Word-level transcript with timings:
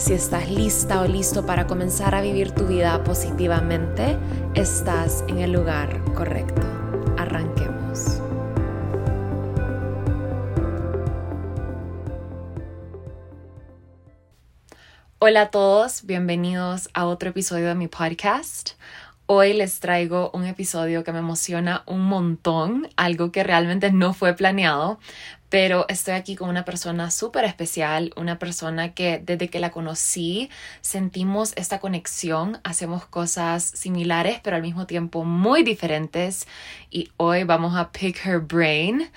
Si 0.00 0.14
estás 0.14 0.48
lista 0.48 1.02
o 1.02 1.06
listo 1.06 1.44
para 1.44 1.66
comenzar 1.66 2.14
a 2.14 2.22
vivir 2.22 2.52
tu 2.52 2.66
vida 2.66 3.04
positivamente, 3.04 4.16
estás 4.54 5.22
en 5.28 5.40
el 5.40 5.52
lugar 5.52 6.02
correcto. 6.14 6.62
Arranquemos. 7.18 8.22
Hola 15.18 15.42
a 15.42 15.50
todos, 15.50 16.06
bienvenidos 16.06 16.88
a 16.94 17.04
otro 17.04 17.28
episodio 17.28 17.68
de 17.68 17.74
mi 17.74 17.86
podcast. 17.86 18.70
Hoy 19.26 19.52
les 19.52 19.80
traigo 19.80 20.30
un 20.32 20.46
episodio 20.46 21.04
que 21.04 21.12
me 21.12 21.18
emociona 21.18 21.84
un 21.86 22.00
montón, 22.00 22.88
algo 22.96 23.30
que 23.30 23.44
realmente 23.44 23.92
no 23.92 24.14
fue 24.14 24.32
planeado, 24.32 24.98
pero 25.50 25.84
estoy 25.88 26.14
aquí 26.14 26.36
con 26.36 26.48
una 26.48 26.64
persona 26.64 27.10
súper 27.10 27.44
especial, 27.44 28.12
una 28.16 28.38
persona 28.38 28.94
que 28.94 29.20
desde 29.22 29.48
que 29.48 29.60
la 29.60 29.70
conocí 29.70 30.48
sentimos 30.80 31.52
esta 31.56 31.80
conexión, 31.80 32.60
hacemos 32.64 33.04
cosas 33.04 33.64
similares 33.64 34.40
pero 34.42 34.56
al 34.56 34.62
mismo 34.62 34.86
tiempo 34.86 35.24
muy 35.24 35.62
diferentes 35.62 36.46
y 36.90 37.10
hoy 37.16 37.44
vamos 37.44 37.76
a 37.76 37.90
pick 37.90 38.24
her 38.24 38.38
brain. 38.38 39.10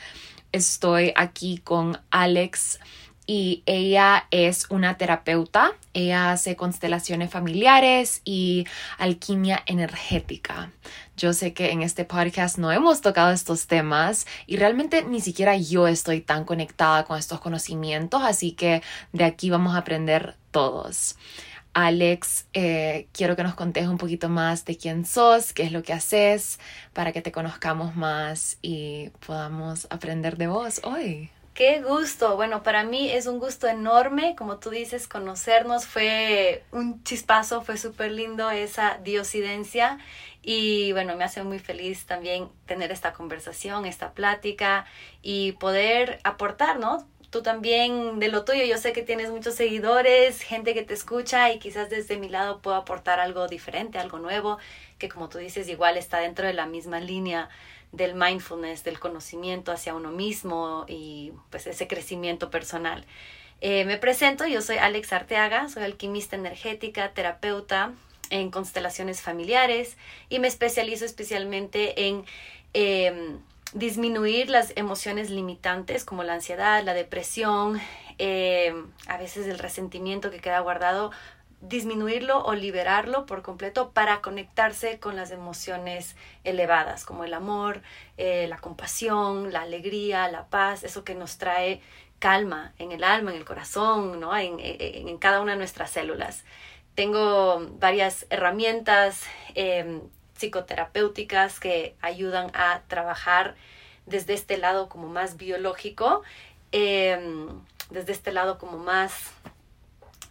Estoy 0.51 1.13
aquí 1.15 1.59
con 1.59 1.99
Alex 2.11 2.79
y 3.25 3.63
ella 3.65 4.27
es 4.31 4.65
una 4.69 4.97
terapeuta. 4.97 5.71
Ella 5.93 6.31
hace 6.31 6.55
constelaciones 6.55 7.29
familiares 7.29 8.21
y 8.25 8.65
alquimia 8.97 9.63
energética. 9.65 10.71
Yo 11.15 11.33
sé 11.33 11.53
que 11.53 11.71
en 11.71 11.83
este 11.83 12.05
podcast 12.05 12.57
no 12.57 12.71
hemos 12.71 13.01
tocado 13.01 13.31
estos 13.31 13.67
temas 13.67 14.25
y 14.47 14.57
realmente 14.57 15.03
ni 15.03 15.21
siquiera 15.21 15.55
yo 15.55 15.87
estoy 15.87 16.21
tan 16.21 16.43
conectada 16.45 17.05
con 17.05 17.19
estos 17.19 17.39
conocimientos, 17.39 18.21
así 18.23 18.53
que 18.53 18.81
de 19.11 19.23
aquí 19.23 19.49
vamos 19.49 19.75
a 19.75 19.79
aprender 19.79 20.35
todos. 20.51 21.15
Alex, 21.73 22.45
eh, 22.53 23.07
quiero 23.13 23.35
que 23.35 23.43
nos 23.43 23.55
contes 23.55 23.87
un 23.87 23.97
poquito 23.97 24.29
más 24.29 24.63
de 24.65 24.77
quién 24.77 25.05
sos, 25.05 25.53
qué 25.53 25.63
es 25.63 25.71
lo 25.71 25.81
que 25.81 25.93
haces, 25.93 26.59
para 26.93 27.11
que 27.11 27.21
te 27.21 27.31
conozcamos 27.31 27.95
más 27.95 28.57
y 28.61 29.09
podamos 29.25 29.87
aprender 29.89 30.37
de 30.37 30.47
vos 30.47 30.81
hoy. 30.83 31.31
Qué 31.53 31.83
gusto. 31.83 32.35
Bueno, 32.35 32.63
para 32.63 32.83
mí 32.83 33.11
es 33.11 33.27
un 33.27 33.37
gusto 33.37 33.67
enorme, 33.67 34.35
como 34.35 34.57
tú 34.57 34.71
dices, 34.71 35.07
conocernos. 35.07 35.85
Fue 35.85 36.63
un 36.71 37.03
chispazo, 37.03 37.61
fue 37.61 37.77
súper 37.77 38.11
lindo 38.11 38.49
esa 38.49 38.97
diosidencia. 39.03 39.99
Y 40.41 40.93
bueno, 40.93 41.15
me 41.15 41.23
hace 41.23 41.43
muy 41.43 41.59
feliz 41.59 42.07
también 42.07 42.49
tener 42.65 42.91
esta 42.91 43.13
conversación, 43.13 43.85
esta 43.85 44.13
plática 44.13 44.85
y 45.21 45.51
poder 45.53 46.19
aportar, 46.23 46.79
¿no? 46.79 47.07
Tú 47.29 47.43
también 47.43 48.19
de 48.19 48.29
lo 48.29 48.45
tuyo, 48.45 48.63
yo 48.65 48.77
sé 48.79 48.91
que 48.91 49.03
tienes 49.03 49.29
muchos 49.29 49.53
seguidores, 49.55 50.41
gente 50.41 50.73
que 50.73 50.83
te 50.83 50.93
escucha 50.95 51.51
y 51.51 51.59
quizás 51.59 51.89
desde 51.89 52.17
mi 52.17 52.29
lado 52.29 52.61
puedo 52.61 52.77
aportar 52.77 53.19
algo 53.19 53.47
diferente, 53.47 53.99
algo 53.99 54.19
nuevo, 54.19 54.57
que 54.99 55.09
como 55.09 55.29
tú 55.29 55.37
dices, 55.39 55.67
igual 55.67 55.97
está 55.97 56.19
dentro 56.19 56.45
de 56.45 56.53
la 56.53 56.65
misma 56.65 56.99
línea 56.99 57.49
del 57.93 58.15
mindfulness, 58.15 58.83
del 58.83 58.99
conocimiento 58.99 59.71
hacia 59.71 59.93
uno 59.93 60.11
mismo 60.11 60.83
y 60.89 61.31
pues 61.49 61.67
ese 61.67 61.87
crecimiento 61.87 62.49
personal. 62.49 63.05
Eh, 63.61 63.85
me 63.85 63.97
presento, 63.97 64.45
yo 64.45 64.61
soy 64.61 64.77
Alex 64.77 65.13
Arteaga, 65.13 65.69
soy 65.69 65.83
alquimista 65.83 66.35
energética, 66.35 67.13
terapeuta 67.13 67.93
en 68.29 68.51
constelaciones 68.51 69.21
familiares 69.21 69.95
y 70.27 70.39
me 70.39 70.47
especializo 70.47 71.05
especialmente 71.05 72.07
en 72.07 72.25
em, 72.73 73.39
disminuir 73.73 74.49
las 74.49 74.73
emociones 74.75 75.29
limitantes 75.29 76.03
como 76.03 76.23
la 76.23 76.33
ansiedad, 76.33 76.83
la 76.83 76.95
depresión, 76.95 77.79
em, 78.17 78.87
a 79.07 79.17
veces 79.17 79.47
el 79.47 79.59
resentimiento 79.59 80.31
que 80.31 80.39
queda 80.39 80.59
guardado 80.59 81.11
disminuirlo 81.63 82.43
o 82.43 82.55
liberarlo 82.55 83.25
por 83.25 83.41
completo 83.41 83.91
para 83.91 84.21
conectarse 84.21 84.99
con 84.99 85.15
las 85.15 85.31
emociones 85.31 86.17
elevadas, 86.43 87.05
como 87.05 87.23
el 87.23 87.33
amor, 87.33 87.81
eh, 88.17 88.47
la 88.49 88.57
compasión, 88.57 89.53
la 89.53 89.61
alegría, 89.61 90.29
la 90.29 90.47
paz, 90.47 90.83
eso 90.83 91.05
que 91.05 91.15
nos 91.15 91.37
trae 91.37 91.81
calma 92.19 92.73
en 92.79 92.91
el 92.91 93.03
alma, 93.03 93.31
en 93.31 93.37
el 93.37 93.45
corazón, 93.45 94.19
¿no? 94.19 94.35
en, 94.35 94.57
en, 94.59 95.17
cada 95.17 95.41
una 95.41 95.53
de 95.53 95.57
nuestras 95.57 95.89
células. 95.89 96.43
Tengo 96.95 97.65
varias 97.79 98.25
herramientas 98.29 99.23
em, 99.55 100.01
psicoterapéuticas 100.37 101.59
que 101.61 101.95
ayudan 102.01 102.51
a 102.53 102.81
trabajar 102.87 103.55
desde 104.05 104.33
este 104.33 104.57
lado 104.57 104.89
como 104.89 105.07
más 105.07 105.37
biológico, 105.37 106.23
em, 106.73 107.47
desde 107.89 108.11
este 108.11 108.33
lado 108.33 108.57
como 108.57 108.77
más 108.77 109.31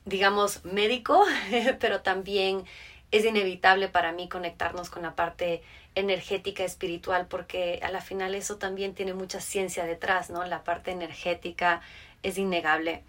digamos, 0.04 0.64
médico, 0.64 1.24
pero 1.80 2.02
también 2.02 2.64
es 3.10 3.24
inevitable 3.24 3.88
para 3.88 4.12
mí 4.12 4.28
conectarnos 4.28 4.90
con 4.90 5.02
la 5.02 5.14
parte 5.14 5.62
energética 5.94 6.64
espiritual 6.64 7.26
porque 7.26 7.80
a 7.82 7.90
la 7.90 8.00
final 8.00 8.34
eso 8.34 8.56
también 8.56 8.94
tiene 8.94 9.12
mucha 9.12 9.40
ciencia 9.40 9.84
detrás, 9.84 10.30
¿no? 10.30 10.44
La 10.44 10.64
parte 10.64 10.90
energética 10.90 11.82
es 12.22 12.38
innegable. 12.38 13.02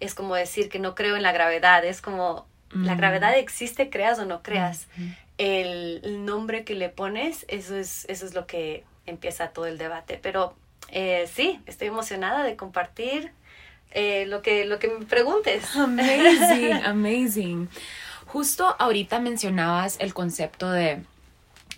Es 0.00 0.14
como 0.14 0.34
decir 0.34 0.68
que 0.68 0.78
no 0.78 0.94
creo 0.94 1.16
en 1.16 1.22
la 1.22 1.32
gravedad, 1.32 1.84
es 1.84 2.02
como 2.02 2.46
la 2.70 2.94
mm. 2.94 2.98
gravedad 2.98 3.38
existe, 3.38 3.88
creas 3.88 4.18
o 4.18 4.26
no 4.26 4.42
creas. 4.42 4.88
el, 5.38 6.24
nombre 6.24 6.64
que 6.64 6.74
le 6.74 6.90
pones, 6.90 7.46
eso 7.48 7.76
es, 7.76 8.04
eso 8.08 8.26
es 8.26 8.34
lo 8.34 8.46
que 8.46 8.84
empieza 9.06 9.48
todo 9.48 9.66
el 9.66 9.78
debate. 9.78 10.18
Pero 10.22 10.54
eh, 10.88 11.28
sí, 11.32 11.60
estoy 11.66 11.88
emocionada 11.88 12.42
de 12.42 12.56
compartir 12.56 13.32
eh, 13.96 14.26
lo, 14.26 14.42
que, 14.42 14.66
lo 14.66 14.78
que 14.78 14.88
me 14.88 15.06
preguntes. 15.06 15.64
Amazing, 15.74 16.84
amazing. 16.84 17.68
Justo 18.26 18.76
ahorita 18.78 19.20
mencionabas 19.20 19.96
el 20.00 20.12
concepto 20.12 20.70
de 20.70 21.02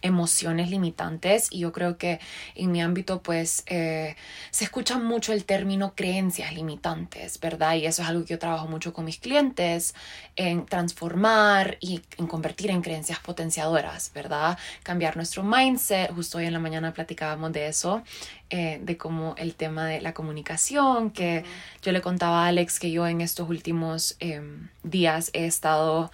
emociones 0.03 0.71
limitantes 0.71 1.49
y 1.51 1.61
yo 1.61 1.73
creo 1.73 1.99
que 1.99 2.21
en 2.55 2.73
mi 2.73 2.81
ámbito 2.81 3.23
pues 3.23 3.65
eh, 3.67 4.17
se 4.51 4.65
escucha 4.65 4.99
mucho 4.99 5.33
el 5.33 5.45
término 5.45 5.95
creencias 5.95 6.53
limitantes, 6.53 7.41
¿verdad? 7.41 7.75
Y 7.77 7.87
eso 7.87 8.03
es 8.03 8.09
algo 8.09 8.25
que 8.25 8.35
yo 8.35 8.39
trabajo 8.39 8.67
mucho 8.67 8.93
con 8.93 9.05
mis 9.05 9.19
clientes 9.19 9.95
en 10.37 10.67
transformar 10.67 11.79
y 11.81 12.03
en 12.17 12.27
convertir 12.27 12.71
en 12.71 12.83
creencias 12.83 13.19
potenciadoras, 13.19 14.13
¿verdad? 14.15 14.59
Cambiar 14.83 15.17
nuestro 15.17 15.43
mindset, 15.43 16.13
justo 16.15 16.39
hoy 16.39 16.47
en 16.47 16.53
la 16.53 16.59
mañana 16.59 16.93
platicábamos 16.93 17.53
de 17.53 17.69
eso, 17.69 18.03
eh, 18.51 18.81
de 18.83 18.97
cómo 18.97 19.35
el 19.37 19.55
tema 19.55 19.87
de 19.87 20.01
la 20.01 20.15
comunicación, 20.15 21.11
que 21.11 21.45
yo 21.83 21.93
le 21.93 22.01
contaba 22.01 22.45
a 22.45 22.49
Alex 22.49 22.79
que 22.79 22.91
yo 22.91 23.07
en 23.07 23.21
estos 23.21 23.49
últimos 23.49 24.17
em, 24.21 24.69
días 24.83 25.31
he 25.35 25.47
estado 25.47 26.11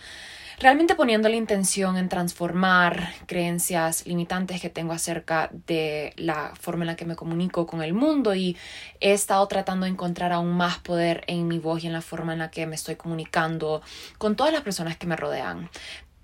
realmente 0.59 0.95
poniendo 0.95 1.29
la 1.29 1.37
intención 1.37 1.97
en 1.97 2.09
transformar 2.09 3.13
creencias 3.27 4.07
limitantes 4.07 4.61
que 4.61 4.71
tengo 4.71 4.93
acerca 4.93 5.51
de 5.67 6.13
la 6.17 6.53
forma 6.61 6.85
en 6.85 6.89
la 6.89 6.97
que 6.97 7.05
me 7.05 7.17
comunico 7.17 7.67
con 7.67 7.83
el 7.83 7.95
mundo 7.95 8.35
y 8.35 8.57
he 9.01 9.13
estado 9.13 9.47
tratando 9.49 9.85
de 9.85 9.93
encontrar 9.93 10.33
aún 10.33 10.53
más 10.53 10.79
poder 10.79 11.25
en 11.27 11.49
mi 11.49 11.59
voz 11.59 11.85
y 11.85 11.87
en 11.87 11.93
la 11.93 12.03
forma 12.03 12.33
en 12.33 12.39
la 12.41 12.51
que 12.51 12.67
me 12.67 12.75
estoy 12.75 12.97
comunicando 12.97 13.83
con 14.19 14.37
todas 14.37 14.53
las 14.53 14.63
personas 14.63 14.97
que 14.97 15.07
me 15.07 15.17
rodean. 15.17 15.71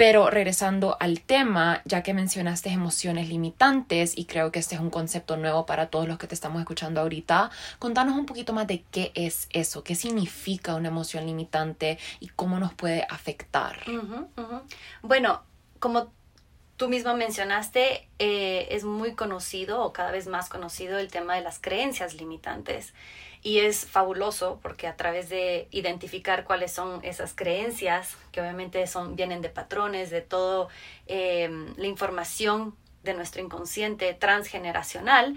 Pero 0.00 0.30
regresando 0.30 0.96
al 0.98 1.20
tema, 1.20 1.82
ya 1.84 2.02
que 2.02 2.14
mencionaste 2.14 2.70
emociones 2.70 3.28
limitantes 3.28 4.16
y 4.16 4.24
creo 4.24 4.50
que 4.50 4.58
este 4.58 4.74
es 4.74 4.80
un 4.80 4.88
concepto 4.88 5.36
nuevo 5.36 5.66
para 5.66 5.90
todos 5.90 6.08
los 6.08 6.16
que 6.16 6.26
te 6.26 6.34
estamos 6.34 6.58
escuchando 6.58 7.02
ahorita, 7.02 7.50
contanos 7.78 8.16
un 8.16 8.24
poquito 8.24 8.54
más 8.54 8.66
de 8.66 8.82
qué 8.90 9.12
es 9.14 9.46
eso, 9.50 9.84
qué 9.84 9.94
significa 9.94 10.74
una 10.74 10.88
emoción 10.88 11.26
limitante 11.26 11.98
y 12.18 12.28
cómo 12.28 12.58
nos 12.58 12.72
puede 12.72 13.06
afectar. 13.10 13.76
Bueno, 15.02 15.42
como 15.80 16.10
tú 16.78 16.88
mismo 16.88 17.14
mencionaste, 17.14 18.08
eh, 18.18 18.68
es 18.70 18.84
muy 18.84 19.14
conocido 19.14 19.82
o 19.82 19.92
cada 19.92 20.12
vez 20.12 20.28
más 20.28 20.48
conocido 20.48 20.98
el 20.98 21.08
tema 21.08 21.34
de 21.34 21.42
las 21.42 21.58
creencias 21.58 22.14
limitantes. 22.14 22.94
Y 23.42 23.60
es 23.60 23.86
fabuloso 23.86 24.58
porque 24.62 24.86
a 24.86 24.96
través 24.96 25.28
de 25.28 25.66
identificar 25.70 26.44
cuáles 26.44 26.72
son 26.72 27.02
esas 27.04 27.34
creencias, 27.34 28.16
que 28.32 28.40
obviamente 28.40 28.86
son, 28.86 29.16
vienen 29.16 29.40
de 29.40 29.48
patrones, 29.48 30.10
de 30.10 30.20
toda 30.20 30.68
em, 31.06 31.74
la 31.76 31.86
información 31.86 32.76
de 33.02 33.14
nuestro 33.14 33.42
inconsciente 33.42 34.12
transgeneracional, 34.12 35.36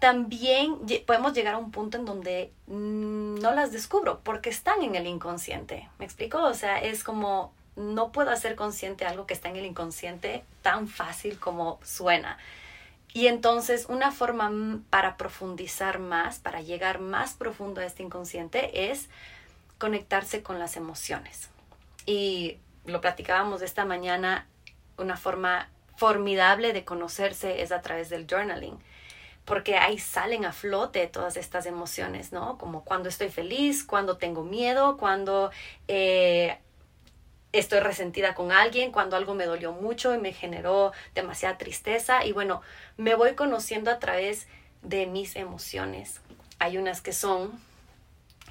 también 0.00 0.78
podemos 1.06 1.32
llegar 1.32 1.54
a 1.54 1.58
un 1.58 1.70
punto 1.70 1.98
en 1.98 2.04
donde 2.04 2.52
mm, 2.66 3.36
no 3.40 3.52
las 3.52 3.72
descubro 3.72 4.20
porque 4.22 4.50
están 4.50 4.82
en 4.82 4.94
el 4.94 5.06
inconsciente. 5.06 5.88
¿Me 5.98 6.04
explico? 6.04 6.42
O 6.42 6.54
sea, 6.54 6.78
es 6.78 7.02
como 7.02 7.52
no 7.78 8.10
puedo 8.10 8.30
hacer 8.30 8.56
consciente 8.56 9.06
algo 9.06 9.26
que 9.26 9.34
está 9.34 9.48
en 9.48 9.56
el 9.56 9.66
inconsciente 9.66 10.44
tan 10.62 10.88
fácil 10.88 11.38
como 11.38 11.78
suena. 11.84 12.38
Y 13.18 13.26
entonces 13.26 13.86
una 13.88 14.12
forma 14.12 14.48
para 14.90 15.16
profundizar 15.16 15.98
más, 15.98 16.38
para 16.38 16.60
llegar 16.60 17.00
más 17.00 17.34
profundo 17.34 17.80
a 17.80 17.84
este 17.84 18.04
inconsciente 18.04 18.92
es 18.92 19.08
conectarse 19.76 20.44
con 20.44 20.60
las 20.60 20.76
emociones. 20.76 21.50
Y 22.06 22.58
lo 22.84 23.00
platicábamos 23.00 23.60
esta 23.60 23.84
mañana, 23.84 24.46
una 24.98 25.16
forma 25.16 25.68
formidable 25.96 26.72
de 26.72 26.84
conocerse 26.84 27.60
es 27.60 27.72
a 27.72 27.82
través 27.82 28.08
del 28.08 28.28
journaling, 28.30 28.78
porque 29.44 29.78
ahí 29.78 29.98
salen 29.98 30.44
a 30.44 30.52
flote 30.52 31.04
todas 31.08 31.36
estas 31.36 31.66
emociones, 31.66 32.30
¿no? 32.30 32.56
Como 32.56 32.84
cuando 32.84 33.08
estoy 33.08 33.30
feliz, 33.30 33.82
cuando 33.82 34.16
tengo 34.16 34.44
miedo, 34.44 34.96
cuando 34.96 35.50
eh, 35.88 36.56
estoy 37.52 37.80
resentida 37.80 38.34
con 38.34 38.52
alguien, 38.52 38.92
cuando 38.92 39.16
algo 39.16 39.34
me 39.34 39.46
dolió 39.46 39.72
mucho 39.72 40.14
y 40.14 40.18
me 40.18 40.32
generó 40.32 40.92
demasiada 41.14 41.58
tristeza. 41.58 42.24
Y 42.24 42.32
bueno, 42.32 42.62
me 42.96 43.14
voy 43.14 43.34
conociendo 43.34 43.90
a 43.90 43.98
través 43.98 44.46
de 44.82 45.06
mis 45.06 45.36
emociones. 45.36 46.20
Hay 46.58 46.78
unas 46.78 47.00
que 47.00 47.12
son 47.12 47.60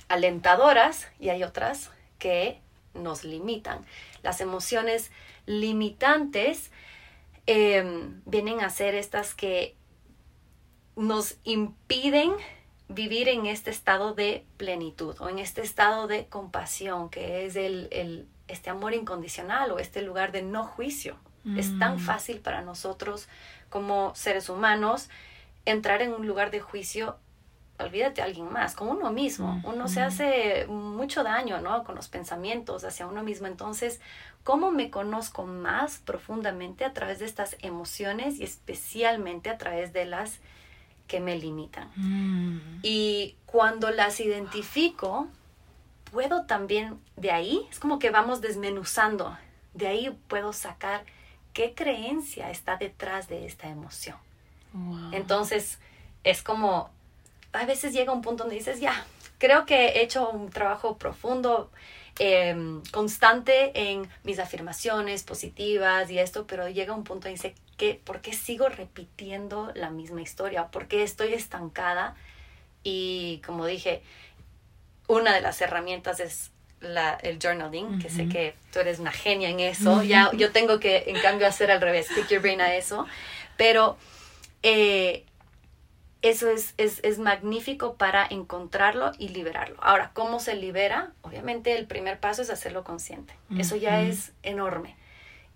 alentadoras 0.10 1.08
y 1.20 1.30
hay 1.30 1.44
otras 1.44 1.92
que 2.20 2.60
nos 2.94 3.24
limitan. 3.24 3.86
Las 4.24 4.42
emociones 4.42 5.12
limitantes 5.46 6.72
em, 7.46 8.22
vienen 8.26 8.62
a 8.62 8.70
ser 8.70 8.96
estas 8.96 9.34
que 9.34 9.76
nos 10.96 11.38
impiden 11.44 12.34
vivir 12.90 13.30
en 13.30 13.46
este 13.46 13.70
estado 13.70 14.14
de 14.14 14.46
plenitud 14.58 15.16
o 15.20 15.30
en 15.30 15.40
este 15.40 15.62
estado 15.62 16.08
de 16.08 16.26
compasión, 16.28 17.10
que 17.10 17.46
es 17.46 17.56
el, 17.56 18.28
este 18.48 18.70
amor 18.70 18.94
incondicional 18.94 19.72
o 19.72 19.80
este 19.80 20.02
lugar 20.02 20.32
de 20.32 20.42
no 20.42 20.64
juicio. 20.64 21.18
Es 21.56 21.80
tan 21.80 21.96
mm. 21.96 22.00
fácil 22.00 22.40
para 22.42 22.62
nosotros 22.62 23.30
como 23.70 24.14
seres 24.16 24.50
humanos 24.50 25.10
entrar 25.64 26.02
en 26.02 26.12
un 26.12 26.28
lugar 26.28 26.52
de 26.52 26.60
juicio 26.60 27.16
olvídate 27.80 28.22
a 28.22 28.26
alguien 28.26 28.52
más, 28.52 28.76
con 28.76 28.90
uno 28.90 29.12
mismo. 29.12 29.62
Uno 29.64 29.88
se 29.88 30.02
hace 30.02 30.66
mucho 30.68 31.24
daño, 31.24 31.62
¿no? 31.62 31.84
Con 31.84 31.96
los 31.96 32.08
pensamientos 32.08 32.84
hacia 32.84 33.08
uno 33.08 33.24
mismo. 33.24 33.48
Entonces, 33.48 34.02
¿cómo 34.44 34.72
me 34.72 34.90
conozco 34.90 35.46
más 35.46 36.00
profundamente 36.00 36.86
a 36.86 36.94
través 36.94 37.20
de 37.20 37.26
estas 37.26 37.56
emociones 37.60 38.40
y 38.40 38.44
especialmente 38.44 39.50
a 39.50 39.58
través 39.58 39.94
de 39.94 40.06
las 40.06 40.40
que 41.08 41.20
me 41.20 41.38
limitan? 41.38 41.92
Mm. 41.96 42.80
Y 42.82 43.36
cuando 43.46 43.92
las 43.92 44.20
identifico, 44.20 45.28
puedo 46.18 46.46
también 46.46 47.00
de 47.16 47.30
ahí, 47.30 47.68
es 47.70 47.80
como 47.80 48.00
que 48.00 48.10
vamos 48.10 48.42
desmenuzando, 48.42 49.38
de 49.76 49.86
ahí 49.86 50.10
puedo 50.28 50.52
sacar 50.52 51.06
qué 51.54 51.76
creencia 51.76 52.50
está 52.50 52.76
detrás 52.76 53.28
de 53.28 53.46
esta 53.46 53.68
emoción. 53.68 54.18
Entonces, 55.12 55.78
es 56.24 56.42
como 56.42 56.90
a 57.54 57.66
veces 57.68 57.94
llega 57.94 58.12
un 58.12 58.24
punto 58.24 58.46
donde 58.46 58.56
dices, 58.56 58.80
ya, 58.80 59.06
creo 59.38 59.68
que 59.68 59.90
he 59.90 60.02
hecho 60.02 60.32
un 60.32 60.50
trabajo 60.50 60.98
profundo, 60.98 61.70
em, 62.18 62.82
constante 62.92 63.92
en 63.92 64.10
mis 64.24 64.40
afirmaciones 64.40 65.22
positivas 65.22 66.10
y 66.10 66.18
esto, 66.18 66.48
pero 66.48 66.68
llega 66.68 66.96
un 66.96 67.04
punto 67.04 67.28
donde 67.28 67.40
dice, 67.40 67.54
¿qué, 67.78 68.02
¿por 68.04 68.22
qué 68.22 68.34
sigo 68.34 68.70
repitiendo 68.70 69.72
la 69.76 69.92
misma 69.92 70.22
historia? 70.22 70.70
¿Por 70.72 70.88
qué 70.88 71.04
estoy 71.04 71.36
estancada? 71.36 72.16
Y 72.82 73.40
como 73.46 73.68
dije, 73.68 74.02
una 75.08 75.34
de 75.34 75.42
las 75.42 75.62
herramientas 75.62 76.20
es 76.20 76.52
la, 76.80 77.16
el 77.24 77.40
journaling, 77.40 78.00
que 78.00 78.10
sé 78.10 78.30
que 78.30 78.54
tú 78.72 78.80
eres 78.80 79.00
una 79.00 79.12
genia 79.12 79.50
en 79.50 79.60
eso. 79.60 80.04
Ya 80.04 80.32
yo 80.34 80.52
tengo 80.52 80.80
que, 80.80 81.06
en 81.08 81.20
cambio, 81.22 81.48
hacer 81.48 81.72
al 81.72 81.82
revés, 81.82 82.08
pick 82.14 82.28
your 82.28 82.42
brain 82.42 82.62
a 82.62 82.76
eso. 82.76 83.08
Pero 83.58 83.98
eh, 84.64 85.26
eso 86.22 86.50
es, 86.50 86.74
es, 86.78 87.20
magnífico 87.20 87.96
para 87.96 88.26
encontrarlo 88.30 89.12
y 89.18 89.30
liberarlo. 89.30 89.78
Ahora, 89.82 90.12
¿cómo 90.14 90.40
se 90.40 90.56
libera? 90.56 91.12
Obviamente 91.22 91.78
el 91.78 91.88
primer 91.88 92.20
paso 92.20 92.42
es 92.42 92.50
hacerlo 92.50 92.84
consciente. 92.84 93.34
Eso 93.58 93.76
ya 93.76 94.02
es 94.02 94.34
enorme. 94.44 94.96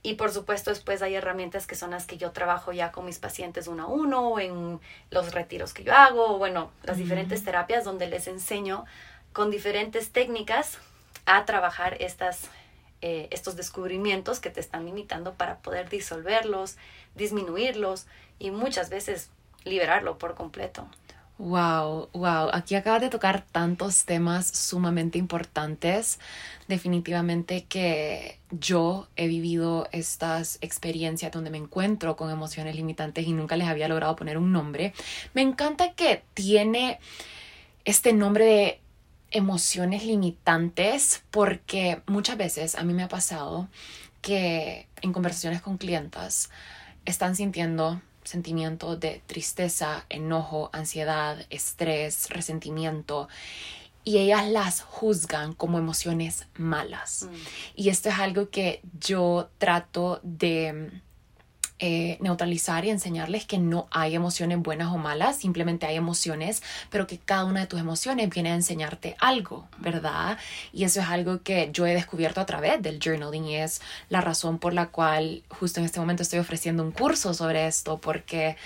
Y 0.04 0.16
por 0.16 0.32
supuesto 0.32 0.72
después 0.72 1.04
hay 1.04 1.14
herramientas 1.14 1.68
que 1.68 1.76
son 1.76 1.92
las 1.92 2.08
que 2.08 2.18
yo 2.18 2.32
trabajo 2.32 2.72
ya 2.72 2.92
con 2.92 3.06
mis 3.06 3.20
pacientes 3.20 3.68
uno 3.68 3.84
a 3.84 3.88
uno, 3.88 4.40
en 4.40 4.80
los 5.12 5.32
retiros 5.32 5.74
que 5.74 5.84
yo 5.84 5.94
hago, 5.94 6.40
bueno, 6.40 6.72
las 6.84 6.98
diferentes 6.98 7.44
terapias 7.44 7.84
donde 7.84 8.08
les 8.08 8.28
enseño 8.28 8.86
con 9.34 9.52
diferentes 9.52 10.12
técnicas 10.12 10.78
a 11.26 11.46
trabajar 11.46 11.98
estas, 12.00 12.50
eh, 13.02 13.28
estos 13.32 13.56
descubrimientos 13.56 14.40
que 14.40 14.50
te 14.50 14.60
están 14.60 14.86
limitando 14.86 15.34
para 15.34 15.60
poder 15.60 15.90
disolverlos, 15.90 16.78
disminuirlos 17.16 18.08
y 18.40 18.52
muchas 18.52 18.90
veces 18.90 19.30
liberarlo 19.64 20.18
por 20.18 20.36
completo. 20.36 20.88
Wow, 21.38 22.10
wow, 22.14 22.50
aquí 22.54 22.76
acabas 22.76 23.02
de 23.02 23.10
tocar 23.10 23.44
tantos 23.52 24.06
temas 24.06 24.46
sumamente 24.46 25.18
importantes. 25.18 26.20
Definitivamente 26.68 27.66
que 27.66 28.38
yo 28.52 29.08
he 29.16 29.26
vivido 29.28 29.88
estas 29.92 30.60
experiencias 30.62 31.32
donde 31.32 31.50
me 31.50 31.58
encuentro 31.58 32.16
con 32.16 32.30
emociones 32.30 32.76
limitantes 32.76 33.26
y 33.26 33.34
nunca 33.34 33.56
les 33.56 33.68
había 33.68 33.88
logrado 33.88 34.16
poner 34.16 34.38
un 34.38 34.52
nombre. 34.52 34.94
Me 35.34 35.42
encanta 35.42 35.94
que 35.94 36.22
tiene 36.36 37.00
este 37.86 38.14
nombre 38.14 38.46
de 38.46 38.81
emociones 39.32 40.06
limitantes 40.06 41.24
porque 41.32 42.02
muchas 42.06 42.38
veces 42.38 42.76
a 42.76 42.84
mí 42.84 42.94
me 42.94 43.04
ha 43.04 43.08
pasado 43.08 43.70
que 44.22 44.88
en 45.02 45.14
conversaciones 45.14 45.62
con 45.62 45.78
clientas 45.78 46.50
están 47.06 47.36
sintiendo 47.36 48.02
sentimiento 48.24 48.96
de 48.98 49.22
tristeza, 49.26 50.06
enojo, 50.10 50.70
ansiedad, 50.74 51.46
estrés, 51.50 52.30
resentimiento 52.30 53.28
y 54.04 54.18
ellas 54.18 54.48
las 54.48 54.82
juzgan 54.82 55.54
como 55.54 55.78
emociones 55.78 56.48
malas. 56.56 57.28
Mm. 57.30 57.36
Y 57.76 57.90
esto 57.90 58.10
es 58.10 58.20
algo 58.20 58.50
que 58.50 58.82
yo 59.00 59.50
trato 59.58 60.20
de 60.24 60.92
eh, 61.84 62.18
neutralizar 62.22 62.86
y 62.86 62.92
enseñarles 62.92 63.46
que 63.46 63.58
no 63.58 63.88
hay 63.90 64.14
emociones 64.14 64.60
buenas 64.60 64.94
o 64.94 65.00
malas, 65.00 65.38
simplemente 65.38 65.88
hay 65.88 65.96
emociones, 65.96 66.62
pero 66.92 67.08
que 67.08 67.18
cada 67.18 67.44
una 67.44 67.62
de 67.62 67.66
tus 67.66 67.80
emociones 67.80 68.30
viene 68.30 68.52
a 68.52 68.54
enseñarte 68.54 69.16
algo, 69.20 69.68
¿verdad? 69.80 70.38
Y 70.74 70.84
eso 70.84 71.00
es 71.00 71.08
algo 71.08 71.42
que 71.42 71.72
yo 71.74 71.88
he 71.88 71.96
descubierto 71.96 72.40
a 72.40 72.46
través 72.46 72.84
del 72.84 73.00
journaling 73.04 73.46
y 73.46 73.56
es 73.56 73.82
la 74.10 74.22
razón 74.22 74.60
por 74.60 74.76
la 74.76 74.90
cual 74.90 75.42
justo 75.50 75.80
en 75.80 75.88
este 75.88 76.00
momento 76.00 76.22
estoy 76.22 76.38
ofreciendo 76.38 76.84
un 76.84 76.92
curso 76.92 77.34
sobre 77.34 77.66
esto, 77.66 77.98
porque 78.00 78.58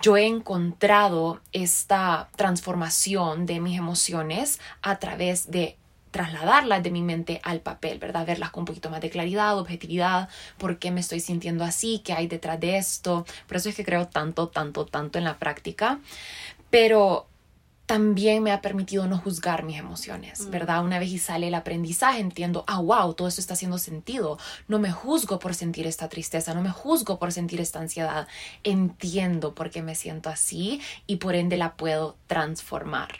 yo 0.00 0.16
he 0.16 0.26
encontrado 0.26 1.42
esta 1.52 2.30
transformación 2.34 3.44
de 3.44 3.60
mis 3.60 3.78
emociones 3.78 4.58
a 4.80 4.98
través 4.98 5.50
de 5.50 5.76
trasladarlas 6.14 6.80
de 6.80 6.92
mi 6.92 7.02
mente 7.02 7.40
al 7.42 7.58
papel, 7.58 7.98
¿verdad? 7.98 8.24
Verlas 8.24 8.50
con 8.50 8.60
un 8.60 8.66
poquito 8.66 8.88
más 8.88 9.00
de 9.00 9.10
claridad, 9.10 9.58
objetividad, 9.58 10.28
por 10.58 10.78
qué 10.78 10.92
me 10.92 11.00
estoy 11.00 11.18
sintiendo 11.18 11.64
así, 11.64 12.02
qué 12.04 12.12
hay 12.12 12.28
detrás 12.28 12.60
de 12.60 12.76
esto. 12.76 13.26
Por 13.48 13.56
eso 13.56 13.68
es 13.68 13.74
que 13.74 13.84
creo 13.84 14.06
tanto, 14.06 14.46
tanto, 14.46 14.86
tanto 14.86 15.18
en 15.18 15.24
la 15.24 15.40
práctica. 15.40 15.98
Pero 16.70 17.26
también 17.86 18.44
me 18.44 18.52
ha 18.52 18.60
permitido 18.62 19.08
no 19.08 19.18
juzgar 19.18 19.64
mis 19.64 19.76
emociones, 19.76 20.42
mm. 20.42 20.50
¿verdad? 20.50 20.84
Una 20.84 21.00
vez 21.00 21.10
y 21.10 21.18
sale 21.18 21.48
el 21.48 21.54
aprendizaje, 21.54 22.20
entiendo, 22.20 22.62
ah, 22.68 22.78
wow, 22.78 23.12
todo 23.14 23.26
esto 23.26 23.40
está 23.40 23.54
haciendo 23.54 23.78
sentido. 23.78 24.38
No 24.68 24.78
me 24.78 24.92
juzgo 24.92 25.40
por 25.40 25.56
sentir 25.56 25.88
esta 25.88 26.08
tristeza, 26.08 26.54
no 26.54 26.62
me 26.62 26.70
juzgo 26.70 27.18
por 27.18 27.32
sentir 27.32 27.60
esta 27.60 27.80
ansiedad. 27.80 28.28
Entiendo 28.62 29.52
por 29.56 29.70
qué 29.70 29.82
me 29.82 29.96
siento 29.96 30.30
así 30.30 30.80
y 31.08 31.16
por 31.16 31.34
ende 31.34 31.56
la 31.56 31.74
puedo 31.74 32.14
transformar. 32.28 33.18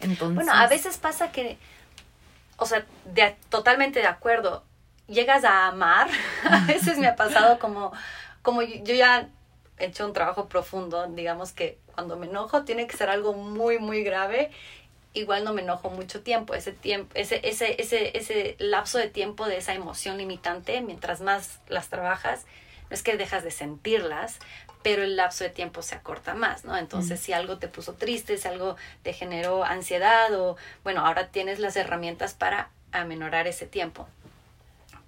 Entonces, 0.00 0.34
bueno, 0.34 0.52
a 0.52 0.66
veces 0.66 0.98
pasa 0.98 1.32
que 1.32 1.56
o 2.58 2.66
sea, 2.66 2.84
de, 3.06 3.36
totalmente 3.48 4.00
de 4.00 4.06
acuerdo. 4.06 4.64
Llegas 5.06 5.44
a 5.44 5.68
amar, 5.68 6.08
a 6.50 6.66
veces 6.66 6.98
me 6.98 7.06
ha 7.06 7.16
pasado 7.16 7.58
como, 7.58 7.92
como 8.42 8.62
yo 8.62 8.94
ya 8.94 9.28
he 9.78 9.86
hecho 9.86 10.04
un 10.04 10.12
trabajo 10.12 10.48
profundo, 10.48 11.06
digamos 11.06 11.52
que 11.52 11.78
cuando 11.94 12.16
me 12.16 12.26
enojo 12.26 12.64
tiene 12.64 12.86
que 12.86 12.96
ser 12.96 13.08
algo 13.08 13.32
muy, 13.32 13.78
muy 13.78 14.02
grave. 14.02 14.50
Igual 15.14 15.42
no 15.44 15.54
me 15.54 15.62
enojo 15.62 15.88
mucho 15.88 16.22
tiempo, 16.22 16.54
ese 16.54 16.72
tiempo, 16.72 17.10
ese, 17.14 17.40
ese, 17.42 17.80
ese, 17.80 18.16
ese 18.16 18.56
lapso 18.58 18.98
de 18.98 19.08
tiempo 19.08 19.46
de 19.46 19.56
esa 19.56 19.72
emoción 19.72 20.18
limitante, 20.18 20.82
mientras 20.82 21.22
más 21.22 21.60
las 21.68 21.88
trabajas, 21.88 22.44
no 22.90 22.94
es 22.94 23.02
que 23.02 23.16
dejas 23.16 23.42
de 23.42 23.50
sentirlas, 23.50 24.38
pero 24.88 25.02
el 25.02 25.16
lapso 25.16 25.44
de 25.44 25.50
tiempo 25.50 25.82
se 25.82 25.94
acorta 25.94 26.34
más, 26.34 26.64
¿no? 26.64 26.74
Entonces, 26.74 27.20
si 27.20 27.34
algo 27.34 27.58
te 27.58 27.68
puso 27.68 27.92
triste, 27.92 28.38
si 28.38 28.48
algo 28.48 28.76
te 29.02 29.12
generó 29.12 29.62
ansiedad 29.62 30.32
o, 30.32 30.56
bueno, 30.82 31.04
ahora 31.04 31.28
tienes 31.28 31.58
las 31.58 31.76
herramientas 31.76 32.32
para 32.32 32.70
amenorar 32.90 33.46
ese 33.46 33.66
tiempo. 33.66 34.08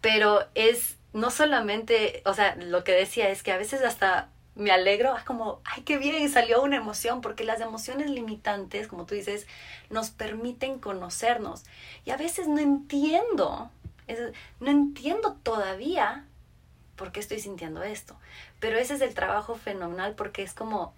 Pero 0.03 0.45
es 0.55 0.99
no 1.15 1.31
solamente, 1.31 2.21
o 2.27 2.35
sea, 2.35 2.57
lo 2.57 2.85
que 2.85 2.93
decía 2.93 3.31
es 3.31 3.43
que 3.43 3.53
a 3.53 3.57
veces 3.57 3.81
hasta 3.81 4.29
me 4.55 4.71
alegro, 4.71 5.17
es 5.17 5.25
como, 5.25 5.63
ay, 5.65 5.83
qué 5.85 5.97
bien, 5.97 6.29
salió 6.29 6.61
una 6.61 6.77
emoción, 6.77 7.23
porque 7.23 7.45
las 7.45 7.63
emociones 7.63 8.11
limitantes, 8.11 8.87
como 8.87 9.07
tú 9.07 9.15
dices, 9.15 9.47
nos 9.89 10.11
permiten 10.11 10.79
conocernos. 10.79 11.65
Y 12.05 12.11
a 12.11 12.19
veces 12.19 12.49
no 12.49 12.59
entiendo 12.59 13.71
no 14.61 14.71
entiendo 14.71 15.39
todavía 15.43 16.27
por 16.97 17.13
qué 17.13 17.21
estoy 17.21 17.41
sintiendo 17.41 17.83
esto. 17.83 18.15
Pero 18.61 18.79
ese 18.79 18.95
es 18.95 19.01
el 19.01 19.15
trabajo 19.15 19.57
fenomenal 19.57 20.15
porque 20.15 20.43
es 20.43 20.55
como 20.55 20.95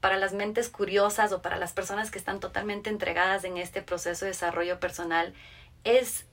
para 0.00 0.16
las 0.16 0.32
mentes 0.32 0.68
curiosas 0.68 1.32
o 1.32 1.40
para 1.40 1.56
las 1.56 1.72
personas 1.72 2.10
que 2.10 2.18
están 2.18 2.38
totalmente 2.38 2.90
entregadas 2.90 3.44
en 3.44 3.56
este 3.56 3.82
proceso 3.82 4.24
de 4.24 4.32
desarrollo 4.32 4.78
personal, 4.78 5.32
es, 5.82 6.26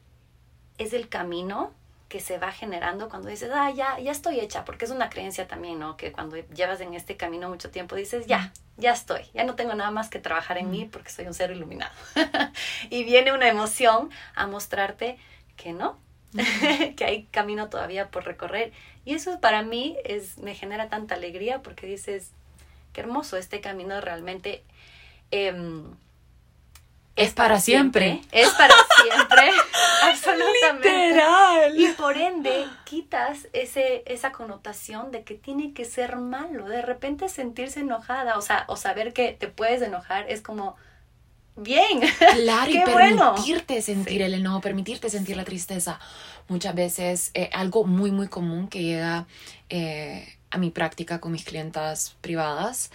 es 0.77 0.93
el 0.93 1.07
camino 1.07 1.73
que 2.11 2.19
se 2.19 2.37
va 2.37 2.51
generando 2.51 3.07
cuando 3.07 3.29
dices, 3.29 3.49
ah, 3.53 3.71
ya, 3.71 3.97
ya 3.97 4.11
estoy 4.11 4.41
hecha, 4.41 4.65
porque 4.65 4.83
es 4.83 4.91
una 4.91 5.09
creencia 5.09 5.47
también, 5.47 5.79
¿no? 5.79 5.95
Que 5.95 6.11
cuando 6.11 6.35
llevas 6.35 6.81
en 6.81 6.93
este 6.93 7.15
camino 7.15 7.47
mucho 7.47 7.71
tiempo 7.71 7.95
dices, 7.95 8.25
ya, 8.27 8.51
ya 8.75 8.91
estoy, 8.91 9.21
ya 9.33 9.45
no 9.45 9.55
tengo 9.55 9.73
nada 9.73 9.91
más 9.91 10.09
que 10.09 10.19
trabajar 10.19 10.57
en 10.57 10.69
mí 10.69 10.89
porque 10.91 11.09
soy 11.09 11.25
un 11.25 11.33
ser 11.33 11.51
iluminado. 11.51 11.93
y 12.89 13.05
viene 13.05 13.31
una 13.31 13.47
emoción 13.47 14.09
a 14.35 14.45
mostrarte 14.47 15.17
que 15.55 15.71
no, 15.71 15.97
que 16.95 17.05
hay 17.05 17.23
camino 17.31 17.69
todavía 17.69 18.09
por 18.09 18.25
recorrer. 18.25 18.71
Y 19.05 19.13
eso 19.13 19.39
para 19.39 19.63
mí 19.63 19.97
es, 20.03 20.37
me 20.37 20.55
genera 20.55 20.89
tanta 20.89 21.15
alegría 21.15 21.61
porque 21.61 21.87
dices, 21.87 22.31
qué 22.93 23.01
hermoso, 23.01 23.37
este 23.37 23.61
camino 23.61 23.99
realmente... 24.01 24.63
Em, 25.31 25.95
es, 27.15 27.33
para, 27.33 27.59
siempre. 27.59 28.21
Es 28.31 28.49
para 28.51 28.73
siempre. 29.01 29.51
absolutamente. 30.03 31.07
Literal. 31.07 31.79
Y 31.79 31.87
por 31.89 32.17
ende, 32.17 32.65
quitas 32.85 33.47
ese, 33.53 34.03
esa 34.05 34.31
connotación 34.31 35.11
de 35.11 35.23
que 35.23 35.35
tiene 35.35 35.73
que 35.73 35.85
ser 35.85 36.15
malo. 36.15 36.67
De 36.67 36.81
repente 36.81 37.27
sentirse 37.27 37.81
enojada, 37.81 38.37
o 38.37 38.41
sea, 38.41 38.63
o 38.67 38.77
saber 38.77 39.13
que 39.13 39.33
te 39.33 39.47
puedes 39.47 39.81
enojar 39.81 40.29
es 40.29 40.41
como, 40.41 40.77
bien. 41.61 42.01
Claro, 42.33 42.71
y 42.71 42.79
permitirte 42.85 43.81
sentir 43.81 44.21
el 44.21 44.33
enojo, 44.33 44.61
permitirte 44.61 45.09
sentir 45.09 45.37
la 45.37 45.43
tristeza. 45.43 45.99
Muchas 46.47 46.75
veces, 46.75 47.31
eh, 47.33 47.49
algo 47.53 47.85
muy, 47.85 48.11
muy 48.11 48.27
común 48.27 48.67
que 48.67 48.83
llega 48.83 49.27
eh, 49.69 50.37
a 50.49 50.57
mi 50.57 50.69
práctica 50.69 51.19
con 51.19 51.31
mis 51.31 51.43
clientas 51.43 52.15
privadas 52.21 52.91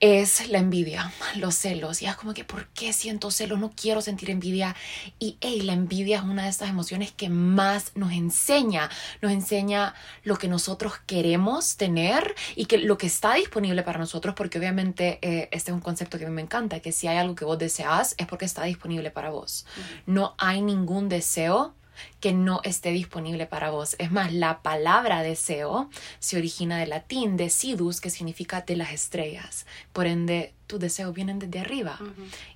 es 0.00 0.48
la 0.48 0.58
envidia, 0.58 1.12
los 1.36 1.56
celos. 1.56 2.02
Y 2.02 2.06
es 2.06 2.14
como 2.14 2.34
que, 2.34 2.44
¿por 2.44 2.68
qué 2.68 2.92
siento 2.92 3.30
celos? 3.30 3.58
No 3.58 3.72
quiero 3.74 4.00
sentir 4.00 4.30
envidia. 4.30 4.76
Y 5.18 5.38
hey, 5.40 5.62
la 5.62 5.72
envidia 5.72 6.18
es 6.18 6.22
una 6.22 6.44
de 6.44 6.50
estas 6.50 6.68
emociones 6.68 7.10
que 7.12 7.28
más 7.28 7.92
nos 7.96 8.12
enseña. 8.12 8.90
Nos 9.20 9.32
enseña 9.32 9.94
lo 10.22 10.36
que 10.36 10.48
nosotros 10.48 10.94
queremos 11.06 11.76
tener 11.76 12.34
y 12.54 12.66
que 12.66 12.78
lo 12.78 12.96
que 12.96 13.08
está 13.08 13.34
disponible 13.34 13.82
para 13.82 13.98
nosotros, 13.98 14.34
porque 14.36 14.58
obviamente 14.58 15.18
eh, 15.22 15.48
este 15.52 15.70
es 15.70 15.74
un 15.74 15.80
concepto 15.80 16.18
que 16.18 16.26
a 16.26 16.28
mí 16.28 16.34
me 16.34 16.42
encanta, 16.42 16.80
que 16.80 16.92
si 16.92 17.08
hay 17.08 17.18
algo 17.18 17.34
que 17.34 17.44
vos 17.44 17.58
deseas 17.58 18.14
es 18.18 18.26
porque 18.26 18.44
está 18.44 18.64
disponible 18.64 19.10
para 19.10 19.30
vos. 19.30 19.66
No 20.06 20.34
hay 20.38 20.62
ningún 20.62 21.08
deseo 21.08 21.74
que 22.20 22.32
no 22.32 22.60
esté 22.64 22.90
disponible 22.90 23.46
para 23.46 23.70
vos. 23.70 23.96
Es 23.98 24.10
más, 24.10 24.32
la 24.32 24.62
palabra 24.62 25.22
deseo 25.22 25.88
se 26.18 26.36
origina 26.36 26.78
del 26.78 26.90
latín 26.90 27.36
decidus, 27.36 28.00
que 28.00 28.10
significa 28.10 28.62
de 28.62 28.76
las 28.76 28.92
estrellas. 28.92 29.66
Por 29.92 30.06
ende, 30.06 30.54
tus 30.66 30.78
deseos 30.78 31.14
vienen 31.14 31.38
desde 31.38 31.60
arriba. 31.60 31.98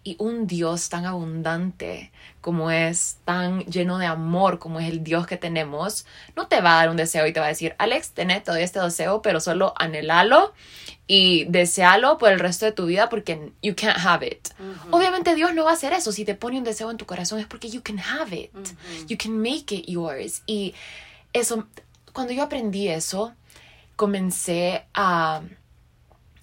Y 0.04 0.16
un 0.18 0.46
Dios 0.46 0.88
tan 0.88 1.06
abundante 1.06 2.12
como 2.40 2.70
es, 2.70 3.18
tan 3.24 3.64
lleno 3.66 3.98
de 3.98 4.06
amor 4.06 4.58
como 4.58 4.80
es 4.80 4.88
el 4.88 5.02
Dios 5.02 5.26
que 5.26 5.36
tenemos, 5.36 6.06
no 6.36 6.46
te 6.46 6.60
va 6.60 6.74
a 6.74 6.76
dar 6.76 6.90
un 6.90 6.96
deseo 6.96 7.26
y 7.26 7.32
te 7.32 7.40
va 7.40 7.46
a 7.46 7.50
decir, 7.50 7.74
Alex, 7.78 8.10
tenés 8.10 8.44
todo 8.44 8.56
este 8.56 8.80
deseo, 8.80 9.22
pero 9.22 9.40
solo 9.40 9.74
anhelalo 9.78 10.52
y 11.06 11.44
desealo 11.44 12.16
por 12.18 12.32
el 12.32 12.38
resto 12.38 12.64
de 12.64 12.72
tu 12.72 12.86
vida 12.86 13.08
porque 13.08 13.52
you 13.62 13.74
can't 13.74 13.98
have 13.98 14.26
it. 14.26 14.48
Obviamente 14.90 15.34
Dios 15.34 15.54
no 15.54 15.64
va 15.64 15.70
a 15.70 15.74
hacer 15.74 15.92
eso. 15.92 16.10
Si 16.10 16.24
te 16.24 16.34
pone 16.34 16.58
un 16.58 16.64
deseo 16.64 16.90
en 16.90 16.96
tu 16.96 17.06
corazón 17.06 17.38
es 17.38 17.46
porque 17.46 17.68
you 17.68 17.82
can 17.82 17.98
have 17.98 18.34
it. 18.34 18.50
You 19.08 19.16
can 19.18 19.36
make 19.38 19.51
it 19.56 19.86
yours. 19.86 20.42
Y 20.46 20.74
eso, 21.32 21.66
cuando 22.12 22.32
yo 22.32 22.42
aprendí 22.42 22.88
eso, 22.88 23.34
comencé 23.96 24.84
a 24.94 25.42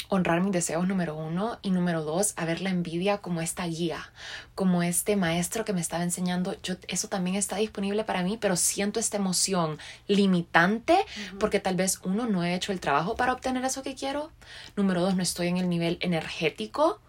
honrar 0.10 0.42
mis 0.42 0.52
deseos, 0.52 0.88
número 0.88 1.16
uno, 1.16 1.60
y 1.62 1.70
número 1.70 2.04
dos, 2.04 2.34
a 2.36 2.46
ver 2.46 2.62
la 2.62 2.72
envidia 2.72 3.20
como 3.20 3.42
esta 3.42 3.66
guía, 3.66 4.12
como 4.56 4.84
este 4.84 5.16
maestro 5.16 5.64
que 5.64 5.72
me 5.72 5.82
estaba 5.82 6.04
enseñando, 6.04 6.60
yo, 6.62 6.76
eso 6.88 7.08
también 7.08 7.36
está 7.36 7.58
disponible 7.58 8.04
para 8.04 8.24
mí, 8.24 8.38
pero 8.42 8.56
siento 8.56 9.00
esta 9.00 9.18
emoción 9.18 9.78
limitante 10.08 10.98
porque 11.40 11.60
tal 11.60 11.76
vez 11.76 12.00
uno, 12.04 12.26
no 12.26 12.44
he 12.44 12.56
hecho 12.56 12.72
el 12.72 12.80
trabajo 12.80 13.16
para 13.16 13.34
obtener 13.34 13.64
eso 13.64 13.84
que 13.84 13.96
quiero, 13.96 14.32
número 14.76 15.02
dos, 15.02 15.16
no 15.16 15.22
estoy 15.22 15.48
en 15.48 15.58
el 15.58 15.70
nivel 15.70 15.98
energético, 16.02 17.00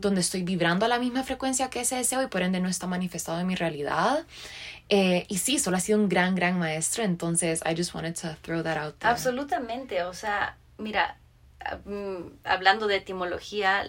donde 0.00 0.20
estoy 0.22 0.42
vibrando 0.42 0.86
a 0.86 0.88
la 0.88 0.98
misma 0.98 1.22
frecuencia 1.22 1.68
que 1.70 1.80
ese 1.80 1.96
deseo 1.96 2.22
y 2.22 2.26
por 2.26 2.42
ende 2.42 2.58
no 2.58 2.68
está 2.68 2.86
manifestado 2.86 3.38
en 3.38 3.46
mi 3.46 3.54
realidad. 3.54 4.24
Eh, 4.88 5.26
y 5.28 5.38
sí, 5.38 5.58
solo 5.58 5.76
ha 5.76 5.80
sido 5.80 5.98
un 5.98 6.08
gran, 6.08 6.34
gran 6.34 6.58
maestro, 6.58 7.04
entonces 7.04 7.60
I 7.66 7.76
just 7.76 7.94
wanted 7.94 8.14
to 8.14 8.34
throw 8.42 8.62
that 8.62 8.78
out 8.78 8.98
there. 8.98 9.12
Absolutamente, 9.12 10.02
o 10.04 10.14
sea, 10.14 10.56
mira, 10.78 11.18
hablando 12.44 12.86
de 12.86 12.96
etimología, 12.96 13.86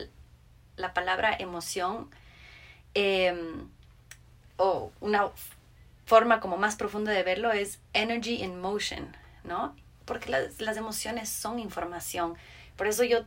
la 0.76 0.94
palabra 0.94 1.36
emoción 1.38 2.10
em, 2.94 3.70
o 4.58 4.92
una 5.00 5.30
forma 6.06 6.40
como 6.40 6.58
más 6.58 6.76
profunda 6.76 7.12
de 7.12 7.24
verlo 7.24 7.52
es 7.52 7.80
energy 7.94 8.44
in 8.44 8.60
motion, 8.60 9.16
¿no? 9.44 9.76
Porque 10.06 10.30
las, 10.30 10.60
las 10.60 10.78
emociones 10.78 11.30
son 11.30 11.60
información. 11.60 12.36
Por 12.76 12.88
eso 12.88 13.04
yo, 13.04 13.26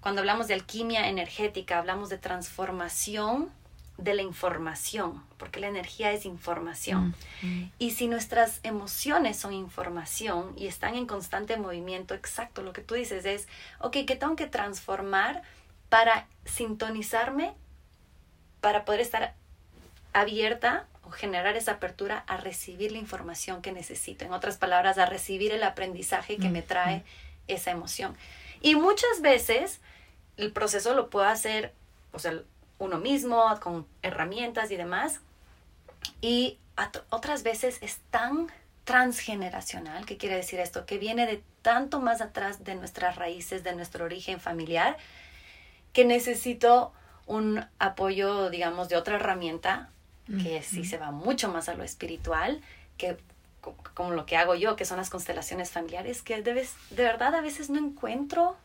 cuando 0.00 0.20
hablamos 0.20 0.48
de 0.48 0.54
alquimia 0.54 1.08
energética, 1.08 1.78
hablamos 1.78 2.08
de 2.08 2.18
transformación 2.18 3.50
de 3.98 4.14
la 4.14 4.22
información, 4.22 5.22
porque 5.38 5.60
la 5.60 5.68
energía 5.68 6.12
es 6.12 6.24
información. 6.24 7.14
Mm. 7.42 7.64
Y 7.78 7.90
si 7.92 8.08
nuestras 8.08 8.60
emociones 8.62 9.38
son 9.38 9.52
información 9.52 10.54
y 10.56 10.66
están 10.66 10.94
en 10.94 11.06
constante 11.06 11.56
movimiento, 11.56 12.14
exacto, 12.14 12.62
lo 12.62 12.72
que 12.72 12.80
tú 12.80 12.94
dices 12.94 13.24
es, 13.24 13.48
ok, 13.80 13.98
¿qué 14.06 14.16
tengo 14.16 14.34
que 14.34 14.46
transformar 14.46 15.42
para 15.88 16.26
sintonizarme, 16.44 17.54
para 18.60 18.84
poder 18.84 19.00
estar 19.00 19.34
abierta 20.12 20.86
o 21.04 21.10
generar 21.10 21.56
esa 21.56 21.72
apertura 21.72 22.24
a 22.26 22.38
recibir 22.38 22.92
la 22.92 22.98
información 22.98 23.62
que 23.62 23.72
necesito? 23.72 24.24
En 24.24 24.32
otras 24.32 24.56
palabras, 24.56 24.98
a 24.98 25.06
recibir 25.06 25.52
el 25.52 25.62
aprendizaje 25.62 26.38
que 26.38 26.48
mm, 26.48 26.52
me 26.52 26.62
trae 26.62 27.04
esa 27.46 27.70
emoción. 27.70 28.16
Y 28.62 28.74
muchas 28.74 29.20
veces 29.20 29.80
el 30.36 30.52
proceso 30.52 30.94
lo 30.94 31.10
puedo 31.10 31.26
hacer, 31.26 31.72
o 32.12 32.18
sea, 32.18 32.42
uno 32.82 32.98
mismo, 32.98 33.44
con 33.60 33.86
herramientas 34.02 34.70
y 34.70 34.76
demás. 34.76 35.20
Y 36.20 36.58
otras 37.10 37.44
veces 37.44 37.78
es 37.80 37.98
tan 38.10 38.48
transgeneracional, 38.84 40.04
¿qué 40.04 40.16
quiere 40.16 40.34
decir 40.34 40.58
esto? 40.58 40.84
Que 40.84 40.98
viene 40.98 41.26
de 41.26 41.42
tanto 41.62 42.00
más 42.00 42.20
atrás 42.20 42.64
de 42.64 42.74
nuestras 42.74 43.14
raíces, 43.14 43.62
de 43.62 43.74
nuestro 43.76 44.04
origen 44.04 44.40
familiar, 44.40 44.96
que 45.92 46.04
necesito 46.04 46.92
un 47.26 47.64
apoyo, 47.78 48.50
digamos, 48.50 48.88
de 48.88 48.96
otra 48.96 49.16
herramienta, 49.16 49.88
que 50.42 50.62
sí 50.62 50.84
se 50.84 50.98
va 50.98 51.10
mucho 51.10 51.48
más 51.50 51.68
a 51.68 51.74
lo 51.74 51.84
espiritual, 51.84 52.62
que 52.96 53.16
como 53.94 54.10
lo 54.10 54.26
que 54.26 54.36
hago 54.36 54.54
yo, 54.56 54.74
que 54.74 54.84
son 54.84 54.96
las 54.96 55.10
constelaciones 55.10 55.70
familiares, 55.70 56.22
que 56.22 56.42
debes, 56.42 56.74
de 56.90 57.04
verdad 57.04 57.34
a 57.34 57.40
veces 57.42 57.70
no 57.70 57.78
encuentro 57.78 58.56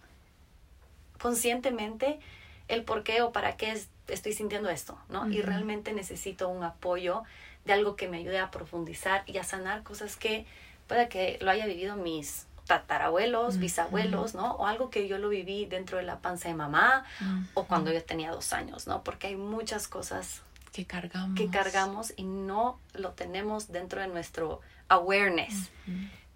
conscientemente 1.19 2.19
el 2.67 2.83
por 2.83 3.03
qué 3.03 3.21
o 3.21 3.31
para 3.31 3.57
qué 3.57 3.71
es 3.71 3.89
estoy 4.07 4.33
sintiendo 4.33 4.69
esto, 4.69 4.97
¿no? 5.09 5.29
Y 5.29 5.41
realmente 5.41 5.93
necesito 5.93 6.49
un 6.49 6.63
apoyo 6.63 7.23
de 7.65 7.73
algo 7.73 7.95
que 7.95 8.07
me 8.07 8.17
ayude 8.17 8.39
a 8.39 8.51
profundizar 8.51 9.23
y 9.25 9.37
a 9.37 9.43
sanar 9.43 9.83
cosas 9.83 10.15
que 10.15 10.45
pueda 10.87 11.09
que 11.09 11.37
lo 11.41 11.51
haya 11.51 11.65
vivido 11.65 11.95
mis 11.95 12.47
tatarabuelos, 12.65 13.57
bisabuelos, 13.57 14.35
¿no? 14.35 14.53
O 14.55 14.67
algo 14.67 14.89
que 14.89 15.07
yo 15.07 15.17
lo 15.17 15.29
viví 15.29 15.65
dentro 15.65 15.97
de 15.97 16.03
la 16.03 16.19
panza 16.19 16.49
de 16.49 16.55
mamá 16.55 17.05
o 17.53 17.65
cuando 17.65 17.91
yo 17.91 18.03
tenía 18.03 18.31
dos 18.31 18.53
años, 18.53 18.87
¿no? 18.87 19.03
Porque 19.03 19.27
hay 19.27 19.35
muchas 19.35 19.87
cosas 19.87 20.41
que 20.73 20.85
cargamos. 20.85 21.37
que 21.37 21.49
cargamos 21.49 22.13
y 22.17 22.23
no 22.23 22.79
lo 22.93 23.11
tenemos 23.11 23.71
dentro 23.71 24.01
de 24.01 24.07
nuestro 24.07 24.61
awareness. 24.89 25.69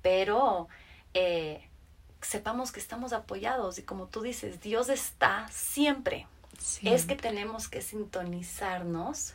Pero 0.02 0.68
eh, 1.14 1.68
sepamos 2.22 2.72
que 2.72 2.80
estamos 2.80 3.14
apoyados 3.14 3.78
y 3.78 3.84
como 3.84 4.08
tú 4.08 4.22
dices, 4.22 4.62
Dios 4.62 4.90
está 4.90 5.48
siempre 5.50 6.28
es 6.84 7.06
que 7.06 7.16
tenemos 7.16 7.68
que 7.68 7.82
sintonizarnos 7.82 9.34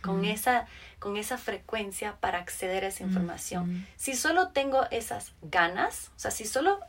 con, 0.00 0.24
esa, 0.24 0.66
con 0.98 1.16
esa 1.16 1.38
frecuencia 1.38 2.16
para 2.20 2.38
acceder 2.38 2.84
a 2.84 2.88
esa 2.88 3.02
información. 3.02 3.86
Si 3.96 4.14
solo 4.14 4.48
tengo 4.48 4.84
esas 4.90 5.32
ganas, 5.42 6.10
o 6.16 6.18
sea, 6.18 6.30
si 6.30 6.44
solo, 6.44 6.80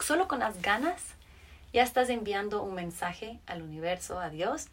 solo 0.00 0.28
con 0.28 0.40
las 0.40 0.60
ganas 0.62 1.02
ya 1.72 1.82
estás 1.82 2.08
enviando 2.08 2.62
un 2.62 2.74
mensaje 2.74 3.40
al 3.46 3.62
universo, 3.62 4.18
a 4.18 4.30
Dios, 4.30 4.68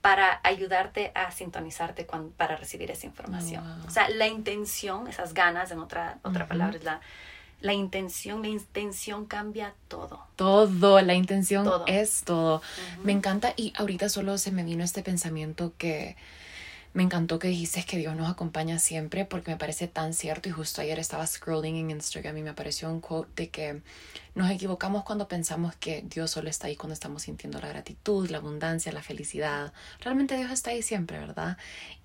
para 0.00 0.40
ayudarte 0.44 1.10
a 1.16 1.32
sintonizarte 1.32 2.06
para 2.36 2.56
recibir 2.56 2.92
esa 2.92 3.06
información. 3.06 3.64
Oh, 3.82 3.88
o 3.88 3.90
sea, 3.90 4.08
la 4.08 4.28
intención, 4.28 5.08
esas 5.08 5.34
ganas, 5.34 5.72
en 5.72 5.80
otra, 5.80 6.18
otra 6.22 6.46
palabra, 6.46 6.76
es 6.76 6.84
la 6.84 7.00
la 7.60 7.72
intención, 7.72 8.42
la 8.42 8.48
intención 8.48 9.26
cambia 9.26 9.74
todo. 9.88 10.20
Todo, 10.36 11.00
la 11.00 11.14
intención 11.14 11.68
es 11.86 12.22
todo. 12.24 12.62
Me 13.02 13.12
encanta 13.12 13.54
y 13.56 13.72
ahorita 13.76 14.08
solo 14.08 14.38
se 14.38 14.52
me 14.52 14.62
vino 14.62 14.84
este 14.84 15.02
pensamiento 15.02 15.72
que 15.78 16.16
me 16.96 17.02
encantó 17.02 17.38
que 17.38 17.48
dijiste 17.48 17.84
que 17.84 17.98
Dios 17.98 18.16
nos 18.16 18.30
acompaña 18.30 18.78
siempre 18.78 19.26
porque 19.26 19.50
me 19.50 19.58
parece 19.58 19.86
tan 19.86 20.14
cierto 20.14 20.48
y 20.48 20.52
justo 20.52 20.80
ayer 20.80 20.98
estaba 20.98 21.26
scrolling 21.26 21.76
en 21.76 21.90
Instagram 21.90 22.38
y 22.38 22.42
me 22.42 22.48
apareció 22.48 22.90
un 22.90 23.02
quote 23.02 23.42
de 23.42 23.50
que 23.50 23.82
nos 24.34 24.50
equivocamos 24.50 25.04
cuando 25.04 25.28
pensamos 25.28 25.76
que 25.76 26.06
Dios 26.08 26.30
solo 26.30 26.48
está 26.48 26.68
ahí 26.68 26.76
cuando 26.76 26.94
estamos 26.94 27.20
sintiendo 27.20 27.60
la 27.60 27.68
gratitud, 27.68 28.30
la 28.30 28.38
abundancia, 28.38 28.92
la 28.92 29.02
felicidad. 29.02 29.74
Realmente 30.00 30.38
Dios 30.38 30.50
está 30.50 30.70
ahí 30.70 30.80
siempre, 30.80 31.18
¿verdad? 31.18 31.58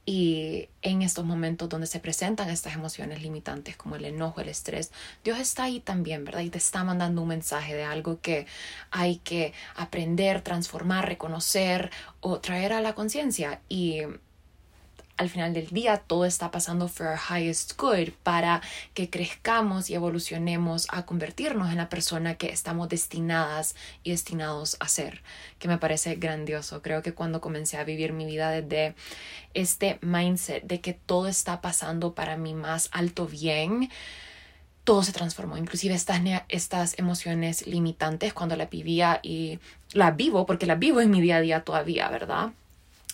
Y 0.06 0.68
en 0.82 1.04
estos 1.04 1.24
momentos 1.24 1.70
donde 1.70 1.88
se 1.88 2.02
presentan 2.02 2.50
estas 2.50 2.74
emociones 2.74 3.22
limitantes 3.22 3.78
como 3.78 3.96
el 3.96 4.04
enojo, 4.04 4.42
el 4.42 4.50
estrés, 4.50 4.92
Dios 5.24 5.40
está 5.40 5.64
ahí 5.64 5.80
también, 5.80 6.26
¿verdad? 6.26 6.42
Y 6.42 6.50
te 6.50 6.58
está 6.58 6.84
mandando 6.84 7.22
un 7.22 7.30
mensaje 7.30 7.76
de 7.76 7.86
algo 7.86 8.20
que 8.20 8.46
hay 8.90 9.20
que 9.20 9.54
aprender, 9.74 10.42
transformar, 10.42 11.08
reconocer 11.08 11.92
o 12.20 12.42
traer 12.42 12.74
a 12.74 12.82
la 12.82 12.94
conciencia. 12.94 13.62
Y 13.70 14.02
al 15.22 15.30
final 15.30 15.54
del 15.54 15.68
día 15.68 15.98
todo 15.98 16.26
está 16.26 16.50
pasando 16.50 16.88
for 16.88 17.06
our 17.06 17.20
highest 17.30 17.80
good 17.80 18.10
para 18.24 18.60
que 18.96 19.12
crezcamos 19.12 19.92
y 19.92 19.94
evolucionemos 19.94 20.88
a 20.90 21.06
convertirnos 21.06 21.70
en 21.70 21.78
la 21.78 21.90
persona 21.90 22.36
que 22.36 22.50
estamos 22.50 22.90
destinadas 22.90 23.76
y 24.04 24.10
destinados 24.10 24.78
a 24.80 24.88
ser, 24.88 25.22
que 25.60 25.68
me 25.68 25.78
parece 25.78 26.16
grandioso. 26.16 26.82
Creo 26.82 27.04
que 27.04 27.14
cuando 27.14 27.40
comencé 27.40 27.78
a 27.78 27.84
vivir 27.84 28.14
mi 28.14 28.26
vida 28.26 28.50
desde 28.50 28.96
este 29.54 30.00
mindset 30.02 30.64
de 30.64 30.82
que 30.82 30.94
todo 30.94 31.28
está 31.28 31.62
pasando 31.62 32.16
para 32.16 32.36
mi 32.36 32.56
más 32.56 32.90
alto 32.92 33.28
bien, 33.28 33.92
todo 34.84 35.04
se 35.04 35.12
transformó, 35.12 35.56
inclusive 35.56 35.94
estas, 35.94 36.20
estas 36.50 36.98
emociones 36.98 37.68
limitantes 37.68 38.34
cuando 38.34 38.56
la 38.56 38.66
vivía 38.66 39.20
y 39.22 39.60
la 39.94 40.10
vivo, 40.10 40.48
porque 40.48 40.66
la 40.66 40.74
vivo 40.74 41.00
en 41.00 41.12
mi 41.12 41.22
día 41.22 41.36
a 41.36 41.42
día 41.42 41.64
todavía, 41.64 42.10
¿verdad? 42.10 42.54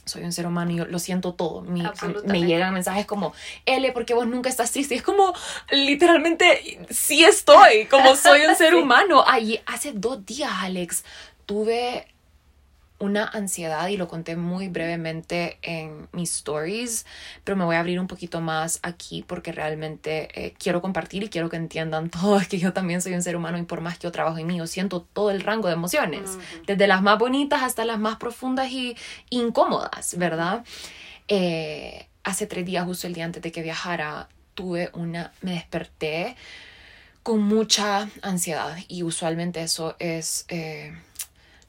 Soy 0.07 0.23
un 0.23 0.31
ser 0.31 0.47
humano 0.47 0.71
y 0.71 0.75
yo 0.77 0.85
lo 0.85 0.99
siento 0.99 1.33
todo. 1.33 1.61
me 1.61 2.41
llegan 2.41 2.73
mensajes 2.73 3.05
como, 3.05 3.33
L, 3.65 3.91
¿por 3.91 4.05
qué 4.05 4.13
vos 4.13 4.27
nunca 4.27 4.49
estás 4.49 4.71
triste? 4.71 4.95
Y 4.95 4.97
es 4.97 5.03
como, 5.03 5.33
literalmente, 5.71 6.79
sí 6.89 7.23
estoy, 7.23 7.85
como 7.85 8.15
soy 8.15 8.41
un 8.41 8.55
ser 8.57 8.75
humano. 8.75 9.23
Ahí, 9.25 9.59
hace 9.65 9.91
dos 9.93 10.25
días, 10.25 10.51
Alex, 10.61 11.03
tuve 11.45 12.07
una 12.99 13.25
ansiedad 13.25 13.87
y 13.89 13.97
lo 13.97 14.07
conté 14.07 14.35
muy 14.35 14.69
brevemente 14.69 15.59
en 15.61 16.07
mis 16.11 16.35
stories, 16.35 17.05
pero 17.43 17.55
me 17.55 17.63
voy 17.63 17.75
a 17.75 17.79
abrir 17.79 17.99
un 17.99 18.07
poquito 18.07 18.41
más 18.41 18.79
aquí 18.81 19.23
porque 19.27 19.51
realmente 19.51 20.29
eh, 20.33 20.53
quiero 20.57 20.81
compartir 20.81 21.23
y 21.23 21.29
quiero 21.29 21.49
que 21.49 21.57
entiendan 21.57 22.09
todo, 22.11 22.39
que 22.49 22.57
yo 22.57 22.73
también 22.73 23.01
soy 23.01 23.13
un 23.13 23.21
ser 23.21 23.35
humano 23.35 23.57
y 23.57 23.63
por 23.63 23.81
más 23.81 23.97
que 23.97 24.03
yo 24.03 24.11
trabajo 24.11 24.37
en 24.37 24.47
mí, 24.47 24.57
yo 24.57 24.67
siento 24.67 25.01
todo 25.01 25.29
el 25.29 25.41
rango 25.41 25.67
de 25.67 25.75
emociones, 25.75 26.37
desde 26.65 26.87
las 26.87 27.01
más 27.01 27.19
bonitas 27.19 27.61
hasta 27.61 27.85
las 27.85 27.99
más 27.99 28.17
profundas 28.17 28.71
y 28.71 28.95
incómodas, 29.29 30.17
¿verdad? 30.17 30.63
Eh, 31.27 32.07
hace 32.23 32.47
tres 32.47 32.65
días, 32.65 32.85
justo 32.85 33.07
el 33.07 33.13
día 33.13 33.25
antes 33.25 33.41
de 33.41 33.51
que 33.51 33.61
viajara, 33.61 34.27
tuve 34.55 34.89
una, 34.93 35.31
me 35.41 35.51
desperté 35.51 36.35
con 37.21 37.41
mucha 37.41 38.09
ansiedad 38.21 38.77
y 38.87 39.03
usualmente 39.03 39.61
eso 39.61 39.95
es... 39.99 40.45
Eh, 40.47 40.93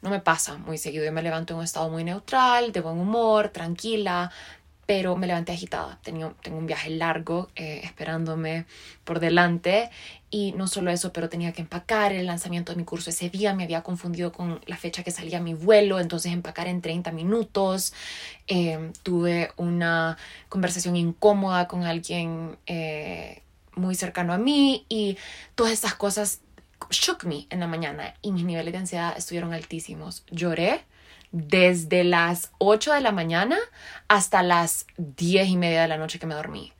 no 0.03 0.11
me 0.11 0.21
pasa 0.21 0.57
muy 0.59 0.79
seguido. 0.79 1.05
Yo 1.05 1.13
me 1.13 1.23
levanto 1.23 1.55
en 1.55 1.59
un 1.59 1.65
estado 1.65 1.89
muy 1.91 2.05
neutral, 2.05 2.73
de 2.73 2.81
buen 2.81 2.99
humor, 2.99 3.49
tranquila, 3.49 4.31
pero 4.87 5.17
me 5.17 5.27
levanté 5.27 5.53
agitada. 5.53 5.99
Tenía, 6.03 6.33
tengo 6.43 6.57
un 6.57 6.67
viaje 6.67 6.89
largo 6.89 7.49
eh, 7.57 7.83
esperándome 7.85 8.65
por 9.05 9.21
delante 9.21 9.91
y 10.31 10.53
no 10.53 10.67
solo 10.67 10.91
eso, 10.91 11.13
pero 11.13 11.29
tenía 11.29 11.53
que 11.53 11.61
empacar 11.61 12.13
el 12.13 12.27
lanzamiento 12.27 12.73
de 12.73 12.77
mi 12.77 12.85
curso 12.85 13.11
ese 13.11 13.29
día. 13.29 13.55
Me 13.55 13.65
había 13.65 13.83
confundido 13.83 14.33
con 14.33 14.61
la 14.67 14.79
fecha 14.79 15.03
que 15.03 15.11
salía 15.11 15.41
mi 15.41 15.53
vuelo, 15.53 16.01
entonces 16.01 16.33
empacar 16.33 16.69
en 16.69 16.81
30 16.81 17.13
minutos. 17.13 17.93
Em, 18.47 18.93
tuve 19.03 19.53
una 19.57 20.17
conversación 20.49 20.97
incómoda 20.97 21.69
con 21.69 21.85
alguien 21.85 22.57
eh, 22.67 23.43
muy 23.75 23.95
cercano 23.95 24.33
a 24.33 24.39
mí 24.39 24.87
y 24.89 25.19
todas 25.55 25.73
estas 25.73 25.95
cosas 25.95 26.41
shook 26.91 27.25
me 27.25 27.47
en 27.51 27.61
la 27.61 27.67
mañana 27.67 28.15
y 28.23 28.33
mis 28.33 28.45
niveles 28.45 28.73
de 28.73 28.79
ansiedad 28.79 29.15
estuvieron 29.17 29.53
altísimos. 29.53 30.25
Lloré 30.31 30.85
desde 31.31 32.05
las 32.05 32.53
8 32.59 32.95
de 32.95 33.01
la 33.01 33.13
mañana 33.13 33.59
hasta 34.09 34.43
las 34.43 34.87
10 34.97 35.49
y 35.49 35.57
media 35.57 35.83
de 35.83 35.89
la 35.89 35.99
noche 35.99 36.19
que 36.19 36.27
me 36.27 36.35
dormí. 36.35 36.73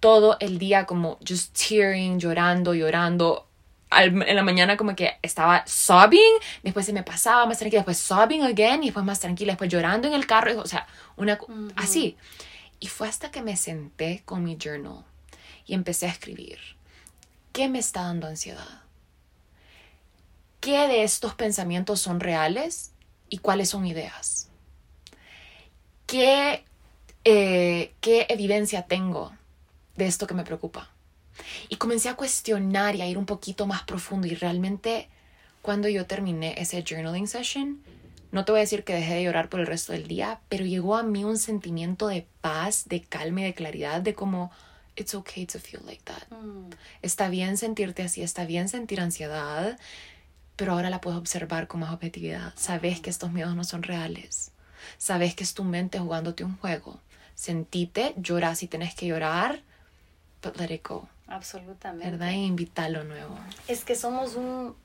Todo 0.00 0.36
el 0.40 0.58
día 0.58 0.86
como 0.86 1.18
just 1.26 1.56
tearing, 1.56 2.18
llorando, 2.18 2.74
llorando. 2.74 3.48
en 3.90 4.36
la 4.36 4.42
mañana 4.42 4.76
como 4.76 4.94
que 4.94 5.18
estaba 5.22 5.64
sobbing, 5.66 6.34
después 6.62 6.84
se 6.84 6.92
me 6.92 7.02
pasaba 7.02 7.46
más 7.46 7.58
tranquila, 7.58 7.80
después 7.80 7.98
sobbing 7.98 8.42
again 8.42 8.82
y 8.82 8.86
después 8.86 9.04
más 9.04 9.20
tranquila, 9.20 9.52
después 9.52 9.70
llorando 9.70 10.08
en 10.08 10.14
el 10.14 10.26
carro, 10.26 10.60
o 10.60 10.66
sea, 10.66 10.86
una 11.16 11.38
así. 11.76 12.16
Y 12.80 12.88
fue 12.88 13.08
hasta 13.08 13.30
que 13.30 13.40
me 13.40 13.56
senté 13.56 14.22
con 14.24 14.44
mi 14.44 14.56
journal 14.56 15.04
y 15.64 15.74
empecé 15.74 16.06
a 16.06 16.10
escribir. 16.10 16.58
¿Qué 17.52 17.68
me 17.68 17.78
está 17.78 18.02
dando 18.02 18.26
ansiedad? 18.26 18.83
Qué 20.64 20.88
de 20.88 21.02
estos 21.02 21.34
pensamientos 21.34 22.00
son 22.00 22.20
reales 22.20 22.92
y 23.28 23.36
cuáles 23.36 23.68
son 23.68 23.84
ideas. 23.84 24.48
¿Qué, 26.06 26.64
eh, 27.24 27.92
qué 28.00 28.26
evidencia 28.30 28.86
tengo 28.86 29.32
de 29.96 30.06
esto 30.06 30.26
que 30.26 30.32
me 30.32 30.42
preocupa? 30.42 30.90
Y 31.68 31.76
comencé 31.76 32.08
a 32.08 32.14
cuestionar 32.14 32.96
y 32.96 33.02
a 33.02 33.06
ir 33.06 33.18
un 33.18 33.26
poquito 33.26 33.66
más 33.66 33.82
profundo 33.82 34.26
y 34.26 34.34
realmente 34.36 35.10
cuando 35.60 35.86
yo 35.90 36.06
terminé 36.06 36.54
ese 36.56 36.82
journaling 36.82 37.28
session, 37.28 37.82
no 38.32 38.46
te 38.46 38.52
voy 38.52 38.60
a 38.60 38.62
decir 38.62 38.84
que 38.84 38.94
dejé 38.94 39.16
de 39.16 39.24
llorar 39.24 39.50
por 39.50 39.60
el 39.60 39.66
resto 39.66 39.92
del 39.92 40.08
día, 40.08 40.40
pero 40.48 40.64
llegó 40.64 40.96
a 40.96 41.02
mí 41.02 41.24
un 41.24 41.36
sentimiento 41.36 42.08
de 42.08 42.26
paz, 42.40 42.84
de 42.88 43.02
calma 43.02 43.42
y 43.42 43.44
de 43.44 43.54
claridad, 43.54 44.00
de 44.00 44.14
como, 44.14 44.50
it's 44.96 45.14
okay 45.14 45.44
to 45.44 45.58
feel 45.58 45.82
like 45.84 46.02
that. 46.04 46.22
Mm. 46.30 46.70
Está 47.02 47.28
bien 47.28 47.58
sentirte 47.58 48.02
así, 48.02 48.22
está 48.22 48.46
bien 48.46 48.70
sentir 48.70 49.00
ansiedad, 49.00 49.78
pero 50.56 50.72
ahora 50.72 50.90
la 50.90 51.00
puedes 51.00 51.18
observar 51.18 51.66
con 51.66 51.80
más 51.80 51.92
objetividad. 51.92 52.52
Sabes 52.56 53.00
que 53.00 53.10
estos 53.10 53.32
miedos 53.32 53.54
no 53.56 53.64
son 53.64 53.82
reales. 53.82 54.52
Sabes 54.98 55.34
que 55.34 55.44
es 55.44 55.54
tu 55.54 55.64
mente 55.64 55.98
jugándote 55.98 56.44
un 56.44 56.56
juego. 56.58 57.00
Sentite, 57.34 58.14
llora 58.16 58.54
si 58.54 58.68
tienes 58.68 58.94
que 58.94 59.06
llorar, 59.06 59.62
but 60.42 60.56
let 60.56 60.72
it 60.72 60.86
go. 60.86 61.08
Absolutamente. 61.26 62.10
¿Verdad? 62.10 62.30
E 62.30 62.34
invita 62.34 62.88
lo 62.88 63.04
nuevo. 63.04 63.36
Es 63.66 63.84
que 63.84 63.96
somos 63.96 64.36
un, 64.36 64.76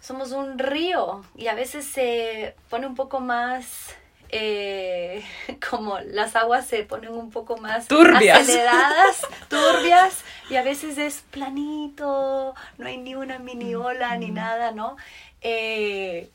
somos 0.00 0.32
un 0.32 0.58
río 0.58 1.24
y 1.36 1.48
a 1.48 1.54
veces 1.54 1.86
se 1.86 2.56
pone 2.68 2.86
un 2.86 2.94
poco 2.94 3.20
más 3.20 3.94
eh, 4.30 5.24
como 5.70 5.98
las 6.00 6.36
aguas 6.36 6.66
se 6.66 6.84
ponen 6.84 7.10
un 7.10 7.30
poco 7.30 7.56
más 7.56 7.88
turbias. 7.88 8.40
aceleradas, 8.40 9.26
turbias, 9.48 10.22
y 10.50 10.56
a 10.56 10.62
veces 10.62 10.98
es 10.98 11.24
planito, 11.30 12.54
no 12.78 12.86
hay 12.86 12.98
ni 12.98 13.14
una 13.14 13.38
mini 13.38 13.74
ola 13.74 14.16
ni 14.16 14.30
nada, 14.30 14.72
¿no? 14.72 14.96
Eh, 15.40 16.30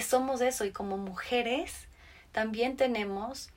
somos 0.00 0.40
eso, 0.40 0.64
y 0.64 0.72
como 0.72 0.98
mujeres 0.98 1.86
también 2.32 2.76
tenemos 2.76 3.48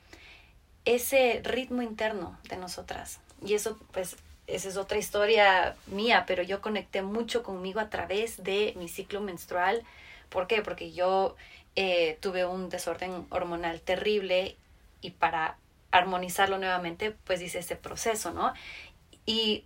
ese 0.85 1.41
ritmo 1.43 1.81
interno 1.81 2.37
de 2.47 2.57
nosotras. 2.57 3.19
Y 3.45 3.53
eso, 3.53 3.77
pues, 3.91 4.15
esa 4.47 4.69
es 4.69 4.77
otra 4.77 4.97
historia 4.97 5.75
mía, 5.87 6.23
pero 6.25 6.43
yo 6.43 6.61
conecté 6.61 7.01
mucho 7.01 7.43
conmigo 7.43 7.79
a 7.79 7.89
través 7.89 8.43
de 8.43 8.73
mi 8.77 8.87
ciclo 8.87 9.21
menstrual. 9.21 9.83
¿Por 10.29 10.47
qué? 10.47 10.61
Porque 10.61 10.91
yo 10.91 11.35
eh, 11.75 12.17
tuve 12.21 12.45
un 12.45 12.69
desorden 12.69 13.25
hormonal 13.29 13.81
terrible 13.81 14.57
y 15.01 15.11
para 15.11 15.57
armonizarlo 15.91 16.57
nuevamente, 16.57 17.11
pues 17.11 17.41
hice 17.41 17.59
ese 17.59 17.75
proceso, 17.75 18.31
¿no? 18.31 18.53
Y 19.25 19.65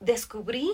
descubrí 0.00 0.70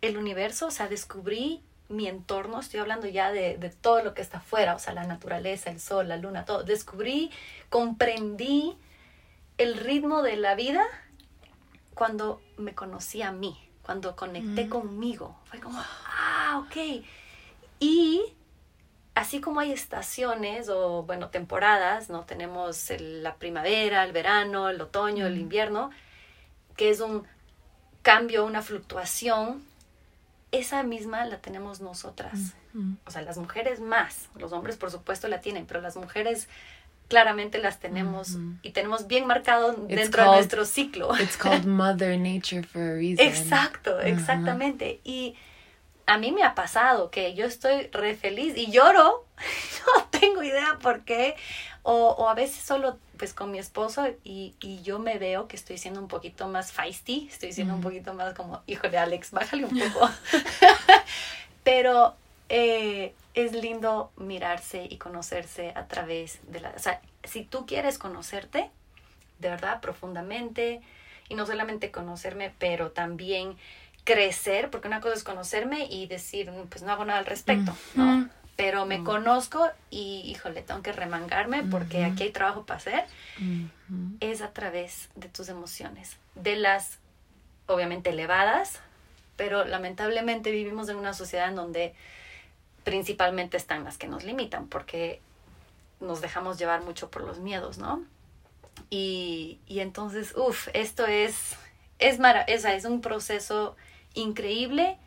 el 0.00 0.16
universo, 0.16 0.66
o 0.66 0.70
sea, 0.70 0.88
descubrí 0.88 1.62
mi 1.88 2.08
entorno, 2.08 2.60
estoy 2.60 2.80
hablando 2.80 3.06
ya 3.06 3.30
de, 3.30 3.56
de, 3.58 3.70
todo 3.70 4.02
lo 4.02 4.14
que 4.14 4.22
está 4.22 4.38
afuera, 4.38 4.74
o 4.74 4.78
sea, 4.78 4.94
la 4.94 5.04
naturaleza, 5.04 5.70
el 5.70 5.80
sol, 5.80 6.08
la 6.08 6.16
luna, 6.16 6.44
todo. 6.44 6.62
Descubrí, 6.64 7.30
comprendí 7.68 8.76
el 9.58 9.76
ritmo 9.76 10.22
de 10.22 10.36
la 10.36 10.54
vida 10.54 10.84
cuando 11.94 12.42
me 12.56 12.74
conocí 12.74 13.22
a 13.22 13.32
mí, 13.32 13.56
cuando 13.82 14.16
conecté 14.16 14.64
mm. 14.64 14.68
conmigo. 14.68 15.36
Fue 15.44 15.60
como, 15.60 15.78
ah, 15.80 16.64
ok. 16.66 17.04
Y 17.80 18.22
así 19.14 19.40
como 19.40 19.60
hay 19.60 19.72
estaciones 19.72 20.68
o, 20.68 21.04
bueno, 21.04 21.28
temporadas, 21.28 22.10
¿no? 22.10 22.24
Tenemos 22.24 22.90
la 22.98 23.36
primavera, 23.36 24.04
el 24.04 24.12
verano, 24.12 24.68
el 24.68 24.80
otoño, 24.80 25.26
el 25.26 25.38
invierno, 25.38 25.90
que 26.76 26.90
es 26.90 27.00
un 27.00 27.24
cambio, 28.02 28.44
una 28.44 28.62
fluctuación, 28.62 29.62
esa 30.52 30.82
misma 30.82 31.24
la 31.24 31.38
tenemos 31.38 31.80
nosotras. 31.80 32.54
O 33.06 33.10
sea, 33.10 33.22
las 33.22 33.38
mujeres 33.38 33.80
más, 33.80 34.28
los 34.36 34.52
hombres 34.52 34.76
por 34.76 34.90
supuesto 34.90 35.28
la 35.28 35.40
tienen, 35.40 35.64
pero 35.64 35.80
las 35.80 35.96
mujeres 35.96 36.48
claramente 37.08 37.58
las 37.58 37.78
tenemos 37.78 38.38
y 38.62 38.70
tenemos 38.70 39.06
bien 39.06 39.26
marcado 39.26 39.72
dentro 39.72 40.24
de 40.24 40.36
nuestro 40.36 40.64
ciclo. 40.64 41.16
It's 41.20 41.36
called 41.36 41.64
Mother 41.66 42.18
Nature 42.18 42.64
for 42.64 42.82
a 42.82 42.94
reason. 42.94 43.24
Exacto, 43.24 44.00
exactamente. 44.00 45.00
Y 45.04 45.36
a 46.06 46.18
mí 46.18 46.32
me 46.32 46.42
ha 46.42 46.54
pasado 46.54 47.10
que 47.10 47.34
yo 47.34 47.46
estoy 47.46 47.88
re 47.88 48.14
feliz 48.14 48.56
y 48.56 48.70
lloro, 48.70 49.24
no 49.96 50.04
tengo 50.10 50.42
idea 50.42 50.78
por 50.80 51.04
qué, 51.04 51.36
O, 51.82 52.10
o, 52.10 52.28
a 52.28 52.34
veces 52.34 52.64
solo 52.64 52.98
pues 53.18 53.34
con 53.34 53.50
mi 53.50 53.58
esposo 53.58 54.06
y, 54.24 54.54
y, 54.60 54.82
yo 54.82 54.98
me 54.98 55.18
veo 55.18 55.48
que 55.48 55.56
estoy 55.56 55.78
siendo 55.78 56.00
un 56.00 56.08
poquito 56.08 56.48
más 56.48 56.72
feisty, 56.72 57.28
estoy 57.30 57.52
siendo 57.52 57.74
un 57.74 57.80
poquito 57.80 58.14
más 58.14 58.34
como, 58.34 58.62
híjole 58.66 58.98
Alex, 58.98 59.30
bájale 59.30 59.66
un 59.66 59.78
poco. 59.78 60.10
Pero 61.64 62.14
eh, 62.48 63.14
es 63.34 63.52
lindo 63.52 64.12
mirarse 64.16 64.86
y 64.88 64.96
conocerse 64.96 65.72
a 65.74 65.86
través 65.86 66.40
de 66.48 66.60
la... 66.60 66.70
O 66.70 66.78
sea, 66.78 67.00
si 67.22 67.44
tú 67.44 67.66
quieres 67.66 67.98
conocerte, 67.98 68.70
de 69.38 69.50
verdad, 69.50 69.80
profundamente, 69.80 70.82
y 71.28 71.34
no 71.34 71.46
solamente 71.46 71.90
conocerme, 71.90 72.52
pero 72.58 72.90
también 72.90 73.56
crecer, 74.04 74.70
porque 74.70 74.86
una 74.88 75.00
cosa 75.00 75.14
es 75.14 75.24
conocerme 75.24 75.86
y 75.86 76.06
decir, 76.06 76.50
pues 76.68 76.82
no 76.82 76.92
hago 76.92 77.04
nada 77.04 77.18
al 77.18 77.26
respecto, 77.26 77.74
¿no? 77.94 78.28
Pero 78.56 78.86
me 78.86 79.02
conozco 79.02 79.68
y, 79.90 80.22
híjole, 80.26 80.62
tengo 80.62 80.82
que 80.82 80.92
remangarme 80.92 81.64
porque 81.64 82.04
aquí 82.04 82.24
hay 82.24 82.30
trabajo 82.30 82.64
para 82.64 82.78
hacer. 82.78 83.04
Es 84.20 84.42
a 84.42 84.52
través 84.52 85.08
de 85.16 85.28
tus 85.28 85.48
emociones, 85.48 86.18
de 86.36 86.54
las, 86.56 86.98
obviamente, 87.66 88.10
elevadas, 88.10 88.78
pero 89.36 89.64
lamentablemente 89.64 90.52
vivimos 90.52 90.88
en 90.88 90.96
una 90.96 91.14
sociedad 91.14 91.48
en 91.48 91.56
donde 91.56 91.94
principalmente 92.84 93.56
están 93.56 93.82
las 93.82 93.98
que 93.98 94.06
nos 94.06 94.22
limitan, 94.22 94.68
porque 94.68 95.20
nos 95.98 96.20
dejamos 96.20 96.58
llevar 96.58 96.82
mucho 96.82 97.10
por 97.10 97.22
los 97.22 97.40
miedos, 97.40 97.78
¿no? 97.78 98.04
Y, 98.90 99.58
y 99.66 99.80
entonces, 99.80 100.34
uff, 100.36 100.68
esto 100.74 101.06
es, 101.06 101.56
es, 101.98 102.18
es, 102.46 102.64
es 102.64 102.84
un 102.84 103.00
proceso 103.00 103.74
increíble 104.14 104.98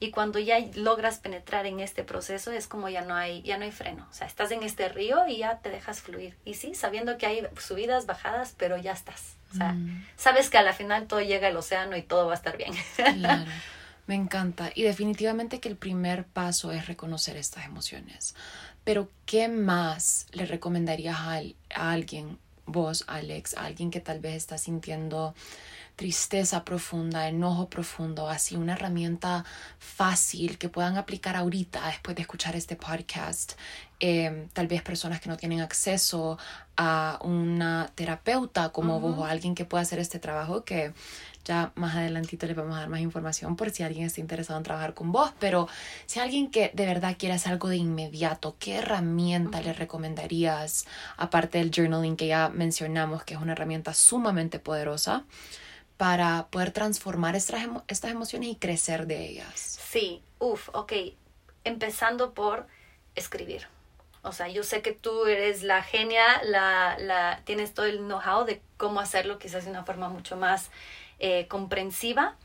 y 0.00 0.10
cuando 0.10 0.38
ya 0.38 0.58
logras 0.74 1.18
penetrar 1.18 1.66
en 1.66 1.80
este 1.80 2.04
proceso 2.04 2.52
es 2.52 2.66
como 2.66 2.88
ya 2.88 3.02
no 3.02 3.14
hay 3.14 3.42
ya 3.42 3.56
no 3.56 3.64
hay 3.64 3.70
freno, 3.70 4.06
o 4.10 4.12
sea, 4.12 4.26
estás 4.26 4.50
en 4.50 4.62
este 4.62 4.88
río 4.88 5.26
y 5.28 5.38
ya 5.38 5.58
te 5.58 5.70
dejas 5.70 6.00
fluir. 6.00 6.36
Y 6.44 6.54
sí, 6.54 6.74
sabiendo 6.74 7.16
que 7.16 7.26
hay 7.26 7.46
subidas, 7.58 8.06
bajadas, 8.06 8.54
pero 8.58 8.76
ya 8.76 8.92
estás. 8.92 9.36
O 9.52 9.56
sea, 9.56 9.72
mm. 9.72 10.04
sabes 10.16 10.50
que 10.50 10.58
a 10.58 10.62
la 10.62 10.72
final 10.72 11.06
todo 11.06 11.20
llega 11.20 11.48
al 11.48 11.56
océano 11.56 11.96
y 11.96 12.02
todo 12.02 12.26
va 12.26 12.32
a 12.32 12.36
estar 12.36 12.56
bien. 12.56 12.72
Claro. 12.96 13.44
Me 14.06 14.14
encanta. 14.14 14.70
Y 14.74 14.82
definitivamente 14.82 15.60
que 15.60 15.68
el 15.68 15.76
primer 15.76 16.26
paso 16.26 16.72
es 16.72 16.86
reconocer 16.86 17.36
estas 17.36 17.64
emociones. 17.64 18.34
Pero, 18.84 19.08
¿qué 19.24 19.48
más 19.48 20.26
le 20.32 20.44
recomendarías 20.44 21.16
a, 21.18 21.40
a 21.74 21.92
alguien, 21.92 22.38
vos, 22.66 23.04
Alex, 23.06 23.54
a 23.54 23.64
alguien 23.64 23.90
que 23.90 24.00
tal 24.00 24.20
vez 24.20 24.34
está 24.34 24.58
sintiendo 24.58 25.34
tristeza 25.96 26.64
profunda, 26.64 27.28
enojo 27.28 27.68
profundo, 27.68 28.28
así 28.28 28.56
una 28.56 28.74
herramienta 28.74 29.44
fácil 29.78 30.58
que 30.58 30.68
puedan 30.68 30.96
aplicar 30.96 31.36
ahorita 31.36 31.86
después 31.86 32.16
de 32.16 32.22
escuchar 32.22 32.56
este 32.56 32.76
podcast. 32.76 33.52
Eh, 34.00 34.48
tal 34.52 34.66
vez 34.66 34.82
personas 34.82 35.20
que 35.20 35.28
no 35.28 35.36
tienen 35.36 35.60
acceso 35.60 36.36
a 36.76 37.18
una 37.22 37.90
terapeuta 37.94 38.70
como 38.70 38.98
vos 39.00 39.16
o 39.18 39.24
alguien 39.24 39.54
que 39.54 39.64
pueda 39.64 39.82
hacer 39.82 40.00
este 40.00 40.18
trabajo 40.18 40.64
que 40.64 40.92
ya 41.44 41.72
más 41.76 41.94
adelantito 41.94 42.46
les 42.46 42.56
vamos 42.56 42.76
a 42.76 42.80
dar 42.80 42.88
más 42.88 43.00
información 43.00 43.54
por 43.54 43.70
si 43.70 43.82
alguien 43.82 44.06
está 44.06 44.20
interesado 44.20 44.58
en 44.58 44.64
trabajar 44.64 44.94
con 44.94 45.12
vos, 45.12 45.32
pero 45.38 45.68
si 46.06 46.18
alguien 46.18 46.50
que 46.50 46.70
de 46.74 46.86
verdad 46.86 47.16
quiere 47.18 47.34
hacer 47.34 47.52
algo 47.52 47.68
de 47.68 47.76
inmediato, 47.76 48.56
¿qué 48.58 48.76
herramienta 48.76 49.60
le 49.60 49.72
recomendarías 49.72 50.86
aparte 51.16 51.58
del 51.58 51.70
journaling 51.70 52.16
que 52.16 52.26
ya 52.26 52.48
mencionamos, 52.48 53.24
que 53.24 53.34
es 53.34 53.40
una 53.40 53.52
herramienta 53.52 53.94
sumamente 53.94 54.58
poderosa? 54.58 55.24
Para 55.96 56.48
poder 56.50 56.72
transformar 56.72 57.36
estas, 57.36 57.62
estas 57.88 58.10
emociones 58.10 58.48
y 58.48 58.56
crecer 58.56 59.06
de 59.06 59.26
ellas. 59.26 59.78
Sí, 59.90 60.22
uff, 60.38 60.68
ok. 60.72 60.92
Empezando 61.64 62.34
por 62.34 62.66
escribir. 63.14 63.68
O 64.22 64.32
sea, 64.32 64.48
yo 64.48 64.62
sé 64.62 64.80
que 64.82 64.92
tú 64.92 65.26
eres 65.26 65.62
la 65.62 65.82
genia, 65.82 66.42
la, 66.44 66.96
la, 66.98 67.42
tienes 67.44 67.74
todo 67.74 67.86
el 67.86 67.98
know-how 67.98 68.44
de 68.44 68.62
cómo 68.78 69.00
hacerlo, 69.00 69.38
quizás 69.38 69.64
de 69.64 69.70
una 69.70 69.84
forma 69.84 70.08
mucho 70.08 70.36
más 70.36 70.70
eh, 71.18 71.46
comprensiva, 71.46 72.36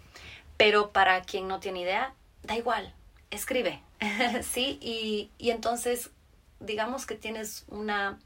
pero 0.57 0.91
para 0.91 1.21
quien 1.21 1.47
no 1.47 1.61
tiene 1.61 1.81
idea, 1.81 2.13
da 2.43 2.57
igual, 2.57 2.93
escribe, 3.31 3.81
¿sí? 4.43 4.77
Y, 4.81 5.31
y 5.37 5.51
entonces, 5.51 6.11
digamos 6.59 7.05
que 7.05 7.15
tienes 7.15 7.63
una 7.69 8.19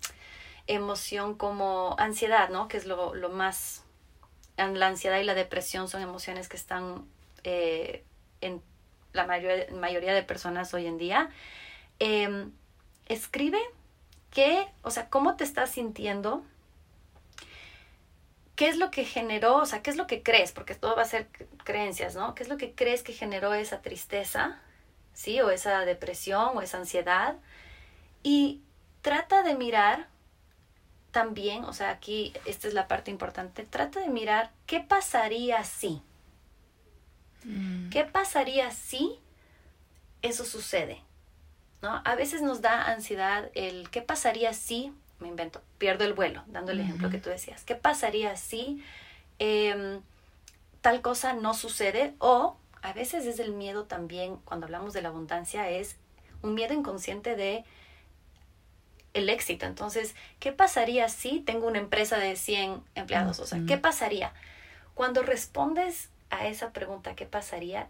emoción 0.66 1.36
como 1.36 1.96
ansiedad, 2.00 2.50
¿no? 2.50 2.68
Que 2.68 2.78
es 2.78 2.86
lo, 2.86 3.14
lo 3.14 3.30
más 3.30 3.84
la 4.58 4.88
ansiedad 4.88 5.20
y 5.20 5.24
la 5.24 5.34
depresión 5.34 5.88
son 5.88 6.02
emociones 6.02 6.50
que 6.50 6.58
están 6.58 7.06
eh, 7.44 8.04
en 8.42 8.62
la 9.14 9.26
mayoría, 9.26 10.14
de 10.14 10.24
personas 10.24 10.74
hoy 10.74 10.88
en 10.88 10.98
día. 10.98 11.30
Em, 12.00 12.52
escribe 13.08 13.60
qué, 14.32 14.68
o 14.82 14.92
sea, 14.92 15.10
cómo 15.10 15.36
te 15.36 15.44
estás 15.44 15.72
sintiendo, 15.72 16.44
qué 18.56 18.70
es 18.70 18.78
lo 18.78 18.92
que 18.92 19.06
generó, 19.06 19.58
o 19.58 19.66
sea, 19.66 19.82
qué 19.82 19.90
es 19.90 19.98
lo 19.98 20.08
que 20.08 20.24
crees, 20.24 20.52
porque 20.52 20.76
todo 20.76 20.96
va 20.96 21.04
a 21.04 21.06
ser 21.06 21.28
creencias, 21.64 22.16
¿no? 22.16 22.36
¿Qué 22.36 22.44
es 22.44 22.50
lo 22.50 22.58
que 22.58 22.74
crees 22.74 23.04
que 23.04 23.14
generó 23.14 23.54
esa 23.54 23.82
tristeza, 23.82 24.60
¿sí? 25.14 25.42
O 25.42 25.50
esa 25.50 25.86
depresión 25.86 26.58
o 26.58 26.62
esa 26.62 26.78
ansiedad. 26.78 27.36
Y 28.24 28.62
trata 29.02 29.44
de 29.44 29.56
mirar 29.56 30.08
también, 31.14 31.64
o 31.64 31.74
sea, 31.74 31.92
aquí 31.92 32.34
esta 32.44 32.68
es 32.68 32.74
la 32.74 32.88
parte 32.90 33.12
importante, 33.12 33.64
trata 33.64 34.02
de 34.02 34.10
mirar 34.10 34.52
qué 34.66 34.80
pasaría 34.82 35.64
si. 35.64 36.02
Mm. 37.46 37.90
¿Qué 37.90 38.04
pasaría 38.04 38.72
si 38.72 39.20
eso 40.24 40.44
sucede? 40.44 41.02
¿No? 41.84 42.02
A 42.04 42.16
veces 42.16 42.42
nos 42.42 42.62
da 42.62 42.92
ansiedad 42.92 43.52
el 43.54 43.90
qué 43.92 44.02
pasaría 44.02 44.54
si, 44.54 44.92
me 45.20 45.28
invento, 45.28 45.62
pierdo 45.78 46.04
el 46.04 46.14
vuelo, 46.14 46.44
dando 46.48 46.72
el 46.72 46.80
ejemplo 46.80 47.12
que 47.12 47.20
tú 47.20 47.30
decías, 47.30 47.64
¿qué 47.64 47.76
pasaría 47.76 48.36
si 48.36 48.84
em, 49.38 50.02
tal 50.82 51.02
cosa 51.02 51.34
no 51.34 51.54
sucede? 51.54 52.16
O 52.18 52.58
a 52.82 52.92
veces 52.94 53.28
es 53.28 53.38
el 53.38 53.52
miedo 53.52 53.86
también, 53.86 54.38
cuando 54.46 54.66
hablamos 54.66 54.94
de 54.94 55.04
la 55.04 55.10
abundancia, 55.10 55.70
es 55.70 55.96
un 56.42 56.56
miedo 56.56 56.74
inconsciente 56.74 57.36
de 57.36 57.66
el 59.14 59.30
éxito. 59.30 59.66
Entonces, 59.66 60.16
¿qué 60.40 60.52
pasaría 60.52 61.08
si 61.10 61.40
tengo 61.40 61.68
una 61.68 61.80
empresa 61.80 62.18
de 62.18 62.36
100 62.36 62.82
empleados? 62.96 63.40
O 63.40 63.46
sea, 63.46 63.60
¿qué 63.68 63.78
pasaría? 63.78 64.34
Cuando 64.94 65.22
respondes 65.22 66.10
a 66.30 66.48
esa 66.48 66.72
pregunta, 66.72 67.16
¿qué 67.16 67.26
pasaría? 67.26 67.88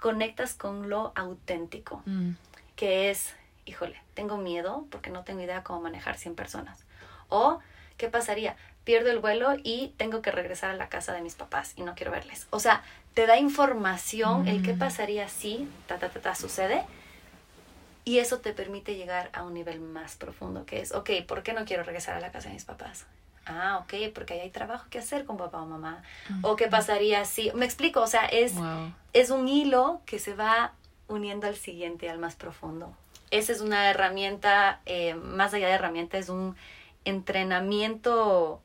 Conectas 0.00 0.54
con 0.54 0.88
lo 0.88 1.12
auténtico, 1.14 2.02
mm. 2.06 2.32
que 2.76 3.10
es, 3.10 3.34
híjole, 3.64 4.00
tengo 4.14 4.36
miedo 4.36 4.86
porque 4.90 5.10
no 5.10 5.24
tengo 5.24 5.40
idea 5.40 5.62
cómo 5.62 5.80
manejar 5.80 6.18
100 6.18 6.34
personas. 6.34 6.84
O, 7.28 7.60
¿qué 7.96 8.08
pasaría? 8.08 8.56
Pierdo 8.84 9.10
el 9.10 9.20
vuelo 9.20 9.54
y 9.62 9.94
tengo 9.96 10.22
que 10.22 10.32
regresar 10.32 10.70
a 10.70 10.74
la 10.74 10.88
casa 10.88 11.12
de 11.12 11.22
mis 11.22 11.36
papás 11.36 11.72
y 11.76 11.82
no 11.82 11.94
quiero 11.94 12.10
verles. 12.10 12.48
O 12.50 12.58
sea, 12.58 12.82
te 13.14 13.26
da 13.26 13.38
información 13.38 14.48
el 14.48 14.62
qué 14.62 14.74
mm. 14.74 14.78
pasaría 14.78 15.28
si, 15.28 15.68
ta, 15.86 15.98
ta, 15.98 16.10
ta, 16.10 16.20
ta, 16.20 16.34
sucede 16.34 16.84
y 18.04 18.18
eso 18.18 18.38
te 18.38 18.52
permite 18.52 18.96
llegar 18.96 19.30
a 19.32 19.44
un 19.44 19.54
nivel 19.54 19.80
más 19.80 20.16
profundo, 20.16 20.66
que 20.66 20.80
es, 20.80 20.92
ok, 20.92 21.10
¿por 21.26 21.42
qué 21.42 21.52
no 21.52 21.64
quiero 21.64 21.84
regresar 21.84 22.16
a 22.16 22.20
la 22.20 22.32
casa 22.32 22.48
de 22.48 22.54
mis 22.54 22.64
papás? 22.64 23.06
Ah, 23.46 23.78
ok, 23.82 24.12
porque 24.14 24.34
ahí 24.34 24.40
hay 24.40 24.50
trabajo 24.50 24.86
que 24.90 24.98
hacer 24.98 25.24
con 25.24 25.36
papá 25.36 25.62
o 25.62 25.66
mamá. 25.66 26.02
O 26.42 26.56
qué 26.56 26.68
pasaría 26.68 27.24
si, 27.24 27.50
me 27.52 27.64
explico, 27.64 28.00
o 28.00 28.06
sea, 28.06 28.24
es, 28.26 28.54
es 29.12 29.30
un 29.30 29.48
hilo 29.48 30.00
que 30.06 30.18
se 30.18 30.34
va 30.34 30.72
uniendo 31.08 31.46
al 31.46 31.56
siguiente, 31.56 32.08
al 32.08 32.18
más 32.18 32.34
profundo. 32.34 32.94
Esa 33.30 33.52
es 33.52 33.60
una 33.60 33.88
herramienta, 33.90 34.80
eh, 34.86 35.14
más 35.14 35.54
allá 35.54 35.68
de 35.68 35.74
herramienta, 35.74 36.18
es 36.18 36.28
un 36.28 36.56
entrenamiento 37.04 38.60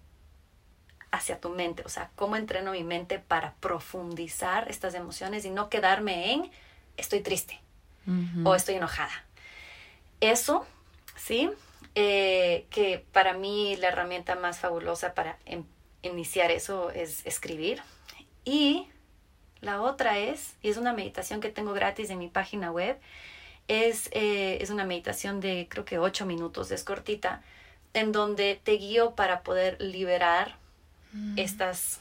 hacia 1.12 1.40
tu 1.40 1.50
mente, 1.50 1.84
o 1.86 1.90
sea, 1.90 2.12
cómo 2.16 2.36
entreno 2.36 2.72
mi 2.72 2.84
mente 2.84 3.18
para 3.18 3.54
profundizar 3.56 4.70
estas 4.70 4.94
emociones 4.94 5.46
y 5.46 5.50
no 5.50 5.70
quedarme 5.70 6.34
en 6.34 6.52
estoy 6.98 7.22
triste 7.22 7.60
o 8.46 8.56
estoy 8.56 8.76
enojada 8.76 9.27
eso, 10.22 10.66
¿sí? 11.16 11.50
Eh, 11.96 12.68
que 12.70 13.04
para 13.12 13.34
mí 13.34 13.76
la 13.78 13.88
herramienta 13.88 14.36
más 14.36 14.60
fabulosa 14.60 15.16
para 15.16 15.38
em, 15.46 15.64
iniciar 16.04 16.52
eso 16.52 16.92
es 16.92 17.26
escribir. 17.26 17.82
Y 18.46 18.88
la 19.62 19.82
otra 19.82 20.20
es, 20.20 20.56
y 20.62 20.70
es 20.70 20.78
una 20.78 20.94
meditación 20.94 21.42
que 21.42 21.50
tengo 21.50 21.74
gratis 21.74 22.10
en 22.10 22.20
mi 22.20 22.28
página 22.28 22.72
web, 22.72 23.00
es, 23.68 24.10
eh, 24.14 24.60
es 24.62 24.70
una 24.70 24.86
meditación 24.86 25.40
de 25.40 25.68
creo 25.70 25.86
que 25.86 25.98
ocho 25.98 26.26
minutos, 26.26 26.72
es 26.72 26.84
cortita, 26.84 27.42
en 27.94 28.12
donde 28.12 28.62
te 28.64 28.74
guío 28.74 29.16
para 29.16 29.42
poder 29.42 29.82
liberar 29.82 30.56
mm. 31.14 31.40
estas 31.40 32.00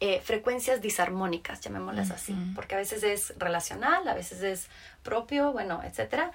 eh, 0.00 0.20
frecuencias 0.20 0.82
disarmónicas, 0.82 1.60
llamémoslas 1.60 2.10
así, 2.10 2.36
porque 2.54 2.74
a 2.74 2.78
veces 2.78 3.02
es 3.04 3.32
relacional, 3.38 4.06
a 4.06 4.14
veces 4.14 4.42
es 4.42 4.68
propio, 5.02 5.52
bueno, 5.52 5.80
etcétera 5.82 6.32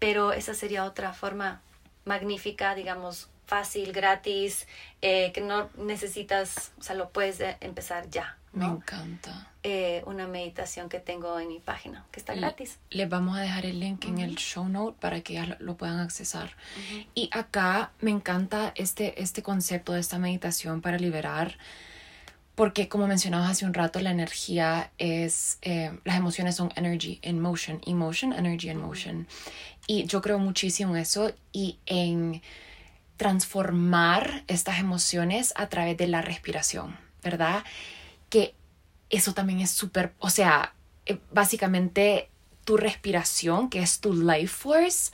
pero 0.00 0.32
esa 0.32 0.54
sería 0.54 0.84
otra 0.84 1.12
forma 1.12 1.60
magnífica, 2.04 2.74
digamos, 2.74 3.28
fácil, 3.46 3.92
gratis, 3.92 4.66
eh, 5.02 5.32
que 5.32 5.40
no 5.40 5.70
necesitas, 5.76 6.72
o 6.78 6.82
sea, 6.82 6.94
lo 6.94 7.10
puedes 7.10 7.40
empezar 7.60 8.08
ya 8.08 8.36
Me 8.52 8.64
encanta. 8.64 9.48
Eh, 9.62 10.02
una 10.06 10.26
meditación 10.26 10.88
que 10.88 11.00
tengo 11.00 11.38
en 11.38 11.48
mi 11.48 11.58
página, 11.58 12.06
que 12.12 12.20
está 12.20 12.34
gratis. 12.34 12.78
Les 12.90 13.08
vamos 13.08 13.36
a 13.36 13.40
dejar 13.42 13.66
el 13.66 13.78
link 13.78 14.06
en 14.06 14.18
el 14.18 14.36
show 14.36 14.68
note 14.68 14.96
para 15.00 15.20
que 15.20 15.34
ya 15.34 15.56
lo, 15.58 15.76
puedan 15.76 15.98
accesar. 15.98 16.56
Y 17.14 17.28
acá 17.32 17.90
me 18.00 18.10
encanta 18.10 18.72
este, 18.76 19.20
este 19.20 19.42
concepto 19.42 19.92
de 19.92 20.00
esta 20.00 20.18
meditación 20.18 20.80
para 20.80 20.96
liberar, 20.96 21.58
porque 22.54 22.88
como 22.88 23.06
mencionabas 23.06 23.50
hace 23.50 23.66
un 23.66 23.74
rato, 23.74 24.00
la 24.00 24.12
energía 24.12 24.92
es, 24.98 25.58
eh, 25.62 25.98
las 26.04 26.16
emociones 26.16 26.56
son 26.56 26.72
energy 26.76 27.18
in 27.22 27.40
motion, 27.40 27.80
emotion, 27.84 28.32
energy 28.32 28.70
in 28.70 28.78
motion. 28.78 29.26
Y 29.90 30.04
yo 30.04 30.22
creo 30.22 30.38
muchísimo 30.38 30.94
en 30.94 31.02
eso 31.02 31.32
y 31.50 31.80
en 31.84 32.42
transformar 33.16 34.44
estas 34.46 34.78
emociones 34.78 35.52
a 35.56 35.68
través 35.68 35.96
de 35.96 36.06
la 36.06 36.22
respiración, 36.22 36.96
¿verdad? 37.24 37.64
Que 38.28 38.54
eso 39.08 39.34
también 39.34 39.58
es 39.58 39.72
súper, 39.72 40.14
o 40.20 40.30
sea, 40.30 40.74
eh, 41.06 41.18
básicamente 41.32 42.30
tu 42.64 42.76
respiración, 42.76 43.68
que 43.68 43.80
es 43.80 43.98
tu 43.98 44.14
life 44.14 44.46
force, 44.46 45.10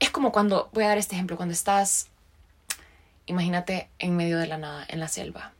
es 0.00 0.10
como 0.10 0.32
cuando, 0.32 0.70
voy 0.72 0.82
a 0.82 0.88
dar 0.88 0.98
este 0.98 1.14
ejemplo, 1.14 1.36
cuando 1.36 1.52
estás, 1.52 2.08
imagínate 3.26 3.90
en 4.00 4.16
medio 4.16 4.38
de 4.38 4.48
la 4.48 4.58
nada, 4.58 4.84
en 4.88 4.98
la 4.98 5.06
selva, 5.06 5.52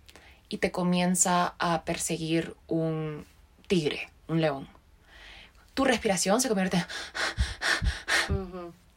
y 0.48 0.58
te 0.58 0.72
comienza 0.72 1.54
a 1.60 1.84
perseguir 1.84 2.56
un 2.66 3.26
tigre, 3.68 4.10
un 4.26 4.40
león. 4.40 4.74
Tu 5.74 5.84
respiración 5.84 6.40
se 6.40 6.48
convierte... 6.48 6.84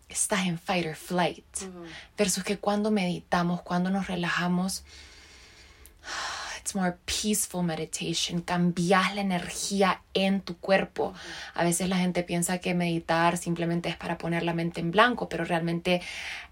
Estás 0.09 0.47
en 0.47 0.57
fight 0.57 0.85
or 0.87 0.95
flight. 0.95 1.45
Versus 2.17 2.43
que 2.43 2.57
cuando 2.57 2.89
meditamos, 2.91 3.61
cuando 3.61 3.89
nos 3.91 4.07
relajamos, 4.07 4.83
it's 6.59 6.73
more 6.73 6.97
peaceful 7.05 7.63
meditation. 7.63 8.41
Cambias 8.41 9.13
la 9.13 9.21
energía 9.21 10.01
en 10.13 10.41
tu 10.41 10.57
cuerpo. 10.57 11.13
A 11.53 11.63
veces 11.63 11.89
la 11.89 11.97
gente 11.97 12.23
piensa 12.23 12.57
que 12.57 12.73
meditar 12.73 13.37
simplemente 13.37 13.89
es 13.89 13.95
para 13.95 14.17
poner 14.17 14.43
la 14.43 14.53
mente 14.53 14.79
en 14.79 14.91
blanco, 14.91 15.29
pero 15.29 15.45
realmente 15.45 16.01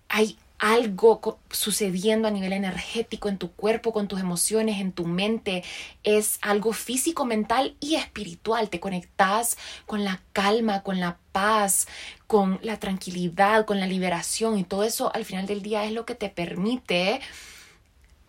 hay 0.09 0.37
algo 0.57 1.39
sucediendo 1.51 2.27
a 2.27 2.31
nivel 2.31 2.53
energético 2.53 3.29
en 3.29 3.37
tu 3.37 3.51
cuerpo, 3.51 3.91
con 3.93 4.07
tus 4.07 4.19
emociones, 4.19 4.79
en 4.79 4.91
tu 4.91 5.05
mente. 5.05 5.63
Es 6.03 6.39
algo 6.41 6.73
físico, 6.73 7.25
mental 7.25 7.75
y 7.79 7.95
espiritual. 7.95 8.69
Te 8.69 8.79
conectas 8.79 9.57
con 9.85 10.03
la 10.03 10.21
calma, 10.33 10.83
con 10.83 10.99
la 10.99 11.17
paz, 11.31 11.87
con 12.27 12.59
la 12.61 12.79
tranquilidad, 12.79 13.65
con 13.65 13.79
la 13.79 13.87
liberación 13.87 14.57
y 14.57 14.63
todo 14.63 14.83
eso 14.83 15.13
al 15.13 15.25
final 15.25 15.45
del 15.45 15.61
día 15.61 15.83
es 15.83 15.91
lo 15.91 16.05
que 16.05 16.15
te 16.15 16.29
permite 16.29 17.19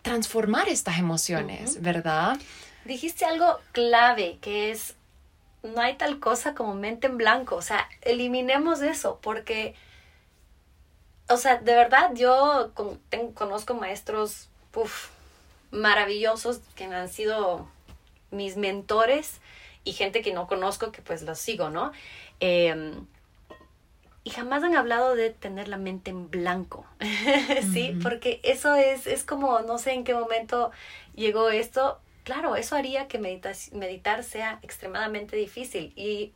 transformar 0.01 0.69
estas 0.69 0.99
emociones, 0.99 1.81
¿verdad? 1.81 2.37
Dijiste 2.85 3.25
algo 3.25 3.59
clave 3.73 4.37
que 4.39 4.71
es, 4.71 4.95
no 5.63 5.81
hay 5.81 5.95
tal 5.95 6.19
cosa 6.19 6.55
como 6.55 6.75
mente 6.75 7.07
en 7.07 7.17
blanco, 7.17 7.55
o 7.55 7.61
sea, 7.61 7.89
eliminemos 8.01 8.81
eso 8.81 9.19
porque, 9.21 9.75
o 11.29 11.37
sea, 11.37 11.57
de 11.57 11.75
verdad 11.75 12.11
yo 12.13 12.71
conozco 13.33 13.73
maestros 13.73 14.49
maravillosos 15.71 16.59
que 16.75 16.85
han 16.85 17.09
sido 17.09 17.67
mis 18.31 18.57
mentores 18.57 19.39
y 19.83 19.93
gente 19.93 20.21
que 20.21 20.33
no 20.33 20.47
conozco 20.47 20.91
que 20.91 21.01
pues 21.01 21.23
los 21.23 21.39
sigo, 21.39 21.69
¿no? 21.69 21.91
Eh, 22.39 22.93
y 24.27 24.29
jamás 24.29 24.61
han 24.61 24.75
hablado 24.75 25.15
de 25.15 25.29
tener 25.29 25.69
la 25.69 25.77
mente 25.77 26.11
en 26.11 26.29
blanco, 26.29 26.85
¿sí? 27.73 27.97
Porque 28.03 28.41
eso 28.43 28.75
es, 28.75 29.07
es 29.07 29.23
como, 29.23 29.61
no 29.61 29.77
sé 29.77 29.93
en 29.93 30.03
qué 30.03 30.13
momento 30.13 30.71
llegó 31.15 31.49
esto. 31.49 32.01
Claro, 32.25 32.57
eso 32.57 32.75
haría 32.75 33.07
que 33.07 33.19
meditar 33.19 34.23
sea 34.25 34.59
extremadamente 34.63 35.37
difícil. 35.37 35.93
Y 35.95 36.33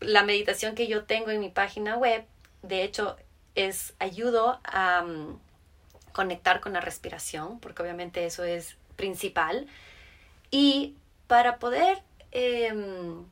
la 0.00 0.22
meditación 0.22 0.74
que 0.74 0.86
yo 0.86 1.04
tengo 1.04 1.30
en 1.30 1.40
mi 1.40 1.50
página 1.50 1.98
web, 1.98 2.24
de 2.62 2.84
hecho, 2.84 3.18
es 3.66 3.94
ayudo 3.98 4.60
a 4.64 5.02
mm, 5.02 5.38
conectar 6.12 6.60
con 6.60 6.72
la 6.72 6.80
respiración, 6.80 7.60
porque 7.60 7.82
obviamente 7.82 8.24
eso 8.24 8.44
es 8.44 8.76
principal. 8.96 9.66
Y 10.50 10.94
para 11.26 11.58
poder... 11.58 12.02
Em, 12.30 13.24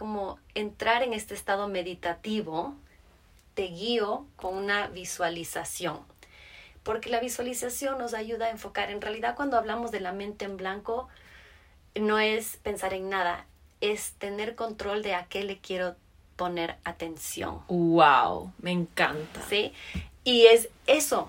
como 0.00 0.38
entrar 0.54 1.02
en 1.02 1.12
este 1.12 1.34
estado 1.34 1.68
meditativo, 1.68 2.74
te 3.52 3.64
guío 3.64 4.24
con 4.36 4.56
una 4.56 4.86
visualización. 4.88 6.00
Porque 6.82 7.10
la 7.10 7.20
visualización 7.20 7.98
nos 7.98 8.14
ayuda 8.14 8.46
a 8.46 8.50
enfocar. 8.50 8.90
En 8.90 9.02
realidad, 9.02 9.36
cuando 9.36 9.58
hablamos 9.58 9.90
de 9.90 10.00
la 10.00 10.12
mente 10.12 10.46
en 10.46 10.56
blanco, 10.56 11.08
no 11.94 12.18
es 12.18 12.56
pensar 12.62 12.94
en 12.94 13.10
nada, 13.10 13.44
es 13.82 14.12
tener 14.12 14.54
control 14.54 15.02
de 15.02 15.14
a 15.14 15.26
qué 15.26 15.44
le 15.44 15.58
quiero 15.58 15.96
poner 16.40 16.76
atención. 16.84 17.60
¡Wow! 17.68 18.54
Me 18.60 18.70
encanta. 18.70 19.42
¿Sí? 19.46 19.74
Y 20.24 20.46
es 20.46 20.70
eso 20.86 21.28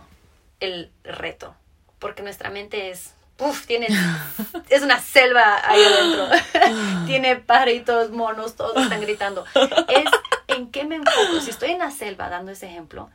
el 0.62 0.90
reto, 1.04 1.54
porque 2.00 2.24
nuestra 2.24 2.50
mente 2.50 2.92
es 2.92 3.14
uf, 3.38 3.66
tiene, 3.66 3.88
es 4.70 4.84
una 4.84 5.02
selva 5.02 5.60
ahí 5.70 5.84
adentro. 5.84 6.30
tiene 7.08 7.36
paritos, 7.36 8.12
monos, 8.12 8.56
todos 8.56 8.82
están 8.82 9.02
gritando. 9.02 9.44
Es 9.90 10.10
en 10.48 10.72
qué 10.72 10.86
me 10.86 10.96
enfoco. 10.96 11.42
Si 11.42 11.50
estoy 11.50 11.72
en 11.72 11.80
la 11.80 11.92
selva, 11.92 12.30
dando 12.30 12.54
ese 12.54 12.68
ejemplo, 12.68 13.10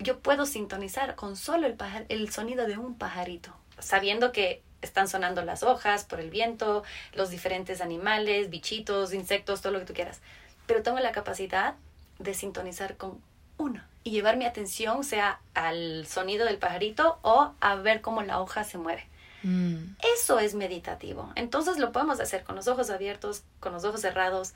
yo 0.00 0.18
puedo 0.18 0.44
sintonizar 0.44 1.14
con 1.14 1.36
solo 1.36 1.66
el, 1.66 1.78
el 2.10 2.30
sonido 2.30 2.66
de 2.66 2.76
un 2.76 2.98
pajarito, 2.98 3.56
sabiendo 3.78 4.32
que 4.32 4.60
están 4.82 5.08
sonando 5.08 5.42
las 5.42 5.62
hojas 5.62 6.04
por 6.04 6.20
el 6.20 6.28
viento, 6.28 6.82
los 7.14 7.30
diferentes 7.30 7.80
animales, 7.80 8.50
bichitos, 8.50 9.14
insectos, 9.14 9.62
todo 9.62 9.72
lo 9.72 9.78
que 9.78 9.86
tú 9.86 9.94
quieras. 9.94 10.20
Pero 10.66 10.82
tengo 10.82 10.98
la 11.00 11.12
capacidad 11.12 11.74
de 12.18 12.34
sintonizar 12.34 12.96
con 12.96 13.20
uno 13.58 13.82
y 14.04 14.10
llevar 14.10 14.36
mi 14.36 14.44
atención 14.44 15.04
sea 15.04 15.40
al 15.54 16.06
sonido 16.06 16.44
del 16.46 16.58
pajarito 16.58 17.18
o 17.22 17.52
a 17.60 17.74
ver 17.76 18.00
cómo 18.00 18.22
la 18.22 18.40
hoja 18.40 18.64
se 18.64 18.78
mueve. 18.78 19.06
Mm. 19.42 19.96
Eso 20.14 20.38
es 20.38 20.54
meditativo. 20.54 21.32
Entonces 21.34 21.78
lo 21.78 21.92
podemos 21.92 22.20
hacer 22.20 22.44
con 22.44 22.56
los 22.56 22.68
ojos 22.68 22.90
abiertos, 22.90 23.42
con 23.60 23.72
los 23.72 23.84
ojos 23.84 24.00
cerrados 24.00 24.54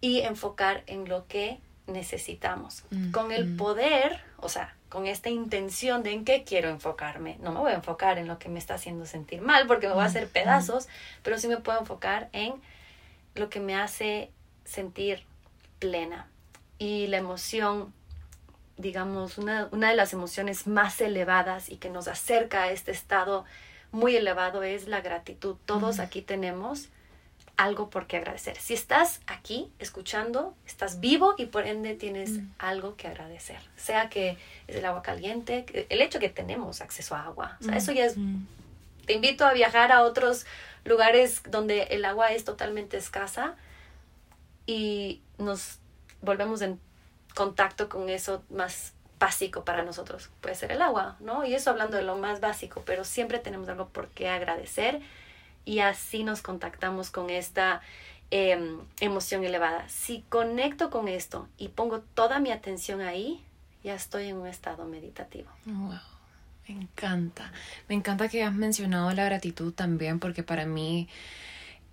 y 0.00 0.20
enfocar 0.20 0.82
en 0.86 1.08
lo 1.08 1.26
que 1.26 1.58
necesitamos. 1.86 2.84
Mm, 2.90 3.10
con 3.10 3.32
el 3.32 3.46
mm. 3.46 3.56
poder, 3.56 4.20
o 4.38 4.48
sea, 4.48 4.74
con 4.88 5.06
esta 5.06 5.30
intención 5.30 6.02
de 6.02 6.12
en 6.12 6.24
qué 6.24 6.44
quiero 6.44 6.68
enfocarme. 6.68 7.38
No 7.40 7.52
me 7.52 7.60
voy 7.60 7.72
a 7.72 7.76
enfocar 7.76 8.18
en 8.18 8.28
lo 8.28 8.38
que 8.38 8.48
me 8.48 8.58
está 8.58 8.74
haciendo 8.74 9.06
sentir 9.06 9.40
mal 9.40 9.66
porque 9.66 9.88
me 9.88 9.94
voy 9.94 10.02
a 10.02 10.06
hacer 10.06 10.28
pedazos, 10.28 10.88
pero 11.22 11.38
sí 11.38 11.48
me 11.48 11.58
puedo 11.58 11.78
enfocar 11.78 12.28
en 12.32 12.54
lo 13.34 13.48
que 13.48 13.60
me 13.60 13.76
hace 13.76 14.30
sentir 14.64 15.24
plena. 15.78 16.28
Y 16.78 17.06
la 17.06 17.18
emoción, 17.18 17.92
digamos, 18.76 19.38
una, 19.38 19.68
una 19.72 19.90
de 19.90 19.96
las 19.96 20.12
emociones 20.12 20.66
más 20.66 21.00
elevadas 21.00 21.68
y 21.70 21.76
que 21.76 21.90
nos 21.90 22.08
acerca 22.08 22.64
a 22.64 22.70
este 22.70 22.90
estado 22.92 23.44
muy 23.92 24.16
elevado 24.16 24.62
es 24.62 24.88
la 24.88 25.00
gratitud. 25.00 25.56
Todos 25.64 25.98
aquí 26.00 26.22
tenemos 26.22 26.88
algo 27.56 27.88
por 27.88 28.06
qué 28.06 28.18
agradecer. 28.18 28.56
Si 28.58 28.74
estás 28.74 29.20
aquí 29.26 29.70
escuchando, 29.78 30.54
estás 30.66 31.00
vivo 31.00 31.34
y 31.38 31.46
por 31.46 31.66
ende 31.66 31.94
tienes 31.94 32.40
algo 32.58 32.96
que 32.96 33.08
agradecer. 33.08 33.58
Sea 33.76 34.10
que 34.10 34.36
es 34.66 34.76
el 34.76 34.84
agua 34.84 35.02
caliente, 35.02 35.64
el 35.88 36.02
hecho 36.02 36.18
que 36.18 36.28
tenemos 36.28 36.80
acceso 36.80 37.14
a 37.14 37.24
agua. 37.24 37.56
O 37.60 37.64
sea, 37.64 37.76
eso 37.76 37.92
ya 37.92 38.04
es... 38.04 38.16
Te 39.06 39.12
invito 39.14 39.46
a 39.46 39.52
viajar 39.52 39.92
a 39.92 40.02
otros 40.02 40.46
lugares 40.84 41.42
donde 41.48 41.84
el 41.84 42.04
agua 42.04 42.32
es 42.32 42.44
totalmente 42.44 42.96
escasa 42.96 43.54
y 44.66 45.22
nos 45.38 45.78
volvemos 46.22 46.62
en 46.62 46.80
contacto 47.34 47.88
con 47.88 48.08
eso 48.08 48.42
más 48.50 48.92
básico 49.18 49.64
para 49.64 49.82
nosotros. 49.82 50.30
Puede 50.40 50.54
ser 50.54 50.72
el 50.72 50.82
agua, 50.82 51.16
¿no? 51.20 51.44
Y 51.44 51.54
eso 51.54 51.70
hablando 51.70 51.96
de 51.96 52.02
lo 52.02 52.16
más 52.16 52.40
básico, 52.40 52.82
pero 52.84 53.04
siempre 53.04 53.38
tenemos 53.38 53.68
algo 53.68 53.88
por 53.88 54.08
qué 54.08 54.28
agradecer 54.28 55.00
y 55.64 55.80
así 55.80 56.24
nos 56.24 56.42
contactamos 56.42 57.10
con 57.10 57.30
esta 57.30 57.80
em, 58.30 58.80
emoción 59.00 59.44
elevada. 59.44 59.88
Si 59.88 60.24
conecto 60.28 60.90
con 60.90 61.08
esto 61.08 61.48
y 61.56 61.68
pongo 61.68 62.00
toda 62.00 62.38
mi 62.40 62.50
atención 62.50 63.00
ahí, 63.00 63.44
ya 63.82 63.94
estoy 63.94 64.28
en 64.28 64.36
un 64.36 64.46
estado 64.46 64.84
meditativo. 64.84 65.50
Wow. 65.64 65.98
Me 66.68 66.74
encanta. 66.74 67.52
Me 67.88 67.94
encanta 67.94 68.28
que 68.28 68.42
has 68.42 68.52
mencionado 68.52 69.12
la 69.12 69.24
gratitud 69.24 69.72
también 69.72 70.18
porque 70.18 70.42
para 70.42 70.66
mí 70.66 71.08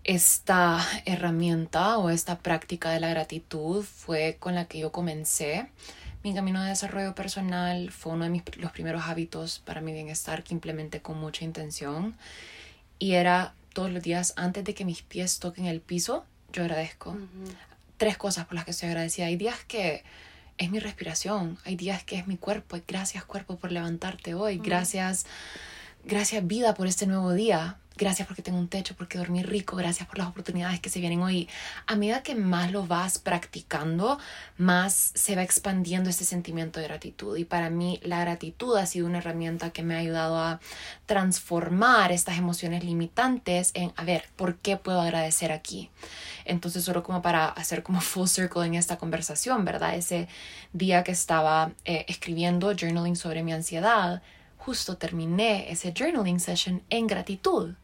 esta 0.03 0.85
herramienta 1.05 1.97
o 1.97 2.09
esta 2.09 2.39
práctica 2.39 2.91
de 2.91 2.99
la 2.99 3.09
gratitud 3.09 3.83
fue 3.83 4.37
con 4.39 4.55
la 4.55 4.65
que 4.65 4.79
yo 4.79 4.91
comencé 4.91 5.69
mi 6.23 6.33
camino 6.33 6.63
de 6.63 6.69
desarrollo 6.69 7.13
personal 7.13 7.91
fue 7.91 8.13
uno 8.13 8.23
de 8.23 8.29
mis, 8.29 8.43
los 8.57 8.71
primeros 8.71 9.03
hábitos 9.03 9.59
para 9.59 9.81
mi 9.81 9.91
bienestar 9.91 10.43
que 10.43 10.53
implementé 10.53 11.01
con 11.01 11.19
mucha 11.19 11.43
intención 11.43 12.15
y 12.97 13.13
era 13.13 13.53
todos 13.73 13.91
los 13.91 14.01
días 14.01 14.33
antes 14.37 14.63
de 14.63 14.73
que 14.73 14.85
mis 14.85 15.01
pies 15.01 15.39
toquen 15.39 15.65
el 15.65 15.81
piso, 15.81 16.25
yo 16.53 16.63
agradezco. 16.63 17.17
Tres 17.97 18.17
cosas 18.17 18.45
por 18.45 18.55
las 18.55 18.63
que 18.63 18.71
estoy 18.71 18.89
agradecida. 18.89 19.25
Hay 19.25 19.35
días 19.35 19.65
que 19.67 20.03
es 20.57 20.71
mi 20.71 20.79
respiración, 20.79 21.57
hay 21.65 21.75
días 21.75 22.03
que 22.05 22.17
es 22.17 22.27
mi 22.27 22.37
cuerpo. 22.37 22.79
Gracias 22.87 23.25
cuerpo 23.25 23.57
por 23.57 23.73
levantarte 23.73 24.33
hoy, 24.33 24.59
gracias, 24.59 25.25
gracias 26.05 26.47
vida 26.47 26.73
por 26.73 26.87
este 26.87 27.05
nuevo 27.05 27.33
día. 27.33 27.79
Gracias 27.97 28.27
porque 28.27 28.41
tengo 28.41 28.57
un 28.57 28.67
techo, 28.67 28.95
porque 28.95 29.17
dormí 29.17 29.43
rico, 29.43 29.75
gracias 29.75 30.07
por 30.07 30.17
las 30.17 30.27
oportunidades 30.27 30.79
que 30.79 30.89
se 30.89 30.99
vienen 30.99 31.21
hoy. 31.21 31.47
A 31.85 31.95
medida 31.95 32.23
que 32.23 32.35
más 32.35 32.71
lo 32.71 32.87
vas 32.87 33.19
practicando, 33.19 34.19
más 34.57 35.11
se 35.13 35.35
va 35.35 35.43
expandiendo 35.43 36.09
ese 36.09 36.25
sentimiento 36.25 36.79
de 36.79 36.87
gratitud. 36.87 37.37
Y 37.37 37.45
para 37.45 37.69
mí 37.69 37.99
la 38.03 38.19
gratitud 38.19 38.77
ha 38.77 38.85
sido 38.85 39.07
una 39.07 39.19
herramienta 39.19 39.71
que 39.71 39.83
me 39.83 39.95
ha 39.95 39.99
ayudado 39.99 40.37
a 40.37 40.59
transformar 41.05 42.11
estas 42.11 42.37
emociones 42.37 42.83
limitantes 42.83 43.71
en, 43.73 43.93
a 43.95 44.03
ver, 44.03 44.25
¿por 44.35 44.57
qué 44.57 44.77
puedo 44.77 45.01
agradecer 45.01 45.51
aquí? 45.51 45.89
Entonces, 46.45 46.83
solo 46.83 47.03
como 47.03 47.21
para 47.21 47.47
hacer 47.47 47.83
como 47.83 48.01
full 48.01 48.27
circle 48.27 48.65
en 48.65 48.75
esta 48.75 48.97
conversación, 48.97 49.65
¿verdad? 49.65 49.95
Ese 49.95 50.27
día 50.73 51.03
que 51.03 51.11
estaba 51.11 51.71
eh, 51.85 52.05
escribiendo, 52.07 52.73
journaling 52.75 53.15
sobre 53.15 53.43
mi 53.43 53.53
ansiedad, 53.53 54.21
justo 54.57 54.97
terminé 54.97 55.71
ese 55.71 55.93
journaling 55.95 56.39
session 56.39 56.81
en 56.89 57.07
gratitud 57.07 57.75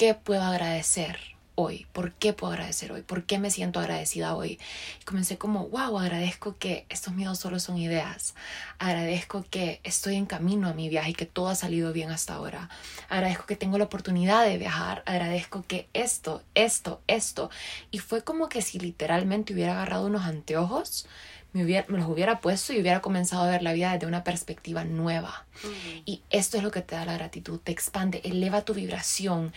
qué 0.00 0.14
puedo 0.14 0.40
agradecer 0.40 1.18
hoy? 1.56 1.86
¿Por 1.92 2.12
qué 2.12 2.32
puedo 2.32 2.54
agradecer 2.54 2.90
hoy? 2.90 3.02
¿Por 3.02 3.24
qué 3.24 3.38
me 3.38 3.50
siento 3.50 3.80
agradecida 3.80 4.34
hoy? 4.34 4.58
Y 4.98 5.04
comencé 5.04 5.36
como, 5.36 5.68
wow, 5.68 5.98
agradezco 5.98 6.56
que 6.56 6.86
estos 6.88 7.12
miedos 7.12 7.38
solo 7.38 7.60
son 7.60 7.76
ideas. 7.76 8.34
Agradezco 8.78 9.44
que 9.50 9.78
estoy 9.84 10.14
en 10.16 10.24
camino 10.24 10.68
a 10.68 10.72
mi 10.72 10.88
viaje 10.88 11.10
y 11.10 11.12
que 11.12 11.26
todo 11.26 11.48
ha 11.48 11.54
salido 11.54 11.92
bien 11.92 12.10
hasta 12.10 12.32
ahora. 12.32 12.70
Agradezco 13.10 13.44
que 13.44 13.56
tengo 13.56 13.76
la 13.76 13.84
oportunidad 13.84 14.46
de 14.46 14.56
viajar. 14.56 15.02
Agradezco 15.04 15.66
que 15.68 15.86
esto, 15.92 16.42
esto, 16.54 17.02
esto. 17.06 17.50
Y 17.90 17.98
fue 17.98 18.24
como 18.24 18.48
que 18.48 18.62
si 18.62 18.78
literalmente 18.78 19.52
hubiera 19.52 19.72
agarrado 19.72 20.06
unos 20.06 20.22
anteojos 20.22 21.06
me, 21.52 21.64
hubiera, 21.64 21.86
me, 21.88 21.98
los 21.98 22.08
hubiera 22.08 22.40
puesto 22.40 22.72
y 22.72 22.80
hubiera 22.80 23.00
comenzado 23.00 23.42
a 23.42 23.50
ver 23.50 23.62
la 23.62 23.72
vida 23.72 23.92
desde 23.92 24.06
una 24.06 24.24
perspectiva 24.24 24.84
nueva. 24.84 25.46
Y 26.04 26.22
esto 26.30 26.56
es 26.56 26.62
lo 26.62 26.70
que 26.70 26.80
te 26.80 26.94
da 26.94 27.04
la 27.04 27.14
gratitud, 27.14 27.58
te 27.58 27.72
expande, 27.72 28.20
eleva 28.24 28.62
tu 28.62 28.72
vibración, 28.74 29.52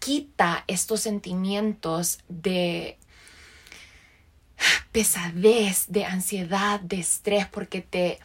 quita 0.00 0.64
estos 0.66 1.00
sentimientos 1.00 2.18
de 2.28 2.98
pesadez, 4.90 5.84
de 5.88 6.04
ansiedad, 6.04 6.80
de 6.80 6.98
estrés, 6.98 7.46
porque 7.46 7.80
te... 7.80 8.18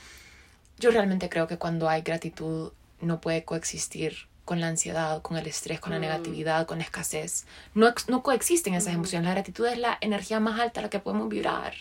Yo 0.80 0.92
realmente 0.92 1.30
creo 1.30 1.48
que 1.48 1.58
cuando 1.58 1.88
hay 1.88 2.02
gratitud 2.02 2.72
no 3.00 3.22
puede 3.22 3.46
coexistir 3.46 4.28
con 4.44 4.60
la 4.62 4.68
ansiedad, 4.68 5.22
con 5.22 5.38
el 5.38 5.48
estrés, 5.48 5.80
con 5.80 5.92
la 5.92 6.00
mm. 6.00 6.02
negatividad, 6.02 6.66
con 6.66 6.80
la 6.80 6.84
escasez. 6.84 7.46
No, 7.74 7.94
no 8.08 8.24
coexisten 8.24 8.74
esas 8.74 8.94
emociones. 8.94 9.28
La 9.28 9.34
gratitud 9.34 9.66
es 9.68 9.78
la 9.78 9.98
energía 10.02 10.40
más 10.40 10.60
alta 10.60 10.80
a 10.80 10.84
la 10.84 10.90
que 10.90 11.00
podemos 11.00 11.30
vibrar, 11.30 11.74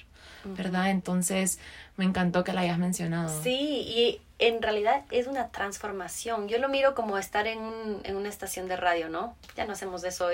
¿verdad? 0.44 0.90
Entonces, 0.90 1.59
me 1.96 2.04
encantó 2.04 2.44
que 2.44 2.52
la 2.52 2.62
hayas 2.62 2.78
mencionado. 2.78 3.42
Sí, 3.42 3.85
y 3.87 4.20
en 4.38 4.62
realidad 4.62 5.04
es 5.11 5.26
una 5.26 5.48
transformación. 5.48 6.48
Yo 6.48 6.59
lo 6.59 6.68
miro 6.68 6.94
como 6.94 7.18
estar 7.18 7.46
en, 7.46 7.61
una 7.61 8.28
estación 8.28 8.68
de 8.68 8.76
radio, 8.76 9.09
¿no? 9.09 9.37
Ya 9.57 9.66
no 9.66 9.72
hacemos 9.72 10.04
eso 10.04 10.28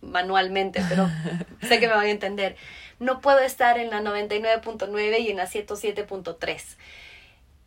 manualmente, 0.00 0.82
pero 0.88 1.08
sé 1.68 1.80
que 1.80 1.88
me 1.88 1.94
van 1.94 2.06
a 2.06 2.10
entender. 2.10 2.56
No 2.98 3.20
puedo 3.20 3.40
estar 3.40 3.78
en 3.78 3.90
la 3.90 4.00
99.9 4.00 5.20
y 5.20 5.30
en 5.30 5.36
la 5.36 5.46
107.3 5.46 6.76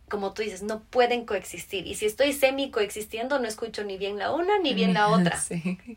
como 0.09 0.33
tú 0.33 0.41
dices, 0.41 0.63
no 0.63 0.81
pueden 0.81 1.25
coexistir. 1.25 1.87
Y 1.87 1.95
si 1.95 2.05
estoy 2.05 2.33
semi 2.33 2.71
coexistiendo, 2.71 3.39
no 3.39 3.47
escucho 3.47 3.83
ni 3.83 3.97
bien 3.97 4.17
la 4.17 4.31
una 4.31 4.59
ni 4.59 4.73
bien 4.73 4.93
la 4.93 5.07
otra. 5.09 5.39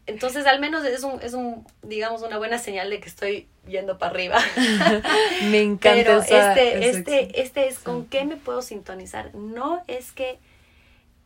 Entonces, 0.06 0.46
al 0.46 0.60
menos 0.60 0.84
es 0.84 1.02
un, 1.02 1.20
es 1.20 1.34
un, 1.34 1.66
digamos, 1.82 2.22
una 2.22 2.38
buena 2.38 2.58
señal 2.58 2.90
de 2.90 3.00
que 3.00 3.08
estoy 3.08 3.48
yendo 3.66 3.98
para 3.98 4.12
arriba. 4.12 4.38
me 5.50 5.62
encanta. 5.62 5.94
Pero 5.94 6.20
este, 6.20 6.88
este, 6.88 7.42
este 7.42 7.68
es 7.68 7.78
con 7.78 8.06
qué 8.06 8.24
me 8.24 8.36
puedo 8.36 8.62
sintonizar. 8.62 9.34
No 9.34 9.82
es 9.88 10.12
que 10.12 10.38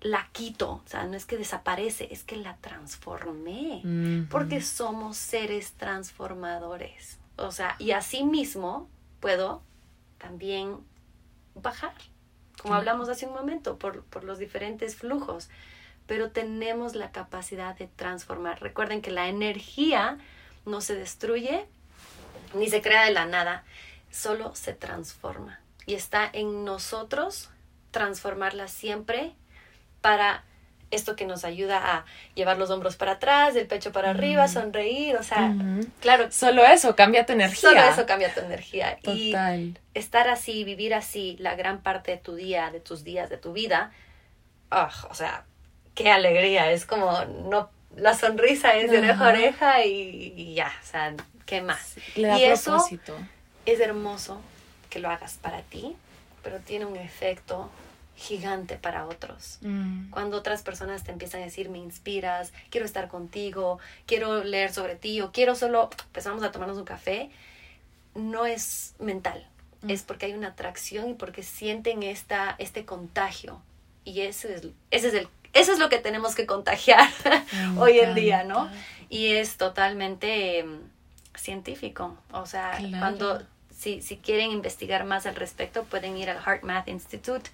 la 0.00 0.28
quito, 0.32 0.82
o 0.84 0.88
sea, 0.88 1.04
no 1.04 1.16
es 1.16 1.26
que 1.26 1.36
desaparece, 1.36 2.08
es 2.10 2.22
que 2.22 2.36
la 2.36 2.56
transformé. 2.56 3.82
Porque 4.30 4.60
somos 4.60 5.16
seres 5.16 5.72
transformadores. 5.72 7.18
O 7.36 7.50
sea, 7.50 7.76
y 7.78 7.90
así 7.90 8.24
mismo 8.24 8.88
puedo 9.20 9.62
también 10.18 10.76
bajar 11.54 11.92
como 12.66 12.74
hablamos 12.78 13.08
hace 13.08 13.26
un 13.26 13.32
momento, 13.32 13.78
por, 13.78 14.02
por 14.06 14.24
los 14.24 14.40
diferentes 14.40 14.96
flujos, 14.96 15.48
pero 16.08 16.32
tenemos 16.32 16.96
la 16.96 17.12
capacidad 17.12 17.76
de 17.76 17.86
transformar. 17.86 18.60
Recuerden 18.60 19.02
que 19.02 19.12
la 19.12 19.28
energía 19.28 20.18
no 20.64 20.80
se 20.80 20.96
destruye 20.96 21.64
ni 22.54 22.68
se 22.68 22.82
crea 22.82 23.04
de 23.04 23.12
la 23.12 23.24
nada, 23.24 23.62
solo 24.10 24.52
se 24.56 24.72
transforma. 24.72 25.60
Y 25.86 25.94
está 25.94 26.28
en 26.32 26.64
nosotros 26.64 27.50
transformarla 27.92 28.66
siempre 28.66 29.32
para 30.00 30.42
esto 30.90 31.16
que 31.16 31.26
nos 31.26 31.44
ayuda 31.44 31.96
a 31.96 32.04
llevar 32.34 32.58
los 32.58 32.70
hombros 32.70 32.96
para 32.96 33.12
atrás, 33.12 33.56
el 33.56 33.66
pecho 33.66 33.92
para 33.92 34.10
arriba, 34.10 34.46
sonreír, 34.48 35.16
o 35.16 35.22
sea, 35.22 35.54
claro. 36.00 36.30
Solo 36.30 36.64
eso 36.64 36.94
cambia 36.94 37.26
tu 37.26 37.32
energía. 37.32 37.70
Solo 37.70 37.82
eso 37.82 38.06
cambia 38.06 38.32
tu 38.32 38.40
energía. 38.40 38.96
Total. 39.02 39.60
Y 39.60 39.74
estar 39.94 40.28
así, 40.28 40.64
vivir 40.64 40.94
así 40.94 41.36
la 41.40 41.56
gran 41.56 41.82
parte 41.82 42.12
de 42.12 42.18
tu 42.18 42.34
día, 42.34 42.70
de 42.70 42.80
tus 42.80 43.02
días, 43.02 43.28
de 43.30 43.36
tu 43.36 43.52
vida, 43.52 43.92
ah, 44.70 44.92
o 45.10 45.14
sea, 45.14 45.44
qué 45.94 46.10
alegría, 46.10 46.70
es 46.70 46.86
como, 46.86 47.24
no, 47.24 47.70
la 47.96 48.14
sonrisa 48.14 48.76
es 48.76 48.90
de 48.90 48.98
oreja 48.98 49.24
a 49.24 49.28
oreja 49.28 49.84
y, 49.84 50.54
ya, 50.54 50.72
o 50.82 50.86
sea, 50.86 51.14
¿qué 51.46 51.62
más? 51.62 51.96
y 52.14 52.24
eso 52.24 52.84
es 53.64 53.80
hermoso 53.80 54.40
que 54.90 55.00
lo 55.00 55.10
hagas 55.10 55.38
para 55.40 55.62
ti, 55.62 55.96
pero 56.42 56.58
tiene 56.60 56.84
un 56.84 56.96
efecto 56.96 57.70
gigante 58.16 58.76
para 58.76 59.06
otros. 59.06 59.58
Mm. 59.60 60.10
Cuando 60.10 60.38
otras 60.38 60.62
personas 60.62 61.04
te 61.04 61.12
empiezan 61.12 61.42
a 61.42 61.44
decir, 61.44 61.68
me 61.68 61.78
inspiras, 61.78 62.52
quiero 62.70 62.86
estar 62.86 63.08
contigo, 63.08 63.78
quiero 64.06 64.42
leer 64.42 64.72
sobre 64.72 64.96
ti 64.96 65.20
o 65.20 65.32
quiero 65.32 65.54
solo, 65.54 65.90
empezamos 66.06 66.42
a 66.42 66.50
tomarnos 66.50 66.78
un 66.78 66.84
café, 66.84 67.30
no 68.14 68.46
es 68.46 68.94
mental, 68.98 69.46
mm. 69.82 69.90
es 69.90 70.02
porque 70.02 70.26
hay 70.26 70.32
una 70.32 70.48
atracción 70.48 71.10
y 71.10 71.14
porque 71.14 71.42
sienten 71.42 72.02
esta, 72.02 72.56
este 72.58 72.84
contagio. 72.84 73.60
Y 74.04 74.22
ese 74.22 74.54
es, 74.54 74.62
ese 74.90 75.08
es 75.08 75.14
el, 75.14 75.28
eso 75.52 75.72
es 75.72 75.78
lo 75.78 75.88
que 75.88 75.98
tenemos 75.98 76.34
que 76.34 76.46
contagiar 76.46 77.08
hoy 77.78 77.98
en 77.98 78.14
día, 78.14 78.44
¿no? 78.44 78.70
Y 79.08 79.32
es 79.32 79.56
totalmente 79.56 80.60
em, 80.60 80.80
científico. 81.34 82.16
O 82.32 82.46
sea, 82.46 82.78
cuando 82.98 83.42
si, 83.76 84.00
si, 84.00 84.16
quieren 84.16 84.52
investigar 84.52 85.04
más 85.04 85.26
al 85.26 85.34
respecto, 85.34 85.84
pueden 85.84 86.16
ir 86.16 86.30
al 86.30 86.42
Heart 86.42 86.62
Math 86.62 86.88
Institute 86.88 87.50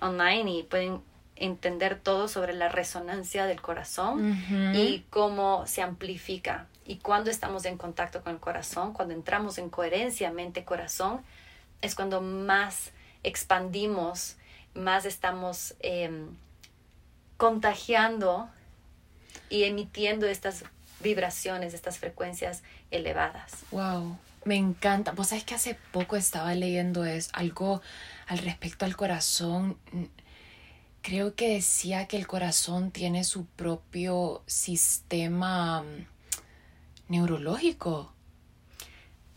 online 0.00 0.50
y 0.50 0.62
pueden 0.62 1.02
entender 1.36 1.98
todo 1.98 2.28
sobre 2.28 2.52
la 2.52 2.68
resonancia 2.68 3.46
del 3.46 3.60
corazón 3.60 4.38
y 4.74 5.04
cómo 5.10 5.66
se 5.66 5.82
amplifica. 5.82 6.66
Y 6.84 6.96
cuando 6.96 7.30
estamos 7.30 7.64
en 7.64 7.78
contacto 7.78 8.22
con 8.22 8.34
el 8.34 8.40
corazón, 8.40 8.92
cuando 8.92 9.14
entramos 9.14 9.58
en 9.58 9.70
coherencia 9.70 10.30
mente-corazón, 10.32 11.22
es 11.80 11.94
cuando 11.94 12.20
más 12.20 12.90
expandimos, 13.22 14.36
más 14.74 15.04
estamos 15.04 15.74
em, 15.80 16.28
contagiando 17.36 18.48
y 19.48 19.64
emitiendo 19.64 20.26
estas 20.26 20.64
vibraciones, 21.00 21.74
estas 21.74 21.98
frecuencias 21.98 22.62
elevadas. 22.90 23.52
Wow, 23.70 24.18
me 24.44 24.56
encanta. 24.56 25.12
Vos 25.12 25.28
sabés 25.28 25.44
que 25.44 25.54
hace 25.54 25.78
poco 25.92 26.16
estaba 26.16 26.54
leyendo 26.54 27.04
es 27.04 27.30
algo 27.32 27.80
al 28.30 28.38
respecto 28.38 28.84
al 28.84 28.96
corazón, 28.96 29.76
creo 31.02 31.34
que 31.34 31.54
decía 31.54 32.06
que 32.06 32.16
el 32.16 32.28
corazón 32.28 32.92
tiene 32.92 33.24
su 33.24 33.44
propio 33.44 34.44
sistema 34.46 35.82
mm, 35.82 36.06
neurológico. 37.08 38.12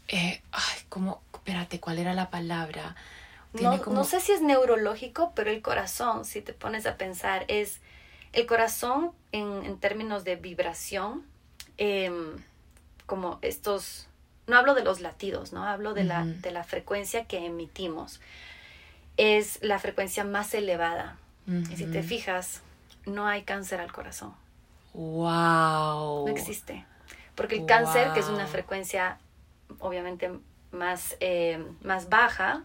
Eh, 0.10 0.44
ay, 0.52 0.80
¿cómo? 0.90 1.24
Espérate, 1.34 1.80
¿cuál 1.80 1.98
era 1.98 2.14
la 2.14 2.30
palabra? 2.30 2.96
No, 3.54 4.04
sé 4.04 4.20
si 4.20 4.32
es 4.32 4.44
neurológico, 4.44 5.32
pero 5.34 5.50
el 5.50 5.64
corazón, 5.64 6.24
si 6.24 6.42
te 6.42 6.54
pones 6.54 6.86
a 6.86 6.96
pensar, 6.96 7.46
es 7.48 7.80
el 8.32 8.46
corazón 8.46 9.12
en, 9.32 9.80
términos 9.80 10.24
de 10.24 10.36
vibración, 10.36 11.26
em, 11.78 12.36
como 13.08 13.40
estos, 13.42 14.08
no 14.46 14.56
hablo 14.56 14.76
de 14.76 14.84
los 14.84 15.02
latidos, 15.02 15.52
¿no? 15.52 15.64
Hablo 15.64 15.96
de, 15.96 16.04
la, 16.04 16.26
de 16.26 16.52
la 16.52 16.64
frecuencia 16.64 17.26
que 17.26 17.44
emitimos 17.44 18.20
es 19.18 19.60
la 19.62 19.80
frecuencia 19.80 20.24
más 20.24 20.54
elevada. 20.54 21.18
Y 21.46 21.76
si 21.76 21.86
te 21.86 22.04
fijas, 22.04 22.62
no 23.06 23.28
hay 23.28 23.44
cáncer 23.44 23.82
al 23.82 23.92
corazón. 23.92 24.34
¡Wow! 24.94 26.26
No 26.26 26.28
existe. 26.30 26.86
Porque 27.36 27.58
el 27.58 27.66
cáncer, 27.66 28.14
que 28.14 28.22
es 28.22 28.28
una 28.28 28.48
frecuencia 28.48 29.18
obviamente 29.80 30.32
más, 30.72 31.18
eh, 31.20 31.64
más 31.82 32.10
baja, 32.10 32.64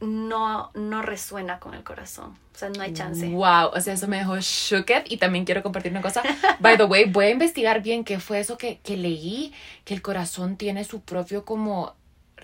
no, 0.00 0.70
no 0.74 1.02
resuena 1.02 1.58
con 1.58 1.74
el 1.74 1.82
corazón. 1.82 2.36
O 2.54 2.58
sea, 2.58 2.68
no 2.70 2.82
hay 2.82 2.92
chance. 2.92 3.28
Wow, 3.28 3.70
o 3.74 3.80
sea, 3.80 3.94
eso 3.94 4.06
me 4.06 4.18
dejó 4.18 4.36
shooked 4.38 5.04
y 5.06 5.16
también 5.16 5.44
quiero 5.44 5.62
compartir 5.62 5.92
una 5.92 6.02
cosa. 6.02 6.22
By 6.60 6.76
the 6.76 6.84
way, 6.84 7.04
voy 7.04 7.26
a 7.26 7.30
investigar 7.30 7.82
bien 7.82 8.04
qué 8.04 8.20
fue 8.20 8.40
eso 8.40 8.56
que, 8.56 8.78
que 8.78 8.96
leí, 8.96 9.52
que 9.84 9.94
el 9.94 10.02
corazón 10.02 10.56
tiene 10.56 10.84
su 10.84 11.00
propio 11.00 11.44
como 11.44 11.94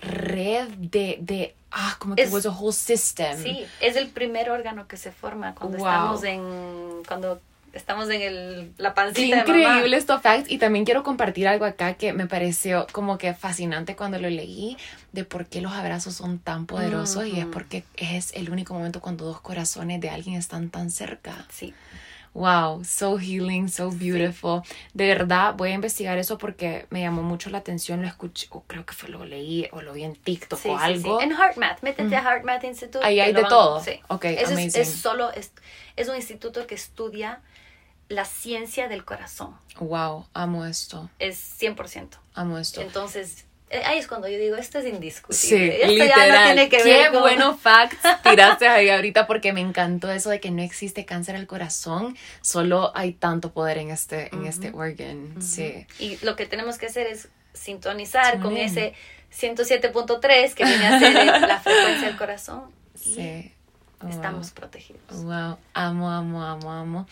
red 0.01 0.67
de, 0.77 1.17
de 1.21 1.55
ah, 1.71 1.95
como 1.99 2.15
que 2.15 2.23
es, 2.23 2.45
whole 2.45 2.73
system. 2.73 3.41
Sí, 3.41 3.65
es 3.79 3.95
el 3.95 4.09
primer 4.09 4.49
órgano 4.49 4.87
que 4.87 4.97
se 4.97 5.11
forma 5.11 5.55
cuando 5.55 5.77
estamos 5.77 6.23
en, 6.23 7.03
cuando 7.07 7.39
estamos 7.73 8.09
en 8.09 8.21
el, 8.21 8.71
la 8.77 8.93
pancita 8.93 9.43
Qué 9.45 9.51
de 9.53 9.57
mamá. 9.57 9.73
increíble 9.75 9.97
estos 9.97 10.21
facts. 10.21 10.49
Y 10.51 10.57
también 10.57 10.85
quiero 10.85 11.03
compartir 11.03 11.47
algo 11.47 11.65
acá 11.65 11.93
que 11.93 12.13
me 12.13 12.27
pareció 12.27 12.87
como 12.91 13.17
que 13.17 13.33
fascinante 13.33 13.95
cuando 13.95 14.19
lo 14.19 14.29
leí 14.29 14.77
de 15.11 15.23
por 15.23 15.45
qué 15.45 15.61
los 15.61 15.71
abrazos 15.71 16.15
son 16.15 16.39
tan 16.39 16.65
poderosos 16.65 17.25
y 17.27 17.39
es 17.39 17.45
porque 17.45 17.83
es 17.95 18.33
el 18.33 18.49
único 18.49 18.73
momento 18.73 18.99
cuando 19.01 19.25
dos 19.25 19.41
corazones 19.41 20.01
de 20.01 20.09
alguien 20.09 20.35
están 20.35 20.69
tan 20.69 20.89
cerca. 20.89 21.45
Sí. 21.49 21.73
Wow, 22.33 22.83
so 22.85 23.17
healing, 23.17 23.67
so 23.67 23.91
beautiful. 23.91 24.61
De 24.93 25.05
verdad, 25.07 25.53
voy 25.57 25.71
a 25.71 25.73
investigar 25.73 26.17
eso 26.17 26.37
porque 26.37 26.87
me 26.89 27.01
llamó 27.01 27.23
mucho 27.23 27.49
la 27.49 27.57
atención. 27.57 28.01
Lo 28.01 28.07
escuché, 28.07 28.47
o 28.51 28.61
creo 28.63 28.85
que 28.85 28.93
fue 28.93 29.09
lo 29.09 29.25
leí 29.25 29.67
o 29.73 29.81
lo 29.81 29.91
vi 29.93 30.03
en 30.05 30.15
TikTok 30.15 30.57
Sí, 30.59 30.69
o 30.69 30.77
sí, 30.77 30.83
algo. 30.83 31.19
sí. 31.19 31.25
En 31.25 31.31
HeartMath, 31.33 31.81
métete 31.83 32.15
a 32.15 32.21
HeartMath 32.21 32.63
Institute. 32.63 33.05
Ahí 33.05 33.19
hay 33.19 33.33
de 33.33 33.41
van- 33.41 33.49
todo. 33.49 33.83
Sí. 33.83 33.99
Ok, 34.07 34.25
Eso 34.25 34.43
es, 34.43 34.51
amazing. 34.51 34.81
es 34.81 34.89
solo, 34.93 35.31
es, 35.33 35.51
es 35.97 36.07
un 36.07 36.15
instituto 36.15 36.65
que 36.67 36.75
estudia 36.75 37.41
la 38.07 38.23
ciencia 38.25 38.87
del 38.87 39.03
corazón. 39.03 39.55
Wow, 39.79 40.25
amo 40.33 40.65
esto, 40.65 41.09
Es 41.19 41.37
100%. 41.59 42.17
amo 42.33 42.57
esto. 42.57 42.81
Entonces, 42.81 43.45
ahí 43.85 43.97
es 43.99 44.07
cuando 44.07 44.27
yo 44.27 44.37
digo, 44.37 44.55
esto 44.55 44.77
es 44.79 44.83
Sí, 44.85 44.89
indiscutible. 44.91 45.75
esto 45.75 45.87
literal. 45.87 46.27
ya 46.29 46.39
no 46.39 46.45
tiene 46.45 46.69
que 46.69 46.77
Qué 46.77 46.83
ver 46.83 47.11
con... 47.11 47.21
buenos 47.21 47.59
facts 47.61 47.97
tiraste 48.23 48.67
ahí 48.67 48.89
ahorita 48.89 49.27
porque 49.27 49.53
me 49.53 49.61
encantó 49.61 50.11
eso 50.11 50.29
de 50.29 50.39
que 50.39 50.51
no 50.51 50.61
existe 50.61 51.05
cáncer 51.05 51.35
al 51.35 51.47
corazón, 51.47 52.17
solo 52.41 52.91
hay 52.95 53.13
tanto 53.13 53.51
poder 53.53 53.77
en 53.77 53.91
este, 53.91 54.29
en 54.33 54.45
este 54.45 54.71
organ. 54.73 55.41
Sí. 55.41 55.85
Y 55.99 56.17
lo 56.25 56.35
que 56.35 56.45
tenemos 56.45 56.77
que 56.77 56.87
hacer 56.87 57.07
es 57.07 57.27
sintonizar 57.53 58.39
con 58.39 58.57
ese 58.57 58.93
107.3 59.37 60.53
que 60.53 60.65
viene 60.65 60.87
a 60.87 60.99
ser 60.99 61.13
la 61.25 61.59
frecuencia 61.59 62.07
del 62.07 62.17
corazón. 62.17 62.63
Y 63.05 63.51
Wow. 64.01 64.09
estamos 64.09 64.51
protegidos. 64.51 65.23
Wow, 65.23 65.57
amo, 65.73 66.09
amo, 66.09 66.43
amo, 66.43 66.71
amo. 66.71 67.07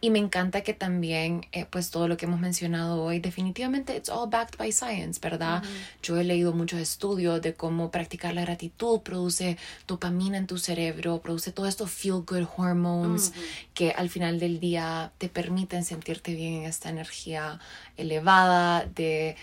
Y 0.00 0.10
me 0.10 0.18
encanta 0.18 0.60
que 0.62 0.74
también, 0.74 1.46
eh, 1.52 1.66
pues 1.68 1.90
todo 1.90 2.06
lo 2.06 2.16
que 2.16 2.26
hemos 2.26 2.40
mencionado 2.40 3.02
hoy, 3.02 3.18
definitivamente 3.18 3.96
it's 3.96 4.08
all 4.08 4.28
backed 4.28 4.58
by 4.58 4.70
science, 4.70 5.18
¿verdad? 5.20 5.62
Yo 6.02 6.18
he 6.18 6.24
leído 6.24 6.52
muchos 6.52 6.80
estudios 6.80 7.40
de 7.40 7.54
cómo 7.54 7.90
practicar 7.90 8.34
la 8.34 8.42
gratitud 8.42 9.00
produce 9.00 9.56
dopamina 9.86 10.36
en 10.36 10.46
tu 10.46 10.58
cerebro, 10.58 11.20
produce 11.20 11.52
todos 11.52 11.68
estos 11.68 11.90
feel 11.90 12.22
good 12.26 12.46
hormones 12.56 13.32
que 13.72 13.90
al 13.92 14.10
final 14.10 14.38
del 14.38 14.60
día 14.60 15.12
te 15.18 15.28
permiten 15.28 15.84
sentirte 15.84 16.34
bien 16.34 16.54
en 16.54 16.64
esta 16.64 16.90
energía 16.90 17.58
elevada 17.96 18.84
de 18.84 19.36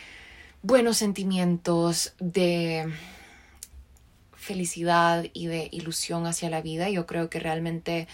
buenos 0.62 0.98
sentimientos, 0.98 2.14
de 2.20 2.94
felicidad 4.42 5.26
y 5.34 5.46
de 5.48 5.70
ilusión 5.72 6.26
hacia 6.26 6.50
la 6.50 6.62
vida. 6.62 6.90
Yo 6.90 7.06
creo 7.06 7.30
que 7.30 7.40
realmente 7.40 8.08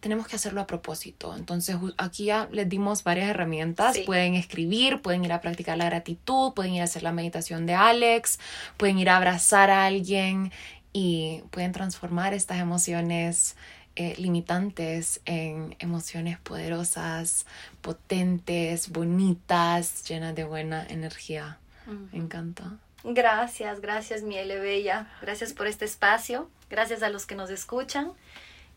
tenemos 0.00 0.26
que 0.26 0.36
hacerlo 0.36 0.60
a 0.60 0.66
propósito. 0.66 1.34
Entonces 1.36 1.76
aquí 1.96 2.26
ya 2.26 2.48
les 2.52 2.68
dimos 2.68 3.02
varias 3.02 3.28
herramientas. 3.28 3.96
Sí. 3.96 4.02
Pueden 4.02 4.34
escribir, 4.34 5.02
pueden 5.02 5.24
ir 5.24 5.32
a 5.32 5.40
practicar 5.40 5.78
la 5.78 5.86
gratitud, 5.86 6.52
pueden 6.54 6.74
ir 6.74 6.82
a 6.82 6.84
hacer 6.84 7.02
la 7.02 7.12
meditación 7.12 7.66
de 7.66 7.74
Alex, 7.74 8.38
pueden 8.76 8.98
ir 8.98 9.10
a 9.10 9.16
abrazar 9.16 9.70
a 9.70 9.86
alguien 9.86 10.52
y 10.92 11.42
pueden 11.50 11.72
transformar 11.72 12.34
estas 12.34 12.58
emociones 12.58 13.56
eh, 13.96 14.14
limitantes 14.18 15.20
en 15.24 15.76
emociones 15.78 16.38
poderosas, 16.38 17.46
potentes, 17.80 18.90
bonitas, 18.90 20.04
llenas 20.08 20.34
de 20.34 20.44
buena 20.44 20.86
energía. 20.86 21.58
Me 22.12 22.18
encanta. 22.18 22.78
Gracias, 23.04 23.80
gracias 23.80 24.22
mi 24.22 24.36
L 24.36 24.58
Bella. 24.58 25.08
Gracias 25.22 25.52
por 25.52 25.66
este 25.66 25.84
espacio. 25.84 26.48
Gracias 26.68 27.02
a 27.02 27.08
los 27.08 27.26
que 27.26 27.34
nos 27.34 27.50
escuchan. 27.50 28.12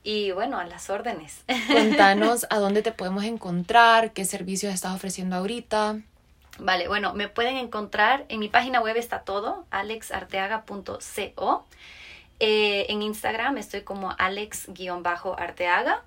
Y 0.03 0.31
bueno, 0.31 0.57
a 0.59 0.65
las 0.65 0.89
órdenes. 0.89 1.43
Contanos 1.71 2.45
a 2.49 2.57
dónde 2.57 2.81
te 2.81 2.91
podemos 2.91 3.23
encontrar, 3.23 4.11
qué 4.11 4.25
servicios 4.25 4.73
estás 4.73 4.93
ofreciendo 4.93 5.37
ahorita. 5.37 6.01
Vale, 6.59 6.87
bueno, 6.87 7.13
me 7.13 7.29
pueden 7.29 7.57
encontrar 7.57 8.25
en 8.29 8.39
mi 8.39 8.49
página 8.49 8.81
web 8.81 8.97
está 8.97 9.21
todo, 9.21 9.65
alexarteaga.co. 9.71 11.65
Eh, 12.39 12.85
en 12.89 13.01
Instagram 13.01 13.57
estoy 13.57 13.81
como 13.81 14.13
alex-arteaga. 14.17 16.03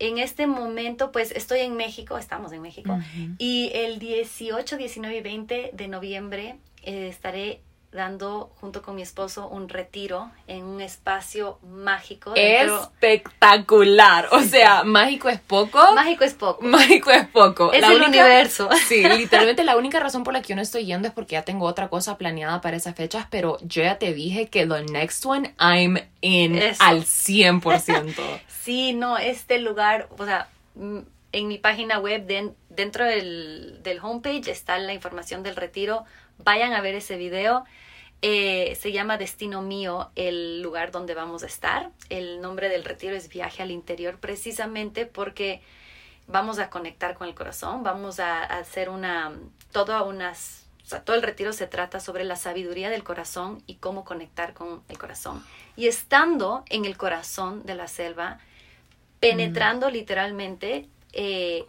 En 0.00 0.18
este 0.18 0.46
momento, 0.46 1.12
pues 1.12 1.30
estoy 1.30 1.60
en 1.60 1.76
México, 1.76 2.18
estamos 2.18 2.50
en 2.52 2.62
México, 2.62 2.98
y 3.38 3.70
el 3.74 4.00
18, 4.00 4.76
19 4.76 5.16
y 5.16 5.20
20 5.20 5.70
de 5.72 5.88
noviembre 5.88 6.56
eh, 6.84 7.08
estaré 7.08 7.60
dando 7.92 8.50
junto 8.60 8.82
con 8.82 8.96
mi 8.96 9.02
esposo 9.02 9.46
un 9.46 9.68
retiro 9.68 10.28
en 10.48 10.64
un 10.64 10.80
espacio 10.80 11.60
mágico. 11.62 12.32
dentro- 12.32 12.82
Espectacular. 12.82 14.28
O 14.32 14.40
sea, 14.40 14.82
mágico 14.82 15.28
es 15.28 15.38
poco. 15.38 15.78
Mágico 15.94 16.24
es 16.24 16.34
poco. 16.34 16.62
Mágico 16.64 17.12
es 17.12 17.24
poco. 17.28 17.72
Es 17.72 17.82
La 17.82 17.88
el 17.88 17.94
única- 18.02 18.08
universo. 18.08 18.68
Sí, 18.88 19.02
literalmente 19.08 19.62
la 19.64 19.76
única 19.76 20.00
razón 20.00 20.24
por 20.24 20.32
la 20.34 20.42
que 20.42 20.48
yo 20.48 20.56
no 20.56 20.62
estoy 20.62 20.86
yendo 20.86 21.06
es 21.06 21.14
porque 21.14 21.34
ya 21.34 21.42
tengo 21.42 21.66
otra 21.66 21.88
cosa 21.88 22.18
planeada 22.18 22.60
para 22.60 22.76
esas 22.76 22.96
fechas, 22.96 23.26
pero 23.30 23.58
yo 23.62 23.84
ya 23.84 23.96
te 23.98 24.12
dije 24.12 24.48
que 24.48 24.66
the 24.66 24.82
next 24.90 25.24
one 25.24 25.54
I'm 25.60 25.96
in 26.20 26.56
Eso. 26.58 26.82
al 26.82 27.04
100%. 27.04 28.14
Sí, 28.64 28.94
no, 28.94 29.18
este 29.18 29.58
lugar, 29.58 30.08
o 30.18 30.24
sea, 30.24 30.48
mm, 30.74 30.98
en 31.32 31.48
mi 31.48 31.58
página 31.58 31.98
web, 31.98 32.26
den- 32.26 32.56
dentro 32.74 33.04
del, 33.04 33.80
del 33.82 34.00
homepage 34.00 34.50
está 34.50 34.78
la 34.78 34.92
información 34.92 35.42
del 35.42 35.56
retiro. 35.56 36.04
Vayan 36.38 36.72
a 36.72 36.80
ver 36.80 36.94
ese 36.94 37.16
video. 37.16 37.64
Eh, 38.22 38.76
se 38.80 38.90
llama 38.90 39.18
Destino 39.18 39.60
Mío, 39.60 40.10
el 40.16 40.62
lugar 40.62 40.90
donde 40.90 41.14
vamos 41.14 41.42
a 41.42 41.46
estar. 41.46 41.90
El 42.08 42.40
nombre 42.40 42.68
del 42.68 42.84
retiro 42.84 43.14
es 43.14 43.28
Viaje 43.28 43.62
al 43.62 43.70
Interior, 43.70 44.18
precisamente 44.18 45.04
porque 45.04 45.60
vamos 46.26 46.58
a 46.58 46.70
conectar 46.70 47.14
con 47.14 47.28
el 47.28 47.34
corazón, 47.34 47.82
vamos 47.82 48.20
a, 48.20 48.42
a 48.42 48.58
hacer 48.58 48.88
una, 48.88 49.34
toda 49.72 50.02
unas, 50.04 50.66
o 50.82 50.86
sea, 50.86 51.04
todo 51.04 51.16
el 51.16 51.22
retiro 51.22 51.52
se 51.52 51.66
trata 51.66 52.00
sobre 52.00 52.24
la 52.24 52.36
sabiduría 52.36 52.88
del 52.88 53.04
corazón 53.04 53.62
y 53.66 53.74
cómo 53.74 54.04
conectar 54.06 54.54
con 54.54 54.82
el 54.88 54.96
corazón. 54.96 55.44
Y 55.76 55.86
estando 55.86 56.64
en 56.70 56.86
el 56.86 56.96
corazón 56.96 57.66
de 57.66 57.74
la 57.74 57.88
selva, 57.88 58.38
penetrando 59.20 59.90
literalmente 59.90 60.88
eh, 61.14 61.64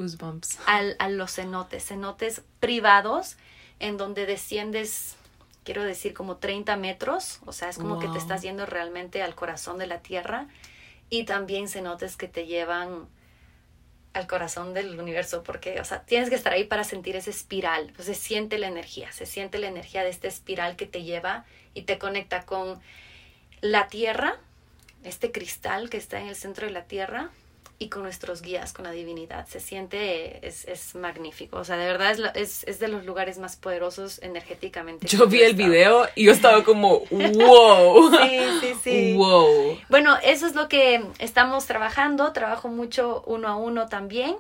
al- 0.66 0.96
a 1.00 1.10
los 1.10 1.34
cenotes, 1.36 1.86
cenotes 1.86 2.42
privados, 2.60 3.38
en 3.80 3.98
donde 3.98 4.26
desciendes, 4.26 5.16
quiero 5.64 5.84
decir, 5.84 6.14
como 6.14 6.38
30 6.38 6.76
metros, 6.78 7.40
o 7.46 7.52
sea, 7.52 7.70
es 7.70 7.78
como 7.78 8.00
que 8.00 8.08
te 8.08 8.18
estás 8.18 8.42
yendo 8.42 8.66
realmente 8.66 9.22
al 9.22 9.36
corazón 9.36 9.78
de 9.78 9.88
la 9.88 10.00
tierra, 10.00 10.48
y 11.10 11.24
también 11.26 11.68
cenotes 11.70 12.18
que 12.18 12.28
te 12.28 12.46
llevan 12.48 13.08
al 14.14 14.28
corazón 14.28 14.74
del 14.74 14.98
universo, 15.00 15.44
porque, 15.44 15.80
o 15.82 15.86
sea, 15.86 16.04
tienes 16.06 16.30
que 16.30 16.36
estar 16.36 16.54
ahí 16.54 16.64
para 16.64 16.84
sentir 16.86 17.16
esa 17.18 17.30
espiral, 17.30 17.92
pues 17.96 18.08
se 18.08 18.16
siente 18.16 18.58
la 18.58 18.68
energía, 18.68 19.12
se 19.12 19.26
siente 19.26 19.58
la 19.60 19.68
energía 19.68 20.04
de 20.04 20.10
esta 20.10 20.28
espiral 20.30 20.78
que 20.78 20.86
te 20.86 21.04
lleva 21.04 21.44
y 21.74 21.82
te 21.82 21.98
conecta 22.00 22.46
con 22.46 22.80
la 23.62 23.88
tierra, 23.90 24.38
este 25.04 25.32
cristal 25.34 25.90
que 25.90 25.98
está 25.98 26.20
en 26.22 26.28
el 26.28 26.36
centro 26.36 26.66
de 26.66 26.72
la 26.72 26.86
tierra, 26.86 27.30
y 27.78 27.90
con 27.90 28.04
nuestros 28.04 28.42
guías, 28.42 28.72
con 28.72 28.86
la 28.86 28.92
divinidad. 28.92 29.48
Se 29.48 29.60
siente, 29.60 30.46
es, 30.48 30.66
es 30.66 30.96
magnífico. 30.96 31.58
O 31.58 31.64
sea, 31.66 31.76
de 31.76 31.86
verdad 31.86 32.12
es, 32.12 32.20
es, 32.36 32.64
es 32.68 32.80
de 32.80 32.88
los 32.88 33.06
lugares 33.06 33.38
más 33.38 33.58
poderosos 33.58 34.22
energéticamente. 34.22 35.08
Yo 35.08 35.28
vi 35.28 35.42
el 35.42 35.56
video 35.56 36.08
y 36.16 36.26
yo 36.26 36.32
estaba 36.32 36.64
como, 36.64 37.00
wow. 37.12 38.12
Sí, 38.18 38.40
sí, 38.62 38.74
sí. 38.82 39.14
Wow. 39.18 39.78
Bueno, 39.90 40.18
eso 40.24 40.48
es 40.48 40.56
lo 40.56 40.70
que 40.70 41.06
estamos 41.20 41.66
trabajando. 41.66 42.32
Trabajo 42.32 42.70
mucho 42.70 43.24
uno 43.28 43.48
a 43.50 43.56
uno 43.58 43.88
también. 43.88 44.38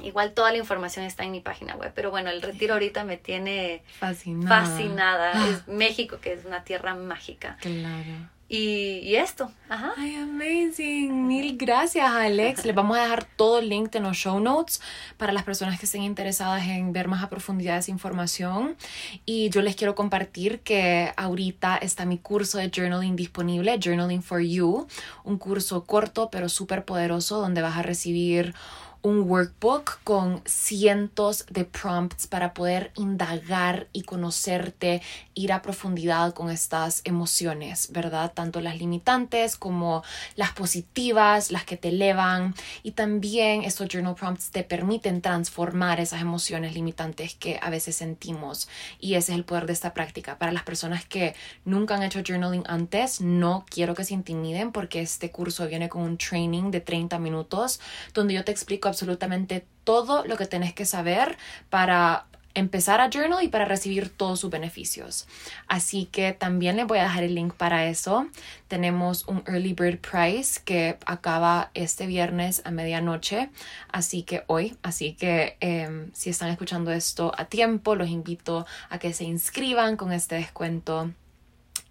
Igual 0.00 0.32
toda 0.32 0.50
la 0.52 0.58
información 0.58 1.04
está 1.04 1.24
en 1.24 1.32
mi 1.32 1.40
página 1.40 1.76
web. 1.76 1.92
Pero 1.94 2.10
bueno, 2.10 2.30
el 2.30 2.42
retiro 2.42 2.74
ahorita 2.74 3.04
me 3.04 3.16
tiene 3.16 3.82
Fascinada. 3.98 4.66
fascinada. 4.66 5.48
Es 5.48 5.66
México, 5.68 6.18
que 6.20 6.32
es 6.34 6.44
una 6.44 6.64
tierra 6.64 6.94
mágica. 6.94 7.56
Claro. 7.60 8.28
Y, 8.54 8.98
y 8.98 9.16
esto, 9.16 9.50
ajá. 9.70 9.94
Ay, 9.96 10.14
amazing. 10.16 11.26
Mil 11.26 11.56
gracias, 11.56 12.06
Alex. 12.06 12.66
Les 12.66 12.74
vamos 12.74 12.98
a 12.98 13.00
dejar 13.00 13.24
todo 13.24 13.60
el 13.60 13.70
link 13.70 13.94
en 13.94 14.02
los 14.02 14.14
show 14.14 14.40
notes 14.40 14.82
para 15.16 15.32
las 15.32 15.42
personas 15.42 15.80
que 15.80 15.86
estén 15.86 16.02
interesadas 16.02 16.62
en 16.66 16.92
ver 16.92 17.08
más 17.08 17.22
a 17.22 17.30
profundidad 17.30 17.78
esa 17.78 17.90
información. 17.90 18.76
Y 19.24 19.48
yo 19.48 19.62
les 19.62 19.74
quiero 19.74 19.94
compartir 19.94 20.60
que 20.60 21.14
ahorita 21.16 21.78
está 21.78 22.04
mi 22.04 22.18
curso 22.18 22.58
de 22.58 22.70
journaling 22.70 23.16
disponible, 23.16 23.78
Journaling 23.82 24.22
for 24.22 24.42
You, 24.42 24.86
un 25.24 25.38
curso 25.38 25.84
corto 25.84 26.28
pero 26.30 26.50
súper 26.50 26.84
poderoso 26.84 27.40
donde 27.40 27.62
vas 27.62 27.78
a 27.78 27.82
recibir 27.82 28.54
un 29.02 29.28
workbook 29.28 29.98
con 30.04 30.42
cientos 30.44 31.44
de 31.50 31.64
prompts 31.64 32.28
para 32.28 32.54
poder 32.54 32.92
indagar 32.96 33.88
y 33.92 34.02
conocerte, 34.02 35.02
ir 35.34 35.52
a 35.52 35.60
profundidad 35.60 36.32
con 36.34 36.50
estas 36.50 37.02
emociones, 37.04 37.90
¿verdad? 37.90 38.32
Tanto 38.32 38.60
las 38.60 38.78
limitantes 38.78 39.56
como 39.56 40.04
las 40.36 40.52
positivas, 40.52 41.50
las 41.50 41.64
que 41.64 41.76
te 41.76 41.88
elevan 41.88 42.54
y 42.84 42.92
también 42.92 43.64
estos 43.64 43.88
journal 43.88 44.14
prompts 44.14 44.50
te 44.50 44.62
permiten 44.62 45.20
transformar 45.20 45.98
esas 45.98 46.20
emociones 46.20 46.74
limitantes 46.74 47.34
que 47.34 47.58
a 47.60 47.70
veces 47.70 47.96
sentimos 47.96 48.68
y 49.00 49.14
ese 49.14 49.32
es 49.32 49.38
el 49.38 49.44
poder 49.44 49.66
de 49.66 49.72
esta 49.72 49.94
práctica. 49.94 50.38
Para 50.38 50.52
las 50.52 50.62
personas 50.62 51.04
que 51.04 51.34
nunca 51.64 51.96
han 51.96 52.04
hecho 52.04 52.22
journaling 52.24 52.64
antes, 52.66 53.20
no 53.20 53.64
quiero 53.68 53.94
que 53.94 54.04
se 54.04 54.14
intimiden 54.14 54.70
porque 54.70 55.00
este 55.00 55.32
curso 55.32 55.66
viene 55.66 55.88
con 55.88 56.02
un 56.02 56.18
training 56.18 56.70
de 56.70 56.80
30 56.80 57.18
minutos 57.18 57.80
donde 58.14 58.34
yo 58.34 58.44
te 58.44 58.52
explico 58.52 58.91
absolutamente 58.92 59.66
todo 59.84 60.24
lo 60.24 60.36
que 60.36 60.46
tenés 60.46 60.72
que 60.72 60.84
saber 60.84 61.36
para 61.70 62.26
empezar 62.54 63.00
a 63.00 63.08
journal 63.08 63.42
y 63.42 63.48
para 63.48 63.64
recibir 63.64 64.08
todos 64.10 64.40
sus 64.40 64.50
beneficios. 64.50 65.26
Así 65.68 66.06
que 66.06 66.32
también 66.32 66.76
les 66.76 66.86
voy 66.86 66.98
a 66.98 67.04
dejar 67.04 67.24
el 67.24 67.34
link 67.34 67.54
para 67.54 67.86
eso. 67.86 68.26
Tenemos 68.68 69.26
un 69.26 69.42
early 69.46 69.72
bird 69.72 69.98
price 69.98 70.60
que 70.64 70.98
acaba 71.06 71.70
este 71.74 72.06
viernes 72.06 72.62
a 72.64 72.70
medianoche, 72.70 73.50
así 73.90 74.22
que 74.22 74.44
hoy, 74.46 74.76
así 74.82 75.14
que 75.14 75.56
em, 75.60 76.10
si 76.12 76.30
están 76.30 76.50
escuchando 76.50 76.92
esto 76.92 77.32
a 77.36 77.46
tiempo, 77.46 77.94
los 77.94 78.08
invito 78.08 78.66
a 78.90 78.98
que 78.98 79.12
se 79.12 79.24
inscriban 79.24 79.96
con 79.96 80.12
este 80.12 80.36
descuento 80.36 81.12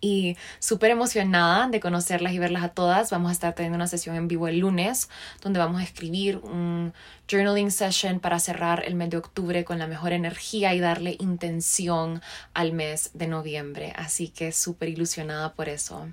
y 0.01 0.35
súper 0.59 0.91
emocionada 0.91 1.67
de 1.67 1.79
conocerlas 1.79 2.33
y 2.33 2.39
verlas 2.39 2.63
a 2.63 2.69
todas. 2.69 3.11
Vamos 3.11 3.29
a 3.29 3.33
estar 3.33 3.53
teniendo 3.53 3.77
una 3.77 3.87
sesión 3.87 4.15
en 4.15 4.27
vivo 4.27 4.47
el 4.47 4.59
lunes 4.59 5.09
donde 5.41 5.59
vamos 5.59 5.79
a 5.79 5.83
escribir 5.83 6.37
un 6.37 6.93
journaling 7.29 7.71
session 7.71 8.19
para 8.19 8.39
cerrar 8.39 8.83
el 8.85 8.95
mes 8.95 9.11
de 9.11 9.17
octubre 9.17 9.63
con 9.63 9.79
la 9.79 9.87
mejor 9.87 10.11
energía 10.11 10.73
y 10.73 10.79
darle 10.79 11.15
intención 11.19 12.21
al 12.53 12.73
mes 12.73 13.11
de 13.13 13.27
noviembre. 13.27 13.93
Así 13.95 14.27
que 14.27 14.51
súper 14.51 14.89
ilusionada 14.89 15.53
por 15.53 15.69
eso. 15.69 16.09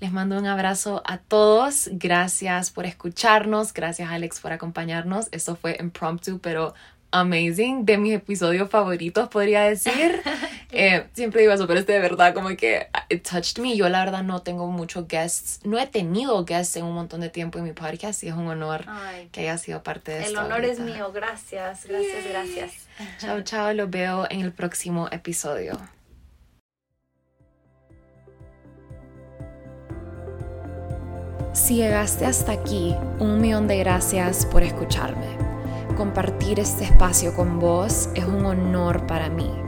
Les 0.00 0.10
mando 0.10 0.38
un 0.38 0.46
abrazo 0.46 1.02
a 1.04 1.18
todos. 1.18 1.90
Gracias 1.92 2.70
por 2.70 2.86
escucharnos. 2.86 3.72
Gracias 3.72 4.10
Alex 4.10 4.40
por 4.40 4.52
acompañarnos. 4.52 5.28
Eso 5.32 5.54
fue 5.54 5.76
impromptu, 5.78 6.38
pero 6.38 6.74
amazing, 7.10 7.84
de 7.84 7.98
mis 7.98 8.14
episodios 8.14 8.70
favoritos, 8.70 9.28
podría 9.28 9.62
decir. 9.62 10.22
Eh, 10.70 11.06
siempre 11.14 11.40
digo 11.40 11.52
eso, 11.52 11.66
pero 11.66 11.80
este 11.80 11.92
de 11.92 12.00
verdad 12.00 12.34
como 12.34 12.48
que 12.50 12.88
it 13.08 13.26
touched 13.26 13.62
me. 13.62 13.76
Yo 13.76 13.88
la 13.88 14.04
verdad 14.04 14.22
no 14.22 14.42
tengo 14.42 14.66
muchos 14.66 15.08
guests, 15.08 15.60
no 15.64 15.78
he 15.78 15.86
tenido 15.86 16.44
guests 16.44 16.76
en 16.76 16.84
un 16.84 16.94
montón 16.94 17.20
de 17.20 17.30
tiempo 17.30 17.58
en 17.58 17.64
mi 17.64 17.72
podcast 17.72 18.22
y 18.22 18.28
es 18.28 18.34
un 18.34 18.48
honor 18.48 18.84
que 19.32 19.40
haya 19.40 19.56
sido 19.56 19.82
parte 19.82 20.12
de 20.12 20.18
esto. 20.24 20.40
El 20.40 20.46
honor 20.46 20.64
es 20.64 20.78
mío, 20.78 21.10
gracias, 21.12 21.86
gracias, 21.86 22.24
gracias. 22.28 22.72
Chao, 23.18 23.40
chao, 23.42 23.72
los 23.72 23.88
veo 23.88 24.26
en 24.28 24.40
el 24.40 24.52
próximo 24.52 25.08
episodio. 25.10 25.78
Si 31.54 31.76
llegaste 31.76 32.26
hasta 32.26 32.52
aquí, 32.52 32.94
un 33.18 33.40
millón 33.40 33.66
de 33.66 33.78
gracias 33.78 34.46
por 34.46 34.62
escucharme 34.62 35.48
compartir 35.98 36.60
este 36.60 36.84
espacio 36.84 37.34
con 37.34 37.58
vos 37.58 38.08
es 38.14 38.24
un 38.24 38.46
honor 38.46 39.04
para 39.08 39.28
mí. 39.28 39.67